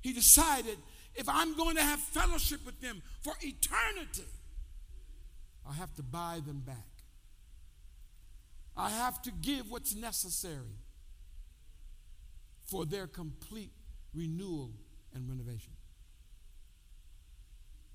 He 0.00 0.12
decided 0.12 0.78
if 1.14 1.28
I'm 1.28 1.56
going 1.56 1.76
to 1.76 1.82
have 1.82 1.98
fellowship 1.98 2.64
with 2.64 2.80
them 2.80 3.02
for 3.22 3.32
eternity, 3.40 4.24
I 5.68 5.74
have 5.74 5.94
to 5.94 6.02
buy 6.02 6.40
them 6.44 6.62
back. 6.64 6.76
I 8.76 8.90
have 8.90 9.22
to 9.22 9.30
give 9.30 9.70
what's 9.70 9.94
necessary 9.94 10.76
for 12.66 12.84
their 12.84 13.06
complete 13.06 13.72
renewal 14.14 14.70
and 15.14 15.28
renovation. 15.28 15.72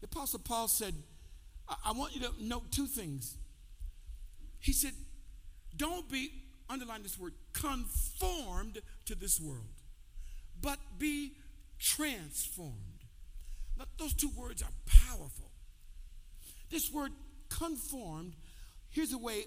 The 0.02 0.08
Apostle 0.08 0.40
Paul 0.40 0.68
said, 0.68 0.96
I, 1.86 1.92
want 1.92 2.16
you 2.16 2.22
to 2.22 2.32
note 2.42 2.72
two 2.72 2.88
things. 2.88 3.38
He 4.62 4.74
said, 4.74 4.94
Don't 5.76 6.10
be, 6.10 6.32
underline 6.70 7.04
this 7.04 7.20
word, 7.20 7.34
conformed 7.52 8.80
to 9.06 9.16
this 9.16 9.40
world, 9.42 9.66
but 10.62 10.78
be 10.98 11.34
transformed. 11.80 12.76
Now, 13.78 13.86
those 13.98 14.14
two 14.14 14.30
words 14.38 14.62
are 14.62 14.72
powerful. 14.86 15.52
This 16.70 16.92
word 16.92 17.12
conformed, 17.50 18.36
here's 18.92 19.10
the 19.10 19.18
way 19.18 19.46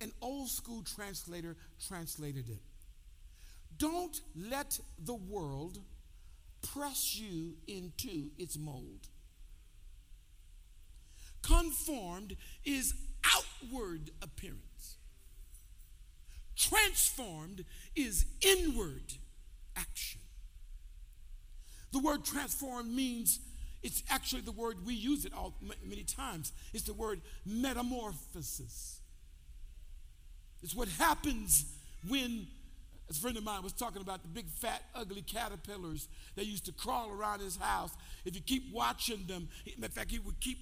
an 0.00 0.12
old 0.20 0.50
school 0.50 0.82
translator 0.82 1.56
translated 1.88 2.50
it. 2.50 2.60
Don't 3.78 4.20
let 4.36 4.78
the 4.98 5.14
world 5.14 5.78
press 6.62 7.16
you 7.16 7.54
into 7.66 8.30
its 8.38 8.58
mold. 8.58 9.08
Conformed 11.42 12.36
is 12.64 12.94
outward 13.34 14.10
appearance. 14.22 14.96
Transformed 16.56 17.64
is 17.94 18.24
inward 18.40 19.14
action. 19.76 20.20
The 21.92 21.98
word 21.98 22.24
transformed 22.24 22.92
means 22.92 23.40
it's 23.82 24.02
actually 24.10 24.42
the 24.42 24.52
word 24.52 24.84
we 24.84 24.94
use 24.94 25.24
it 25.24 25.32
all 25.32 25.54
many 25.84 26.02
times. 26.02 26.52
It's 26.72 26.84
the 26.84 26.94
word 26.94 27.20
metamorphosis. 27.44 29.00
It's 30.62 30.74
what 30.74 30.88
happens 30.88 31.66
when 32.08 32.46
a 33.08 33.14
friend 33.14 33.36
of 33.36 33.44
mine 33.44 33.62
was 33.62 33.72
talking 33.72 34.02
about 34.02 34.22
the 34.22 34.28
big, 34.28 34.48
fat, 34.48 34.82
ugly 34.94 35.22
caterpillars 35.22 36.08
that 36.34 36.46
used 36.46 36.66
to 36.66 36.72
crawl 36.72 37.10
around 37.10 37.40
his 37.40 37.56
house. 37.56 37.92
If 38.24 38.34
you 38.34 38.40
keep 38.40 38.72
watching 38.72 39.24
them, 39.26 39.48
in 39.64 39.88
fact, 39.88 40.10
he 40.10 40.18
would 40.18 40.40
keep 40.40 40.58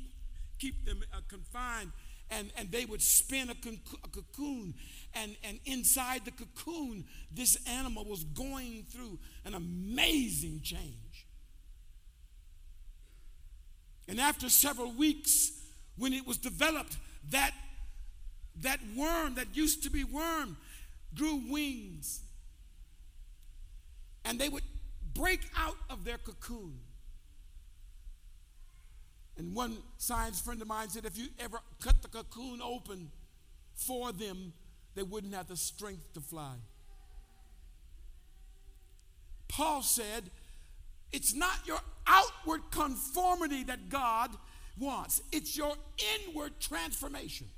keep 0.59 0.85
them 0.85 1.03
uh, 1.13 1.19
confined, 1.29 1.91
and, 2.31 2.51
and 2.57 2.71
they 2.71 2.85
would 2.85 3.03
spin 3.03 3.51
a, 3.51 3.55
con- 3.55 3.81
a 4.05 4.09
cocoon. 4.09 4.75
And, 5.15 5.37
and 5.45 5.61
inside 5.65 6.25
the 6.25 6.31
cocoon, 6.33 7.05
this 7.31 7.57
animal 7.69 8.05
was 8.05 8.25
going 8.25 8.87
through 8.91 9.19
an 9.45 9.55
amazing 9.55 10.61
change. 10.63 11.27
And 14.09 14.21
after 14.21 14.49
several 14.49 14.93
weeks, 14.93 15.53
when 15.97 16.13
it 16.13 16.27
was 16.27 16.39
developed, 16.39 16.97
that, 17.31 17.53
that 18.61 18.81
worm 18.97 19.35
that 19.37 19.49
used 19.55 19.83
to 19.85 19.91
be 19.91 20.05
worm 20.05 20.57
grew 21.15 21.41
wings. 21.49 22.21
And 24.25 24.39
they 24.39 24.49
would 24.49 24.65
break 25.15 25.41
out 25.57 25.77
of 25.89 26.05
their 26.05 26.19
cocoon. 26.19 26.81
And 29.37 29.55
one 29.55 29.79
science 29.99 30.41
friend 30.41 30.63
of 30.63 30.69
mine 30.69 30.89
said 30.89 31.05
if 31.05 31.19
you 31.19 31.27
ever 31.39 31.59
cut 31.81 32.03
the 32.03 32.09
cocoon 32.09 32.61
open 32.63 33.11
for 33.75 34.13
them, 34.13 34.53
they 34.95 35.03
wouldn't 35.03 35.35
have 35.35 35.49
the 35.49 35.57
strength 35.57 36.13
to 36.15 36.21
fly. 36.21 36.55
Paul 39.49 39.83
said, 39.83 40.31
it's 41.13 41.35
not 41.35 41.67
your 41.67 41.79
outward 42.07 42.63
conformity 42.71 43.65
that 43.65 43.89
God 43.89 44.31
wants, 44.79 45.23
it's 45.33 45.57
your 45.57 45.75
inward 46.27 46.53
transformation. 46.61 47.49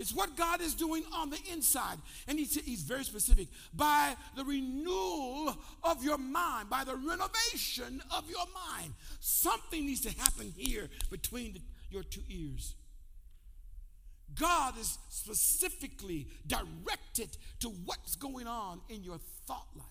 It's 0.00 0.14
what 0.14 0.34
God 0.34 0.62
is 0.62 0.72
doing 0.72 1.04
on 1.12 1.28
the 1.28 1.38
inside. 1.52 1.98
And 2.26 2.38
he's, 2.38 2.82
very 2.82 3.04
specific. 3.04 3.48
By 3.74 4.16
the 4.34 4.44
renewal 4.44 5.54
of 5.84 6.02
your 6.02 6.16
mind, 6.16 6.70
by 6.70 6.84
the 6.84 6.96
renovation 6.96 8.02
of 8.10 8.28
your 8.30 8.46
mind. 8.54 8.94
Something 9.20 9.84
needs 9.84 10.00
to 10.00 10.18
happen 10.18 10.54
here 10.56 10.88
between 11.10 11.52
the, 11.52 11.60
your 11.90 12.02
two 12.02 12.22
ears. 12.30 12.74
God 14.38 14.78
is 14.78 14.96
specifically 15.10 16.28
directed 16.46 17.36
to 17.58 17.68
what's 17.68 18.16
going 18.16 18.46
on 18.46 18.80
in 18.88 19.04
your 19.04 19.18
thought 19.46 19.68
life. 19.76 19.84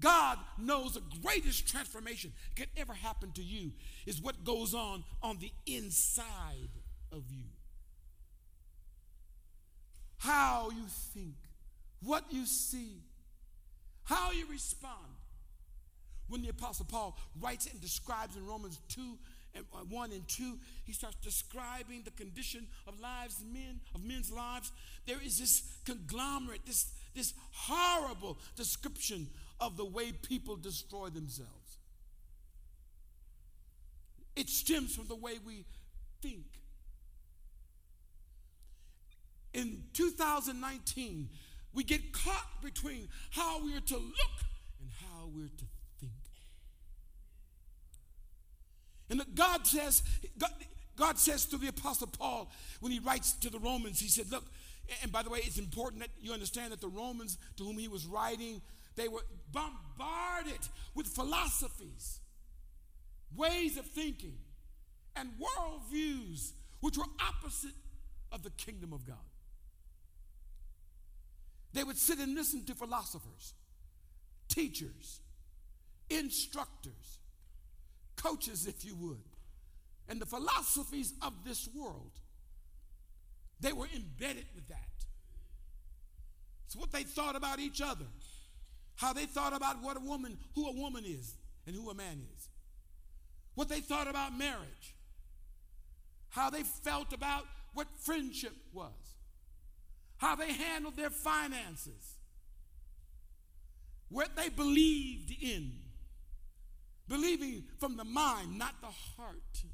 God 0.00 0.38
knows 0.58 0.94
the 0.94 1.02
greatest 1.22 1.68
transformation 1.68 2.32
that 2.48 2.60
could 2.62 2.80
ever 2.80 2.94
happen 2.94 3.32
to 3.32 3.42
you 3.42 3.72
is 4.06 4.22
what 4.22 4.42
goes 4.42 4.72
on 4.72 5.04
on 5.22 5.36
the 5.38 5.52
inside 5.66 6.70
of 7.12 7.24
you 7.30 7.44
how 10.18 10.70
you 10.70 10.84
think, 11.14 11.34
what 12.02 12.24
you 12.30 12.46
see, 12.46 13.02
how 14.04 14.32
you 14.32 14.46
respond. 14.50 14.96
When 16.28 16.42
the 16.42 16.50
Apostle 16.50 16.86
Paul 16.86 17.18
writes 17.40 17.66
and 17.66 17.80
describes 17.80 18.36
in 18.36 18.46
Romans 18.46 18.78
2 18.90 19.00
and 19.54 19.64
uh, 19.72 19.78
1 19.88 20.12
and 20.12 20.28
2, 20.28 20.58
he 20.84 20.92
starts 20.92 21.16
describing 21.22 22.02
the 22.04 22.10
condition 22.10 22.66
of 22.86 23.00
lives, 23.00 23.42
men, 23.50 23.80
of 23.94 24.04
men's 24.04 24.30
lives. 24.30 24.70
There 25.06 25.16
is 25.24 25.38
this 25.38 25.62
conglomerate, 25.86 26.66
this, 26.66 26.92
this 27.14 27.32
horrible 27.52 28.38
description 28.56 29.28
of 29.58 29.78
the 29.78 29.86
way 29.86 30.12
people 30.12 30.56
destroy 30.56 31.08
themselves. 31.08 31.78
It 34.36 34.50
stems 34.50 34.94
from 34.94 35.08
the 35.08 35.16
way 35.16 35.38
we 35.44 35.64
think 36.20 36.44
in 39.54 39.84
2019, 39.94 41.28
we 41.72 41.84
get 41.84 42.12
caught 42.12 42.62
between 42.62 43.08
how 43.30 43.64
we 43.64 43.74
are 43.74 43.80
to 43.80 43.96
look 43.96 44.38
and 44.80 44.90
how 45.00 45.28
we're 45.34 45.48
to 45.48 45.64
think. 46.00 46.12
And 49.10 49.22
God 49.34 49.66
says, 49.66 50.02
God, 50.38 50.50
God 50.96 51.18
says 51.18 51.46
to 51.46 51.56
the 51.56 51.68
Apostle 51.68 52.08
Paul 52.08 52.50
when 52.80 52.92
he 52.92 52.98
writes 52.98 53.32
to 53.34 53.50
the 53.50 53.58
Romans, 53.58 54.00
he 54.00 54.08
said, 54.08 54.30
Look, 54.30 54.44
and 55.02 55.12
by 55.12 55.22
the 55.22 55.30
way, 55.30 55.40
it's 55.42 55.58
important 55.58 56.02
that 56.02 56.10
you 56.20 56.32
understand 56.32 56.72
that 56.72 56.80
the 56.80 56.88
Romans 56.88 57.38
to 57.56 57.64
whom 57.64 57.78
he 57.78 57.88
was 57.88 58.06
writing, 58.06 58.60
they 58.96 59.08
were 59.08 59.24
bombarded 59.52 60.58
with 60.94 61.06
philosophies, 61.06 62.20
ways 63.36 63.76
of 63.76 63.86
thinking, 63.86 64.38
and 65.14 65.30
worldviews 65.38 66.52
which 66.80 66.96
were 66.96 67.04
opposite 67.20 67.74
of 68.32 68.42
the 68.42 68.50
kingdom 68.50 68.92
of 68.92 69.06
God. 69.06 69.16
They 71.72 71.84
would 71.84 71.98
sit 71.98 72.18
and 72.18 72.34
listen 72.34 72.64
to 72.66 72.74
philosophers, 72.74 73.54
teachers, 74.48 75.20
instructors, 76.10 77.18
coaches, 78.16 78.66
if 78.66 78.84
you 78.84 78.94
would, 78.96 79.22
and 80.08 80.20
the 80.20 80.26
philosophies 80.26 81.12
of 81.22 81.44
this 81.44 81.68
world. 81.74 82.12
They 83.60 83.72
were 83.72 83.88
embedded 83.94 84.46
with 84.54 84.68
that. 84.68 84.76
It's 86.66 86.76
what 86.76 86.92
they 86.92 87.02
thought 87.02 87.36
about 87.36 87.60
each 87.60 87.80
other, 87.80 88.06
how 88.96 89.12
they 89.12 89.26
thought 89.26 89.54
about 89.54 89.82
what 89.82 89.96
a 89.96 90.00
woman, 90.00 90.38
who 90.54 90.68
a 90.68 90.72
woman 90.72 91.04
is, 91.04 91.34
and 91.66 91.74
who 91.74 91.90
a 91.90 91.94
man 91.94 92.22
is, 92.36 92.48
what 93.54 93.68
they 93.68 93.80
thought 93.80 94.08
about 94.08 94.36
marriage, 94.36 94.94
how 96.30 96.50
they 96.50 96.62
felt 96.62 97.12
about 97.12 97.44
what 97.74 97.86
friendship 98.04 98.52
was, 98.72 99.07
how 100.18 100.36
they 100.36 100.52
handled 100.52 100.96
their 100.96 101.10
finances, 101.10 102.18
what 104.08 104.36
they 104.36 104.48
believed 104.48 105.32
in. 105.42 105.72
Believing 107.08 107.64
from 107.78 107.96
the 107.96 108.04
mind, 108.04 108.58
not 108.58 108.74
the 108.82 108.86
heart. 108.86 109.64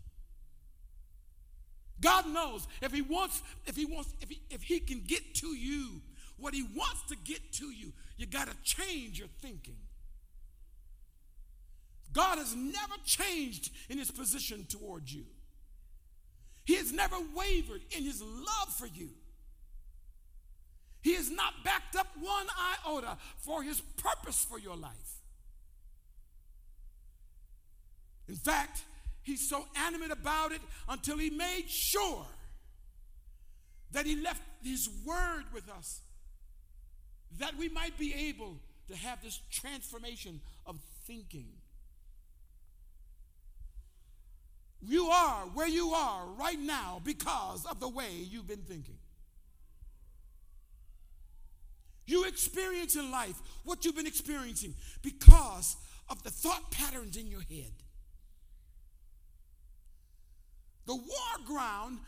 God 2.00 2.28
knows 2.28 2.68
if 2.80 2.92
he 2.92 3.02
wants, 3.02 3.42
if 3.66 3.74
he 3.74 3.84
wants, 3.84 4.14
if 4.20 4.28
he, 4.28 4.40
if 4.50 4.62
he 4.62 4.78
can 4.78 5.02
get 5.04 5.34
to 5.36 5.48
you 5.48 6.00
what 6.36 6.54
he 6.54 6.62
wants 6.62 7.02
to 7.08 7.16
get 7.24 7.52
to 7.54 7.66
you, 7.66 7.92
you 8.16 8.26
got 8.26 8.48
to 8.48 8.56
change 8.62 9.18
your 9.18 9.28
thinking. 9.40 9.76
God 12.12 12.38
has 12.38 12.54
never 12.54 12.94
changed 13.04 13.72
in 13.88 13.98
his 13.98 14.10
position 14.10 14.66
towards 14.68 15.12
you. 15.12 15.24
He 16.64 16.76
has 16.76 16.92
never 16.92 17.16
wavered 17.34 17.82
in 17.96 18.04
his 18.04 18.22
love 18.22 18.74
for 18.78 18.86
you. 18.86 19.10
He 21.04 21.14
has 21.16 21.30
not 21.30 21.52
backed 21.62 21.96
up 21.96 22.06
one 22.18 22.46
iota 22.86 23.18
for 23.36 23.62
his 23.62 23.82
purpose 23.82 24.42
for 24.42 24.58
your 24.58 24.74
life. 24.74 25.20
In 28.26 28.36
fact, 28.36 28.82
he's 29.22 29.46
so 29.46 29.66
animate 29.76 30.10
about 30.10 30.52
it 30.52 30.62
until 30.88 31.18
he 31.18 31.28
made 31.28 31.68
sure 31.68 32.24
that 33.92 34.06
he 34.06 34.16
left 34.16 34.40
his 34.62 34.88
word 35.04 35.44
with 35.52 35.68
us 35.68 36.00
that 37.38 37.54
we 37.58 37.68
might 37.68 37.98
be 37.98 38.14
able 38.30 38.56
to 38.88 38.96
have 38.96 39.22
this 39.22 39.38
transformation 39.50 40.40
of 40.64 40.78
thinking. 41.06 41.48
You 44.80 45.08
are 45.08 45.42
where 45.52 45.68
you 45.68 45.90
are 45.90 46.24
right 46.38 46.58
now 46.58 47.02
because 47.04 47.66
of 47.66 47.78
the 47.78 47.90
way 47.90 48.10
you've 48.10 48.48
been 48.48 48.62
thinking. 48.62 48.96
You 52.06 52.24
experience 52.24 52.96
in 52.96 53.10
life 53.10 53.40
what 53.64 53.84
you've 53.84 53.96
been 53.96 54.06
experiencing 54.06 54.74
because 55.02 55.76
of 56.08 56.22
the 56.22 56.30
thought 56.30 56.70
patterns 56.70 57.16
in 57.16 57.30
your 57.30 57.40
head. 57.40 57.72
The 60.86 60.94
war 60.94 61.46
ground 61.46 61.98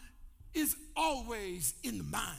is 0.52 0.76
always 0.94 1.74
in 1.82 1.98
the 1.98 2.04
mind. 2.04 2.36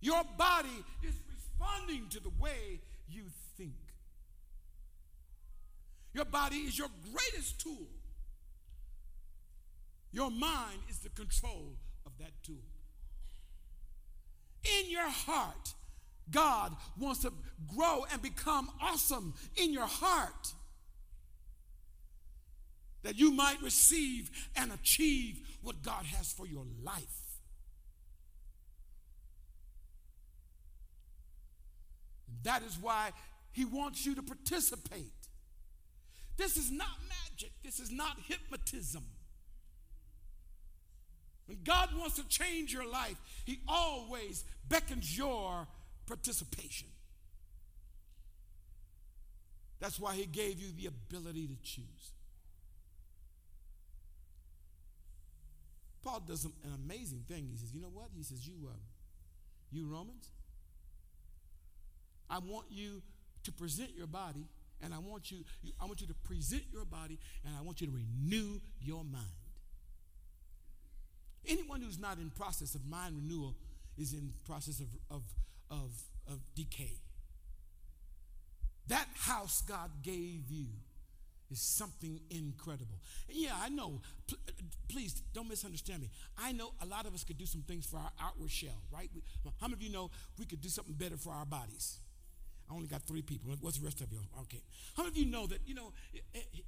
Your 0.00 0.22
body 0.36 0.84
is 1.02 1.14
responding 1.34 2.08
to 2.10 2.20
the 2.20 2.30
way 2.40 2.80
you 3.08 3.24
think. 3.56 3.74
Your 6.14 6.24
body 6.24 6.56
is 6.56 6.78
your 6.78 6.88
greatest 7.12 7.60
tool. 7.60 7.88
Your 10.10 10.30
mind 10.30 10.80
is 10.88 10.98
the 10.98 11.10
control 11.10 11.76
of 12.06 12.12
that 12.18 12.32
tool. 12.42 12.56
In 14.78 14.90
your 14.90 15.08
heart, 15.08 15.74
God 16.30 16.76
wants 16.98 17.20
to 17.20 17.32
grow 17.74 18.04
and 18.12 18.20
become 18.20 18.70
awesome 18.80 19.34
in 19.56 19.72
your 19.72 19.86
heart 19.86 20.52
that 23.02 23.18
you 23.18 23.30
might 23.30 23.62
receive 23.62 24.30
and 24.56 24.72
achieve 24.72 25.38
what 25.62 25.82
God 25.82 26.04
has 26.04 26.32
for 26.32 26.46
your 26.46 26.64
life. 26.82 27.04
That 32.42 32.62
is 32.62 32.78
why 32.80 33.10
He 33.52 33.64
wants 33.64 34.04
you 34.04 34.14
to 34.14 34.22
participate. 34.22 35.12
This 36.36 36.56
is 36.56 36.70
not 36.70 36.96
magic, 37.08 37.50
this 37.64 37.80
is 37.80 37.90
not 37.90 38.16
hypnotism. 38.26 39.04
When 41.48 41.60
God 41.64 41.88
wants 41.96 42.16
to 42.16 42.28
change 42.28 42.74
your 42.74 42.86
life, 42.86 43.16
He 43.46 43.60
always 43.66 44.44
beckons 44.68 45.16
your 45.16 45.66
participation. 46.06 46.88
That's 49.80 49.98
why 49.98 50.14
He 50.14 50.26
gave 50.26 50.60
you 50.60 50.68
the 50.76 50.86
ability 50.86 51.46
to 51.46 51.56
choose. 51.62 52.12
Paul 56.02 56.20
does 56.20 56.44
an 56.44 56.52
amazing 56.84 57.24
thing. 57.26 57.48
He 57.50 57.56
says, 57.56 57.72
"You 57.72 57.80
know 57.80 57.88
what?" 57.88 58.10
He 58.14 58.22
says, 58.22 58.46
"You, 58.46 58.68
uh, 58.70 58.76
you 59.70 59.86
Romans, 59.86 60.28
I 62.28 62.40
want 62.40 62.70
you 62.70 63.02
to 63.44 63.52
present 63.52 63.94
your 63.94 64.06
body, 64.06 64.46
and 64.82 64.92
I 64.92 64.98
want 64.98 65.30
you, 65.30 65.44
I 65.80 65.86
want 65.86 66.02
you 66.02 66.06
to 66.08 66.14
present 66.14 66.64
your 66.70 66.84
body, 66.84 67.18
and 67.42 67.56
I 67.56 67.62
want 67.62 67.80
you 67.80 67.86
to 67.86 67.92
renew 67.94 68.60
your 68.80 69.02
mind." 69.02 69.37
Anyone 71.48 71.80
who's 71.80 71.98
not 71.98 72.18
in 72.18 72.30
process 72.30 72.74
of 72.74 72.86
mind 72.86 73.16
renewal 73.16 73.54
is 73.96 74.12
in 74.12 74.32
process 74.46 74.80
of, 74.80 74.88
of, 75.10 75.22
of, 75.70 75.90
of 76.30 76.40
decay. 76.54 77.00
That 78.88 79.06
house 79.14 79.62
God 79.66 79.90
gave 80.02 80.50
you 80.50 80.66
is 81.50 81.60
something 81.60 82.20
incredible. 82.30 82.98
And 83.28 83.36
yeah, 83.38 83.52
I 83.60 83.68
know. 83.68 84.00
P- 84.26 84.36
please 84.88 85.22
don't 85.32 85.48
misunderstand 85.48 86.02
me. 86.02 86.10
I 86.36 86.52
know 86.52 86.72
a 86.82 86.86
lot 86.86 87.06
of 87.06 87.14
us 87.14 87.24
could 87.24 87.38
do 87.38 87.46
some 87.46 87.62
things 87.62 87.86
for 87.86 87.96
our 87.96 88.10
outward 88.22 88.50
shell, 88.50 88.82
right? 88.92 89.10
We, 89.14 89.22
how 89.60 89.66
many 89.66 89.74
of 89.74 89.82
you 89.82 89.90
know 89.90 90.10
we 90.38 90.44
could 90.44 90.60
do 90.60 90.68
something 90.68 90.94
better 90.94 91.16
for 91.16 91.32
our 91.32 91.46
bodies? 91.46 91.98
I 92.70 92.74
only 92.74 92.86
got 92.86 93.02
three 93.02 93.22
people. 93.22 93.50
What's 93.60 93.78
the 93.78 93.84
rest 93.84 94.02
of 94.02 94.12
you? 94.12 94.18
Okay. 94.42 94.60
How 94.94 95.02
many 95.02 95.14
of 95.14 95.16
you 95.16 95.30
know 95.30 95.46
that, 95.46 95.60
you 95.66 95.74
know, 95.74 95.92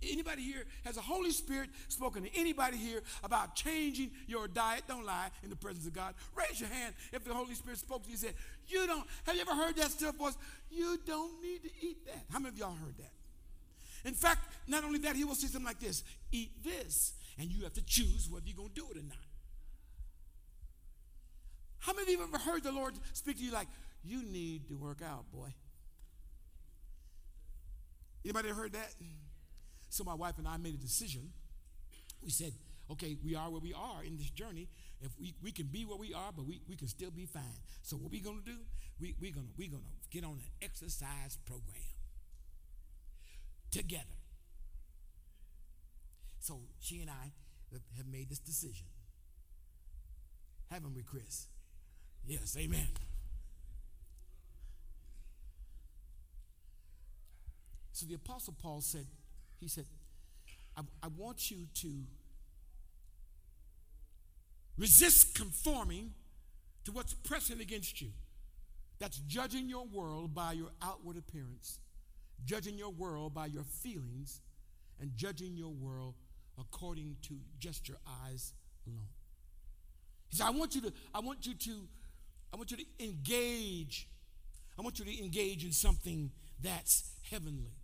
anybody 0.03 0.43
here 0.43 0.65
has 0.85 0.97
a 0.97 1.03
Holy 1.03 1.31
Spirit 1.31 1.69
spoken 1.89 2.23
to 2.23 2.31
anybody 2.35 2.79
here 2.79 3.03
about 3.23 3.55
changing 3.55 4.11
your 4.27 4.49
diet? 4.49 4.85
Don't 4.89 5.05
lie 5.05 5.29
in 5.43 5.51
the 5.51 5.57
presence 5.57 5.87
of 5.87 5.93
God. 5.93 6.15
Raise 6.35 6.59
your 6.59 6.71
hand 6.71 6.95
if 7.13 7.25
the 7.25 7.35
Holy 7.35 7.55
Spirit 7.55 7.79
spoke 7.79 8.05
to 8.05 8.09
you 8.09 8.15
and 8.15 8.21
said, 8.21 8.35
You 8.67 8.87
don't, 8.87 9.07
have 9.27 9.35
you 9.35 9.43
ever 9.43 9.55
heard 9.55 9.77
that 9.77 9.91
still 9.91 10.13
voice? 10.13 10.37
You 10.71 10.99
don't 11.05 11.43
need 11.43 11.63
to 11.65 11.71
eat 11.83 12.07
that. 12.07 12.25
How 12.33 12.39
many 12.39 12.55
of 12.55 12.59
y'all 12.59 12.75
heard 12.75 12.97
that? 12.97 14.09
In 14.09 14.15
fact, 14.15 14.41
not 14.67 14.85
only 14.85 14.99
that, 15.01 15.17
he 15.17 15.25
will 15.25 15.35
say 15.35 15.49
something 15.49 15.67
like 15.67 15.81
this 15.81 16.03
eat 16.33 16.65
this, 16.65 17.13
and 17.39 17.51
you 17.51 17.65
have 17.65 17.75
to 17.75 17.85
choose 17.85 18.29
whether 18.31 18.47
you're 18.47 18.57
going 18.57 18.71
to 18.71 18.75
do 18.75 18.87
it 18.91 18.97
or 18.97 19.03
not. 19.03 19.19
How 21.81 21.93
many 21.93 22.05
of 22.05 22.09
you 22.09 22.21
have 22.21 22.29
ever 22.35 22.39
heard 22.39 22.63
the 22.63 22.73
Lord 22.73 22.95
speak 23.13 23.37
to 23.39 23.45
you 23.45 23.53
like, 23.53 23.69
you 24.03 24.23
need 24.23 24.69
to 24.69 24.77
work 24.77 25.03
out, 25.03 25.31
boy? 25.33 25.53
Anybody 28.25 28.51
heard 28.51 28.73
that? 28.73 28.95
So 29.89 30.05
my 30.05 30.15
wife 30.15 30.39
and 30.39 30.47
I 30.47 30.57
made 30.57 30.75
a 30.75 30.79
decision. 30.79 31.31
We 32.23 32.31
said, 32.31 32.53
okay, 32.91 33.17
we 33.25 33.35
are 33.35 33.51
where 33.51 33.61
we 33.61 33.73
are 33.73 34.05
in 34.05 34.17
this 34.17 34.31
journey. 34.31 34.69
If 35.01 35.11
we, 35.19 35.35
we 35.43 35.53
can 35.53 35.67
be 35.67 35.85
where 35.85 35.97
we 35.97 36.13
are, 36.13 36.31
but 36.35 36.47
we, 36.47 36.61
we 36.69 36.77
can 36.77 36.89
still 36.89 37.11
be 37.11 37.27
fine. 37.27 37.43
So 37.83 37.97
what 37.97 38.13
we 38.13 38.21
gonna 38.21 38.41
do? 38.45 38.57
We, 39.01 39.15
we're 39.21 39.33
gonna 39.33 39.47
we're 39.59 39.71
gonna 39.71 39.83
get 40.11 40.25
on 40.25 40.33
an 40.33 40.51
exercise 40.63 41.39
program 41.47 41.95
together. 43.71 44.05
So 46.41 46.61
she 46.81 47.01
and 47.01 47.11
I 47.11 47.33
have 47.97 48.07
made 48.07 48.29
this 48.29 48.39
decision. 48.39 48.87
Haven't 50.71 50.95
we, 50.95 51.03
Chris? 51.03 51.47
Yes, 52.27 52.57
amen. 52.59 52.89
So 58.01 58.07
the 58.07 58.15
Apostle 58.15 58.55
Paul 58.63 58.81
said, 58.81 59.05
he 59.61 59.69
said, 59.69 59.85
I, 60.75 60.81
I 61.03 61.09
want 61.19 61.51
you 61.51 61.67
to 61.83 61.89
resist 64.79 65.35
conforming 65.35 66.15
to 66.87 66.93
what's 66.93 67.13
pressing 67.13 67.61
against 67.61 68.01
you. 68.01 68.09
That's 69.01 69.19
judging 69.27 69.69
your 69.69 69.85
world 69.85 70.35
by 70.35 70.53
your 70.53 70.69
outward 70.83 71.19
appearance, 71.19 71.79
judging 72.47 72.79
your 72.79 72.89
world 72.89 73.35
by 73.35 73.45
your 73.45 73.65
feelings, 73.65 74.41
and 74.99 75.15
judging 75.15 75.59
your 75.59 75.69
world 75.69 76.15
according 76.59 77.17
to 77.29 77.35
just 77.59 77.87
your 77.87 77.99
eyes 78.25 78.55
alone. 78.87 79.09
He 80.31 80.39
said, 80.39 80.47
I 80.47 80.51
want 80.53 80.75
you 80.75 80.81
to, 80.81 80.93
I 81.15 81.21
want 81.21 81.47
you 81.47 81.53
to, 81.53 81.87
I 82.51 82.57
want 82.57 82.71
you 82.71 82.79
to 82.79 82.85
engage. 82.99 84.09
I 84.79 84.81
want 84.81 84.99
you 84.99 85.05
to 85.05 85.23
engage 85.23 85.67
in 85.67 85.73
something 85.73 86.31
that's 86.63 87.11
heavenly. 87.31 87.75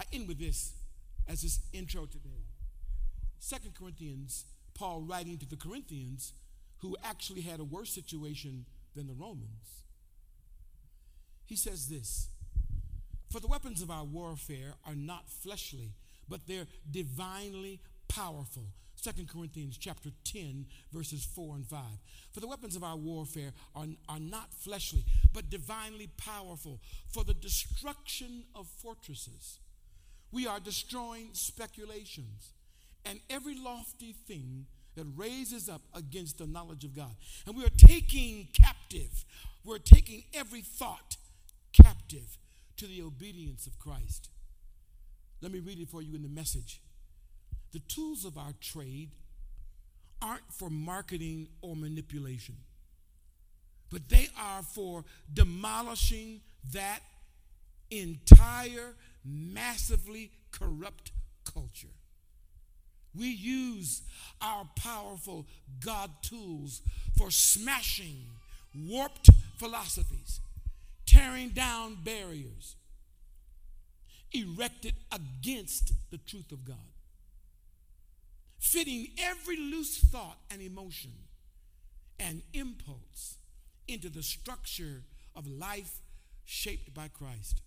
I 0.00 0.04
end 0.14 0.28
with 0.28 0.38
this 0.38 0.72
as 1.28 1.42
this 1.42 1.60
intro 1.74 2.06
today. 2.06 2.46
Second 3.38 3.74
Corinthians, 3.74 4.46
Paul 4.72 5.02
writing 5.02 5.36
to 5.38 5.46
the 5.46 5.56
Corinthians 5.56 6.32
who 6.78 6.96
actually 7.04 7.42
had 7.42 7.60
a 7.60 7.64
worse 7.64 7.90
situation 7.90 8.64
than 8.96 9.06
the 9.06 9.12
Romans. 9.12 9.84
He 11.44 11.54
says 11.54 11.88
this 11.88 12.28
For 13.30 13.40
the 13.40 13.46
weapons 13.46 13.82
of 13.82 13.90
our 13.90 14.04
warfare 14.04 14.72
are 14.86 14.94
not 14.94 15.28
fleshly, 15.28 15.92
but 16.26 16.46
they're 16.46 16.66
divinely 16.90 17.80
powerful. 18.08 18.64
2 19.02 19.26
Corinthians 19.26 19.76
chapter 19.78 20.10
10, 20.24 20.66
verses 20.92 21.24
4 21.24 21.56
and 21.56 21.66
5. 21.66 21.78
For 22.32 22.40
the 22.40 22.48
weapons 22.48 22.74
of 22.74 22.84
our 22.84 22.96
warfare 22.96 23.52
are, 23.74 23.86
are 24.08 24.20
not 24.20 24.52
fleshly, 24.54 25.04
but 25.32 25.50
divinely 25.50 26.08
powerful 26.16 26.80
for 27.12 27.22
the 27.22 27.34
destruction 27.34 28.44
of 28.54 28.66
fortresses. 28.66 29.58
We 30.32 30.46
are 30.46 30.60
destroying 30.60 31.30
speculations 31.32 32.52
and 33.04 33.20
every 33.28 33.56
lofty 33.56 34.12
thing 34.12 34.66
that 34.96 35.06
raises 35.16 35.68
up 35.68 35.82
against 35.94 36.38
the 36.38 36.46
knowledge 36.46 36.84
of 36.84 36.94
God. 36.94 37.14
And 37.46 37.56
we 37.56 37.64
are 37.64 37.70
taking 37.76 38.48
captive, 38.52 39.24
we're 39.64 39.78
taking 39.78 40.24
every 40.34 40.62
thought 40.62 41.16
captive 41.72 42.38
to 42.76 42.86
the 42.86 43.02
obedience 43.02 43.66
of 43.66 43.78
Christ. 43.78 44.30
Let 45.40 45.52
me 45.52 45.60
read 45.60 45.78
it 45.78 45.88
for 45.88 46.02
you 46.02 46.14
in 46.14 46.22
the 46.22 46.28
message. 46.28 46.80
The 47.72 47.78
tools 47.80 48.24
of 48.24 48.36
our 48.36 48.52
trade 48.60 49.10
aren't 50.20 50.52
for 50.52 50.68
marketing 50.68 51.48
or 51.62 51.76
manipulation, 51.76 52.56
but 53.90 54.08
they 54.08 54.28
are 54.38 54.62
for 54.62 55.04
demolishing 55.32 56.40
that 56.72 57.00
entire, 57.90 58.94
massively 59.24 60.30
corrupt 60.50 61.12
culture. 61.44 61.88
We 63.14 63.28
use 63.28 64.02
our 64.40 64.68
powerful 64.76 65.46
God 65.84 66.10
tools 66.22 66.82
for 67.18 67.30
smashing 67.30 68.26
warped 68.74 69.30
philosophies, 69.58 70.40
tearing 71.06 71.50
down 71.50 71.98
barriers 72.04 72.76
erected 74.32 74.94
against 75.10 75.92
the 76.10 76.18
truth 76.18 76.52
of 76.52 76.64
God, 76.64 76.76
fitting 78.58 79.08
every 79.18 79.56
loose 79.56 79.98
thought 79.98 80.38
and 80.50 80.62
emotion 80.62 81.12
and 82.18 82.42
impulse 82.52 83.38
into 83.88 84.08
the 84.08 84.22
structure 84.22 85.02
of 85.34 85.46
life 85.48 86.00
shaped 86.44 86.94
by 86.94 87.08
Christ. 87.08 87.60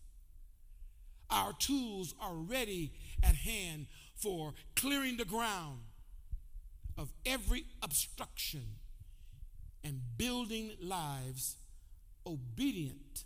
Our 1.33 1.53
tools 1.53 2.13
are 2.21 2.35
ready 2.35 2.91
at 3.23 3.35
hand 3.35 3.87
for 4.15 4.53
clearing 4.75 5.17
the 5.17 5.25
ground 5.25 5.79
of 6.95 7.11
every 7.25 7.65
obstruction 7.81 8.61
and 9.83 9.99
building 10.15 10.73
lives 10.79 11.55
obedient 12.25 13.23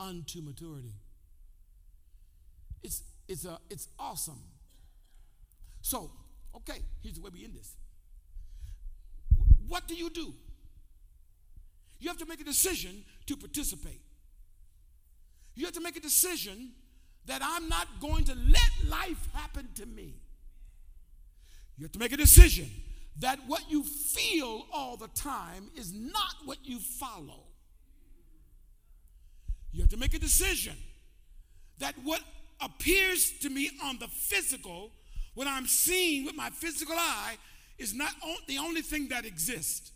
unto 0.00 0.42
maturity. 0.42 0.94
It's, 2.82 3.02
it's, 3.28 3.44
a, 3.44 3.58
it's 3.70 3.88
awesome. 3.98 4.42
So, 5.82 6.10
okay, 6.56 6.80
here's 7.02 7.14
the 7.14 7.22
way 7.22 7.30
we 7.32 7.44
end 7.44 7.54
this. 7.54 7.76
What 9.68 9.86
do 9.86 9.94
you 9.94 10.10
do? 10.10 10.34
You 12.00 12.08
have 12.08 12.18
to 12.18 12.26
make 12.26 12.40
a 12.40 12.44
decision 12.44 13.04
to 13.26 13.36
participate. 13.36 14.01
You 15.54 15.64
have 15.66 15.74
to 15.74 15.80
make 15.80 15.96
a 15.96 16.00
decision 16.00 16.72
that 17.26 17.42
I'm 17.44 17.68
not 17.68 17.86
going 18.00 18.24
to 18.24 18.34
let 18.34 18.88
life 18.88 19.28
happen 19.32 19.68
to 19.76 19.86
me. 19.86 20.14
You 21.76 21.84
have 21.84 21.92
to 21.92 21.98
make 21.98 22.12
a 22.12 22.16
decision 22.16 22.70
that 23.18 23.38
what 23.46 23.70
you 23.70 23.82
feel 23.82 24.66
all 24.72 24.96
the 24.96 25.08
time 25.08 25.70
is 25.76 25.92
not 25.92 26.34
what 26.44 26.58
you 26.64 26.78
follow. 26.78 27.44
You 29.72 29.80
have 29.80 29.90
to 29.90 29.96
make 29.96 30.14
a 30.14 30.18
decision 30.18 30.76
that 31.78 31.94
what 32.02 32.20
appears 32.60 33.32
to 33.40 33.50
me 33.50 33.70
on 33.84 33.98
the 33.98 34.08
physical, 34.08 34.92
what 35.34 35.46
I'm 35.46 35.66
seeing 35.66 36.24
with 36.24 36.36
my 36.36 36.50
physical 36.50 36.94
eye, 36.96 37.36
is 37.78 37.94
not 37.94 38.12
the 38.46 38.58
only 38.58 38.82
thing 38.82 39.08
that 39.08 39.24
exists. 39.24 39.90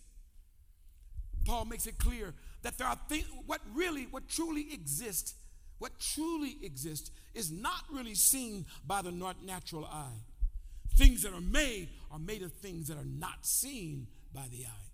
Paul 1.44 1.66
makes 1.66 1.86
it 1.86 1.98
clear 1.98 2.34
that 2.62 2.78
there 2.78 2.88
are 2.88 2.98
things, 3.08 3.26
what 3.46 3.60
really, 3.74 4.04
what 4.10 4.28
truly 4.28 4.72
exists 4.72 5.34
what 5.78 5.98
truly 5.98 6.56
exists 6.62 7.10
is 7.34 7.50
not 7.50 7.84
really 7.92 8.14
seen 8.14 8.66
by 8.86 9.02
the 9.02 9.12
natural 9.44 9.84
eye. 9.84 10.22
Things 10.96 11.22
that 11.22 11.34
are 11.34 11.40
made 11.40 11.88
are 12.10 12.18
made 12.18 12.42
of 12.42 12.52
things 12.52 12.88
that 12.88 12.96
are 12.96 13.04
not 13.04 13.44
seen 13.44 14.06
by 14.32 14.46
the 14.50 14.64
eye. 14.64 14.86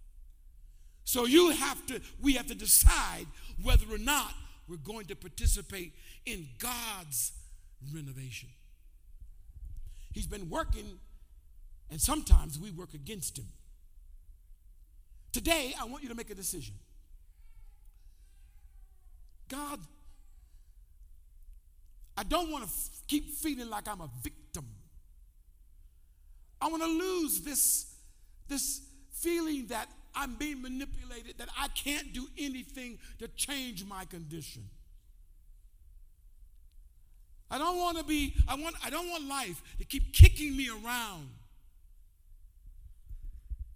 So 1.04 1.26
you 1.26 1.50
have 1.50 1.86
to, 1.86 2.00
we 2.20 2.34
have 2.34 2.46
to 2.46 2.54
decide 2.54 3.26
whether 3.62 3.86
or 3.92 3.98
not 3.98 4.34
we're 4.68 4.76
going 4.76 5.06
to 5.06 5.16
participate 5.16 5.92
in 6.26 6.46
God's 6.58 7.32
renovation. 7.94 8.48
He's 10.12 10.26
been 10.26 10.50
working, 10.50 10.98
and 11.90 12.00
sometimes 12.00 12.58
we 12.58 12.70
work 12.70 12.94
against 12.94 13.38
him. 13.38 13.46
Today, 15.32 15.74
I 15.80 15.84
want 15.84 16.02
you 16.02 16.08
to 16.08 16.14
make 16.14 16.30
a 16.30 16.34
decision. 16.34 16.74
God 19.48 19.80
I 22.16 22.22
don't 22.24 22.50
want 22.50 22.64
to 22.64 22.70
f- 22.70 22.90
keep 23.08 23.30
feeling 23.30 23.70
like 23.70 23.88
I'm 23.88 24.00
a 24.00 24.10
victim. 24.22 24.66
I 26.60 26.68
want 26.68 26.82
to 26.82 26.88
lose 26.88 27.40
this, 27.40 27.94
this 28.48 28.82
feeling 29.12 29.66
that 29.68 29.88
I'm 30.14 30.34
being 30.34 30.60
manipulated, 30.60 31.38
that 31.38 31.48
I 31.58 31.68
can't 31.68 32.12
do 32.12 32.26
anything 32.38 32.98
to 33.18 33.28
change 33.28 33.84
my 33.84 34.04
condition. 34.04 34.68
I 37.50 37.58
don't 37.58 37.76
want 37.78 37.98
to 37.98 38.04
be, 38.04 38.34
I 38.48 38.54
want, 38.54 38.76
I 38.84 38.90
don't 38.90 39.08
want 39.10 39.26
life 39.26 39.62
to 39.78 39.84
keep 39.84 40.12
kicking 40.12 40.56
me 40.56 40.68
around, 40.70 41.28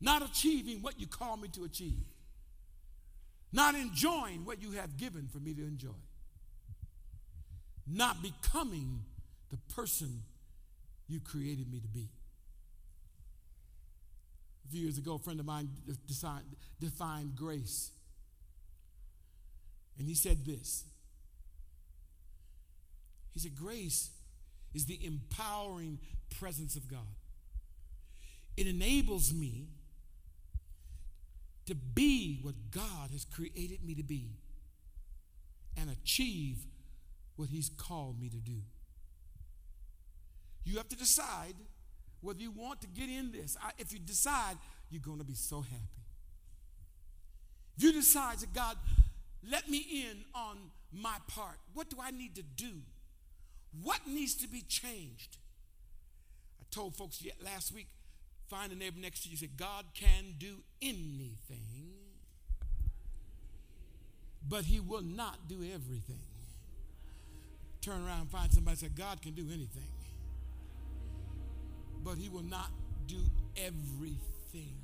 not 0.00 0.22
achieving 0.22 0.80
what 0.82 1.00
you 1.00 1.06
call 1.06 1.36
me 1.36 1.48
to 1.48 1.64
achieve, 1.64 2.04
not 3.52 3.74
enjoying 3.74 4.44
what 4.44 4.62
you 4.62 4.72
have 4.72 4.96
given 4.96 5.28
for 5.30 5.38
me 5.38 5.54
to 5.54 5.62
enjoy 5.62 5.90
not 7.86 8.22
becoming 8.22 9.00
the 9.50 9.56
person 9.74 10.22
you 11.08 11.20
created 11.20 11.70
me 11.70 11.80
to 11.80 11.88
be. 11.88 12.08
A 14.66 14.68
few 14.68 14.82
years 14.82 14.98
ago, 14.98 15.14
a 15.14 15.18
friend 15.18 15.38
of 15.38 15.46
mine 15.46 15.68
defined 16.80 17.36
grace. 17.36 17.92
And 19.98 20.08
he 20.08 20.14
said 20.14 20.44
this 20.44 20.84
He 23.32 23.40
said, 23.40 23.54
Grace 23.54 24.10
is 24.74 24.86
the 24.86 24.98
empowering 25.04 25.98
presence 26.38 26.76
of 26.76 26.88
God. 26.88 27.14
It 28.56 28.66
enables 28.66 29.32
me 29.32 29.68
to 31.66 31.74
be 31.74 32.40
what 32.42 32.54
God 32.70 33.10
has 33.12 33.24
created 33.24 33.84
me 33.84 33.94
to 33.94 34.02
be 34.02 34.30
and 35.76 35.90
achieve 35.90 36.58
what 37.36 37.48
He's 37.48 37.68
called 37.68 38.20
me 38.20 38.28
to 38.28 38.36
do. 38.36 38.60
You 40.64 40.78
have 40.78 40.88
to 40.88 40.96
decide 40.96 41.54
whether 42.20 42.40
you 42.40 42.50
want 42.50 42.80
to 42.80 42.88
get 42.88 43.08
in 43.08 43.30
this. 43.30 43.56
I, 43.62 43.70
if 43.78 43.92
you 43.92 43.98
decide, 43.98 44.56
you're 44.90 45.02
going 45.02 45.18
to 45.18 45.24
be 45.24 45.34
so 45.34 45.60
happy. 45.60 46.02
If 47.76 47.84
you 47.84 47.92
decide 47.92 48.38
that 48.38 48.52
God, 48.52 48.76
let 49.48 49.68
me 49.68 49.78
in 49.78 50.24
on 50.34 50.56
my 50.92 51.16
part, 51.28 51.58
what 51.74 51.88
do 51.90 51.98
I 52.02 52.10
need 52.10 52.34
to 52.36 52.42
do? 52.42 52.72
What 53.82 54.00
needs 54.08 54.34
to 54.36 54.48
be 54.48 54.62
changed? 54.62 55.36
I 56.60 56.64
told 56.70 56.96
folks 56.96 57.22
last 57.44 57.72
week, 57.72 57.86
find 58.48 58.72
a 58.72 58.74
neighbor 58.74 58.98
next 58.98 59.22
to 59.24 59.28
you, 59.28 59.36
say, 59.36 59.48
God 59.56 59.84
can 59.94 60.34
do 60.38 60.56
anything, 60.80 61.92
but 64.48 64.64
he 64.64 64.80
will 64.80 65.02
not 65.02 65.48
do 65.48 65.56
everything 65.62 66.35
turn 67.86 68.04
around 68.04 68.22
and 68.22 68.30
find 68.30 68.52
somebody 68.52 68.76
say, 68.76 68.88
God 68.88 69.22
can 69.22 69.32
do 69.32 69.46
anything, 69.52 69.88
but 72.02 72.16
He 72.18 72.28
will 72.28 72.42
not 72.42 72.70
do 73.06 73.20
everything. 73.56 74.74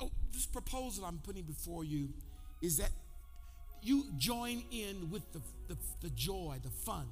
Oh, 0.00 0.10
this 0.32 0.46
proposal 0.46 1.04
I'm 1.04 1.18
putting 1.18 1.44
before 1.44 1.84
you 1.84 2.08
is 2.60 2.78
that 2.78 2.90
you 3.82 4.06
join 4.16 4.64
in 4.72 5.10
with 5.10 5.22
the, 5.32 5.40
the, 5.68 5.76
the 6.00 6.10
joy, 6.10 6.56
the 6.62 6.70
fun. 6.70 7.06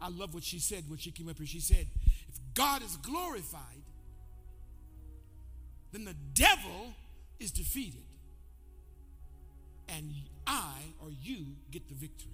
I 0.00 0.08
love 0.08 0.34
what 0.34 0.42
she 0.42 0.58
said 0.58 0.84
when 0.88 0.98
she 0.98 1.10
came 1.10 1.28
up 1.28 1.36
here. 1.36 1.46
She 1.46 1.60
said, 1.60 1.86
if 2.28 2.38
God 2.54 2.82
is 2.82 2.96
glorified, 2.96 3.82
then 5.92 6.04
the 6.04 6.14
devil 6.34 6.94
is 7.38 7.52
defeated 7.52 8.07
and 9.88 10.12
I 10.46 10.74
or 11.02 11.08
you 11.22 11.46
get 11.70 11.88
the 11.88 11.94
victory. 11.94 12.30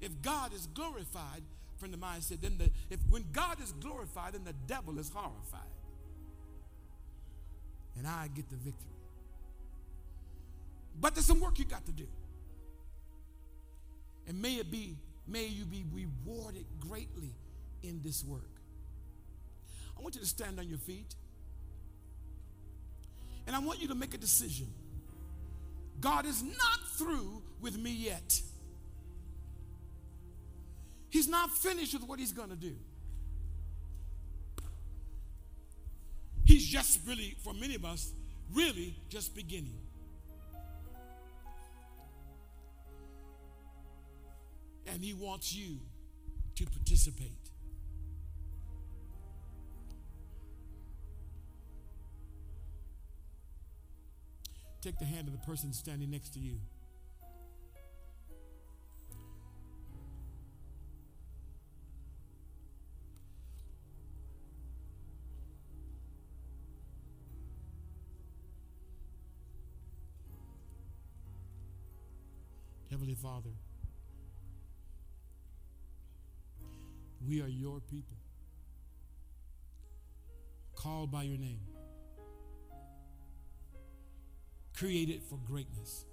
If 0.00 0.20
God 0.22 0.52
is 0.52 0.66
glorified, 0.74 1.42
friend 1.78 1.94
of 1.94 2.00
mine 2.00 2.20
said, 2.20 2.40
then 2.40 2.58
the, 2.58 2.70
if 2.90 3.00
when 3.08 3.24
God 3.32 3.60
is 3.62 3.72
glorified, 3.72 4.34
then 4.34 4.44
the 4.44 4.54
devil 4.66 4.98
is 4.98 5.10
horrified. 5.12 5.60
And 7.98 8.06
I 8.06 8.28
get 8.34 8.48
the 8.48 8.56
victory. 8.56 8.88
But 11.00 11.14
there's 11.14 11.26
some 11.26 11.40
work 11.40 11.58
you 11.58 11.64
got 11.64 11.84
to 11.86 11.92
do. 11.92 12.06
And 14.26 14.40
may 14.40 14.54
it 14.54 14.70
be, 14.70 14.96
may 15.26 15.46
you 15.46 15.64
be 15.64 15.84
rewarded 15.92 16.64
greatly 16.80 17.34
in 17.82 18.00
this 18.02 18.24
work. 18.24 18.50
I 19.98 20.02
want 20.02 20.14
you 20.14 20.20
to 20.20 20.26
stand 20.26 20.58
on 20.58 20.68
your 20.68 20.78
feet. 20.78 21.14
And 23.46 23.56
I 23.56 23.58
want 23.58 23.80
you 23.80 23.88
to 23.88 23.94
make 23.94 24.14
a 24.14 24.18
decision. 24.18 24.68
God 26.02 26.26
is 26.26 26.42
not 26.42 26.80
through 26.98 27.40
with 27.60 27.78
me 27.78 27.92
yet. 27.92 28.40
He's 31.08 31.28
not 31.28 31.50
finished 31.50 31.94
with 31.94 32.02
what 32.08 32.18
he's 32.18 32.32
going 32.32 32.50
to 32.50 32.56
do. 32.56 32.74
He's 36.44 36.66
just 36.66 37.06
really, 37.06 37.36
for 37.44 37.54
many 37.54 37.76
of 37.76 37.84
us, 37.84 38.12
really 38.52 38.96
just 39.08 39.34
beginning. 39.34 39.78
And 44.86 45.04
he 45.04 45.14
wants 45.14 45.54
you 45.54 45.78
to 46.56 46.66
participate. 46.66 47.41
Take 54.82 54.98
the 54.98 55.04
hand 55.04 55.28
of 55.28 55.32
the 55.32 55.38
person 55.46 55.72
standing 55.72 56.10
next 56.10 56.30
to 56.34 56.40
you. 56.40 56.58
Heavenly 72.90 73.14
Father, 73.14 73.50
we 77.24 77.40
are 77.40 77.46
your 77.46 77.78
people, 77.78 78.16
called 80.74 81.12
by 81.12 81.22
your 81.22 81.38
name, 81.38 81.60
created 84.82 85.22
for 85.22 85.38
greatness. 85.46 86.06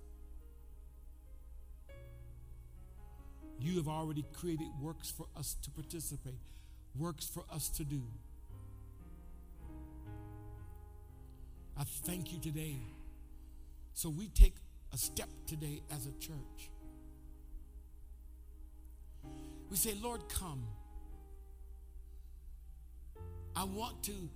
You 3.59 3.77
have 3.77 3.87
already 3.87 4.23
created 4.31 4.67
works 4.79 5.09
for 5.09 5.25
us 5.35 5.55
to 5.63 5.71
participate, 5.71 6.39
works 6.95 7.25
for 7.25 7.43
us 7.51 7.69
to 7.69 7.83
do. 7.83 8.03
I 11.79 11.83
thank 12.05 12.31
you 12.31 12.37
today. 12.37 12.75
So 13.93 14.09
we 14.09 14.27
take 14.27 14.53
a 14.93 14.97
step 14.97 15.29
today 15.47 15.81
as 15.91 16.05
a 16.05 16.11
church. 16.19 16.69
We 19.71 19.77
say, 19.77 19.95
Lord, 19.99 20.21
come. 20.29 20.63
I 23.55 23.63
want 23.63 24.03
to 24.03 24.29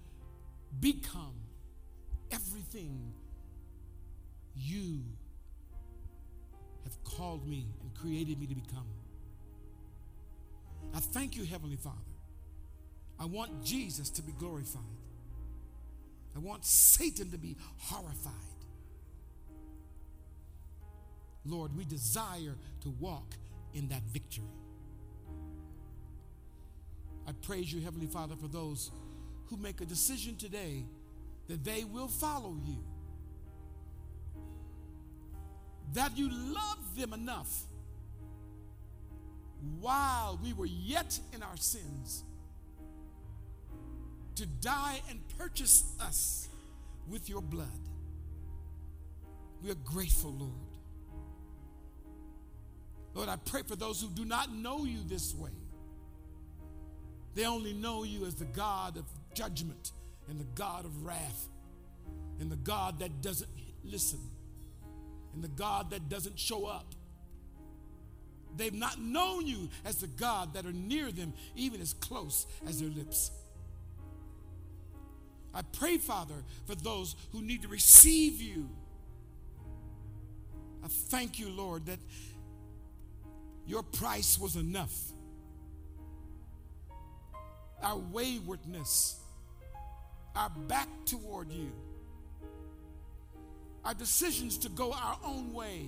become 0.80 1.36
everything 2.32 3.14
you 4.56 5.04
have 6.84 7.04
called 7.04 7.48
me 7.48 7.68
and 7.82 7.94
created 7.96 8.40
me 8.40 8.48
to 8.48 8.56
become. 8.56 8.86
I 10.94 11.00
thank 11.00 11.36
you, 11.36 11.46
Heavenly 11.46 11.78
Father. 11.78 11.98
I 13.20 13.26
want 13.26 13.64
Jesus 13.64 14.10
to 14.12 14.22
be 14.22 14.34
glorified. 14.34 14.82
I 16.36 16.40
want 16.40 16.66
Satan 16.66 17.32
to 17.32 17.38
be 17.38 17.56
horrified. 17.78 18.34
Lord, 21.46 21.76
we 21.76 21.86
desire 21.86 22.56
to 22.82 22.90
walk 23.00 23.36
in 23.74 23.88
that 23.90 24.02
victory. 24.12 24.44
I 27.28 27.32
praise 27.46 27.72
you, 27.72 27.82
Heavenly 27.82 28.08
Father, 28.08 28.36
for 28.36 28.48
those 28.48 28.92
who 29.48 29.58
make 29.58 29.82
a 29.82 29.86
decision 29.86 30.36
today 30.36 30.86
that 31.48 31.64
they 31.64 31.84
will 31.84 32.08
follow 32.08 32.58
you. 32.66 32.84
That 35.94 36.18
you 36.18 36.30
love 36.30 36.96
them 36.98 37.14
enough 37.14 37.64
while 39.80 40.40
we 40.44 40.54
were 40.54 40.66
yet 40.66 41.20
in 41.34 41.44
our 41.44 41.58
sins 41.58 42.24
to 44.36 44.46
die 44.46 45.02
and 45.10 45.20
purchase 45.38 45.94
us 46.02 46.48
with 47.10 47.30
your 47.30 47.42
blood. 47.42 47.68
We 49.64 49.72
are 49.72 49.76
grateful, 49.76 50.32
Lord. 50.32 50.52
Lord, 53.14 53.30
I 53.30 53.36
pray 53.36 53.62
for 53.62 53.76
those 53.76 54.02
who 54.02 54.10
do 54.10 54.26
not 54.26 54.54
know 54.54 54.86
you 54.86 55.00
this 55.06 55.36
way. 55.36 55.52
They 57.36 57.46
only 57.46 57.74
know 57.74 58.04
you 58.04 58.26
as 58.26 58.36
the 58.36 58.46
God 58.46 58.98
of 58.98 59.06
judgment 59.34 59.92
and 60.28 60.40
the 60.40 60.48
God 60.56 60.86
of 60.86 61.06
wrath 61.06 61.48
and 62.40 62.52
the 62.52 62.56
God 62.58 63.00
that 63.00 63.22
doesn't 63.22 63.50
listen 63.84 64.20
and 65.34 65.44
the 65.44 65.50
God 65.50 65.92
that 65.92 66.10
doesn't 66.10 66.40
show 66.40 66.66
up. 66.66 66.94
They've 68.56 68.74
not 68.74 69.02
known 69.02 69.48
you 69.48 69.70
as 69.84 69.98
the 69.98 70.08
God 70.08 70.54
that 70.54 70.66
are 70.66 70.72
near 70.74 71.12
them, 71.12 71.34
even 71.56 71.82
as 71.82 71.94
close 71.94 72.46
as 72.68 72.80
their 72.80 72.90
lips. 72.90 73.32
I 75.54 75.62
pray, 75.62 75.98
Father, 75.98 76.36
for 76.66 76.76
those 76.76 77.16
who 77.32 77.42
need 77.42 77.62
to 77.64 77.68
receive 77.68 78.42
you. 78.42 78.70
I 80.84 80.88
thank 80.88 81.40
you, 81.40 81.50
Lord, 81.50 81.86
that 81.86 82.00
your 83.66 83.84
price 83.84 84.38
was 84.40 84.56
enough. 84.56 84.96
Our 87.82 87.98
waywardness, 87.98 89.20
our 90.36 90.50
back 90.50 90.88
toward 91.06 91.52
you, 91.52 91.72
our 93.86 93.94
decisions 93.94 94.58
to 94.60 94.70
go 94.70 94.94
our 94.94 95.18
own 95.26 95.54
way, 95.54 95.88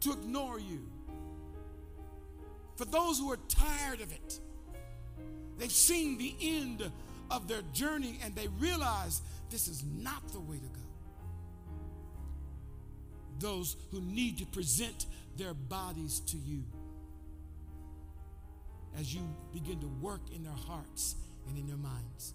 to 0.00 0.12
ignore 0.12 0.58
you. 0.58 0.86
For 2.76 2.84
those 2.84 3.18
who 3.18 3.30
are 3.32 3.38
tired 3.48 4.00
of 4.00 4.12
it, 4.12 4.40
they've 5.58 5.70
seen 5.70 6.18
the 6.18 6.34
end 6.40 6.90
of 7.30 7.48
their 7.48 7.62
journey 7.72 8.18
and 8.22 8.34
they 8.34 8.48
realize 8.58 9.22
this 9.50 9.68
is 9.68 9.84
not 9.84 10.28
the 10.32 10.40
way 10.40 10.56
to 10.56 10.62
go. 10.62 10.80
Those 13.38 13.76
who 13.90 14.00
need 14.00 14.38
to 14.38 14.46
present 14.46 15.06
their 15.36 15.54
bodies 15.54 16.20
to 16.20 16.36
you 16.36 16.64
as 18.98 19.14
you 19.14 19.22
begin 19.52 19.80
to 19.80 19.88
work 20.00 20.20
in 20.34 20.44
their 20.44 20.52
hearts 20.52 21.16
and 21.48 21.58
in 21.58 21.66
their 21.66 21.76
minds. 21.76 22.34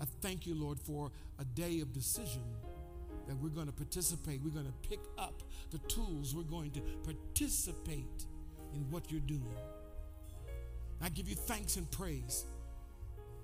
I 0.00 0.04
thank 0.20 0.46
you, 0.46 0.54
Lord, 0.54 0.78
for 0.78 1.10
a 1.38 1.44
day 1.44 1.80
of 1.80 1.92
decision 1.92 2.42
that 3.26 3.36
we're 3.36 3.50
going 3.50 3.66
to 3.66 3.72
participate. 3.72 4.40
We're 4.42 4.50
going 4.50 4.66
to 4.66 4.88
pick 4.88 5.00
up 5.18 5.42
the 5.70 5.78
tools. 5.78 6.34
We're 6.34 6.42
going 6.42 6.70
to 6.72 6.80
participate 7.04 8.24
in 8.74 8.90
what 8.90 9.10
you're 9.10 9.20
doing. 9.20 9.56
I 11.02 11.08
give 11.08 11.28
you 11.28 11.34
thanks 11.34 11.76
and 11.76 11.90
praise. 11.90 12.44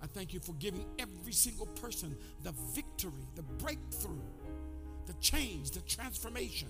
I 0.02 0.06
thank 0.06 0.32
you 0.34 0.40
for 0.40 0.52
giving 0.54 0.84
every 0.98 1.32
single 1.32 1.66
person 1.66 2.16
the 2.42 2.52
victory, 2.74 3.26
the 3.34 3.42
breakthrough, 3.42 4.18
the 5.06 5.14
change, 5.14 5.70
the 5.70 5.80
transformation 5.80 6.68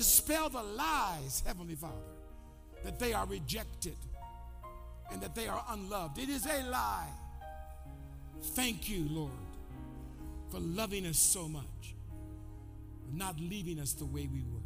Dispel 0.00 0.48
the 0.48 0.62
lies, 0.62 1.42
Heavenly 1.46 1.74
Father, 1.74 1.94
that 2.84 2.98
they 2.98 3.12
are 3.12 3.26
rejected 3.26 3.96
and 5.12 5.20
that 5.20 5.34
they 5.34 5.46
are 5.46 5.62
unloved. 5.68 6.16
It 6.18 6.30
is 6.30 6.46
a 6.46 6.62
lie. 6.70 7.10
Thank 8.42 8.88
you, 8.88 9.06
Lord, 9.10 9.30
for 10.50 10.60
loving 10.60 11.06
us 11.06 11.18
so 11.18 11.48
much, 11.48 11.94
not 13.12 13.38
leaving 13.38 13.78
us 13.78 13.92
the 13.92 14.04
way 14.04 14.28
we 14.32 14.40
were. 14.40 14.60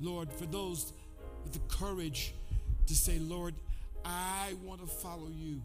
Lord, 0.00 0.32
for 0.32 0.46
those 0.46 0.92
with 1.42 1.52
the 1.52 1.60
courage 1.68 2.34
to 2.86 2.94
say, 2.94 3.18
Lord, 3.18 3.54
I 4.04 4.54
want 4.64 4.80
to 4.80 4.86
follow 4.86 5.28
you. 5.34 5.62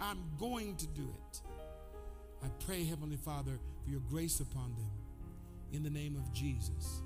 I'm 0.00 0.18
going 0.38 0.76
to 0.76 0.86
do 0.86 1.02
it. 1.02 1.40
I 2.42 2.48
pray, 2.64 2.84
Heavenly 2.84 3.16
Father, 3.16 3.58
for 3.84 3.90
your 3.90 4.00
grace 4.08 4.40
upon 4.40 4.74
them. 4.76 4.90
In 5.72 5.82
the 5.82 5.90
name 5.90 6.16
of 6.16 6.32
Jesus 6.32 7.02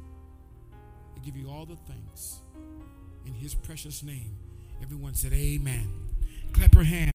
I 1.15 1.21
give 1.25 1.37
you 1.37 1.49
all 1.49 1.67
the 1.67 1.77
thanks. 1.77 2.41
In 3.27 3.33
his 3.35 3.55
precious 3.55 4.03
name. 4.03 4.37
Everyone 4.83 5.15
said, 5.15 5.33
Amen. 5.33 5.89
Clap 6.53 6.75
your 6.75 6.85
hands. 6.85 7.11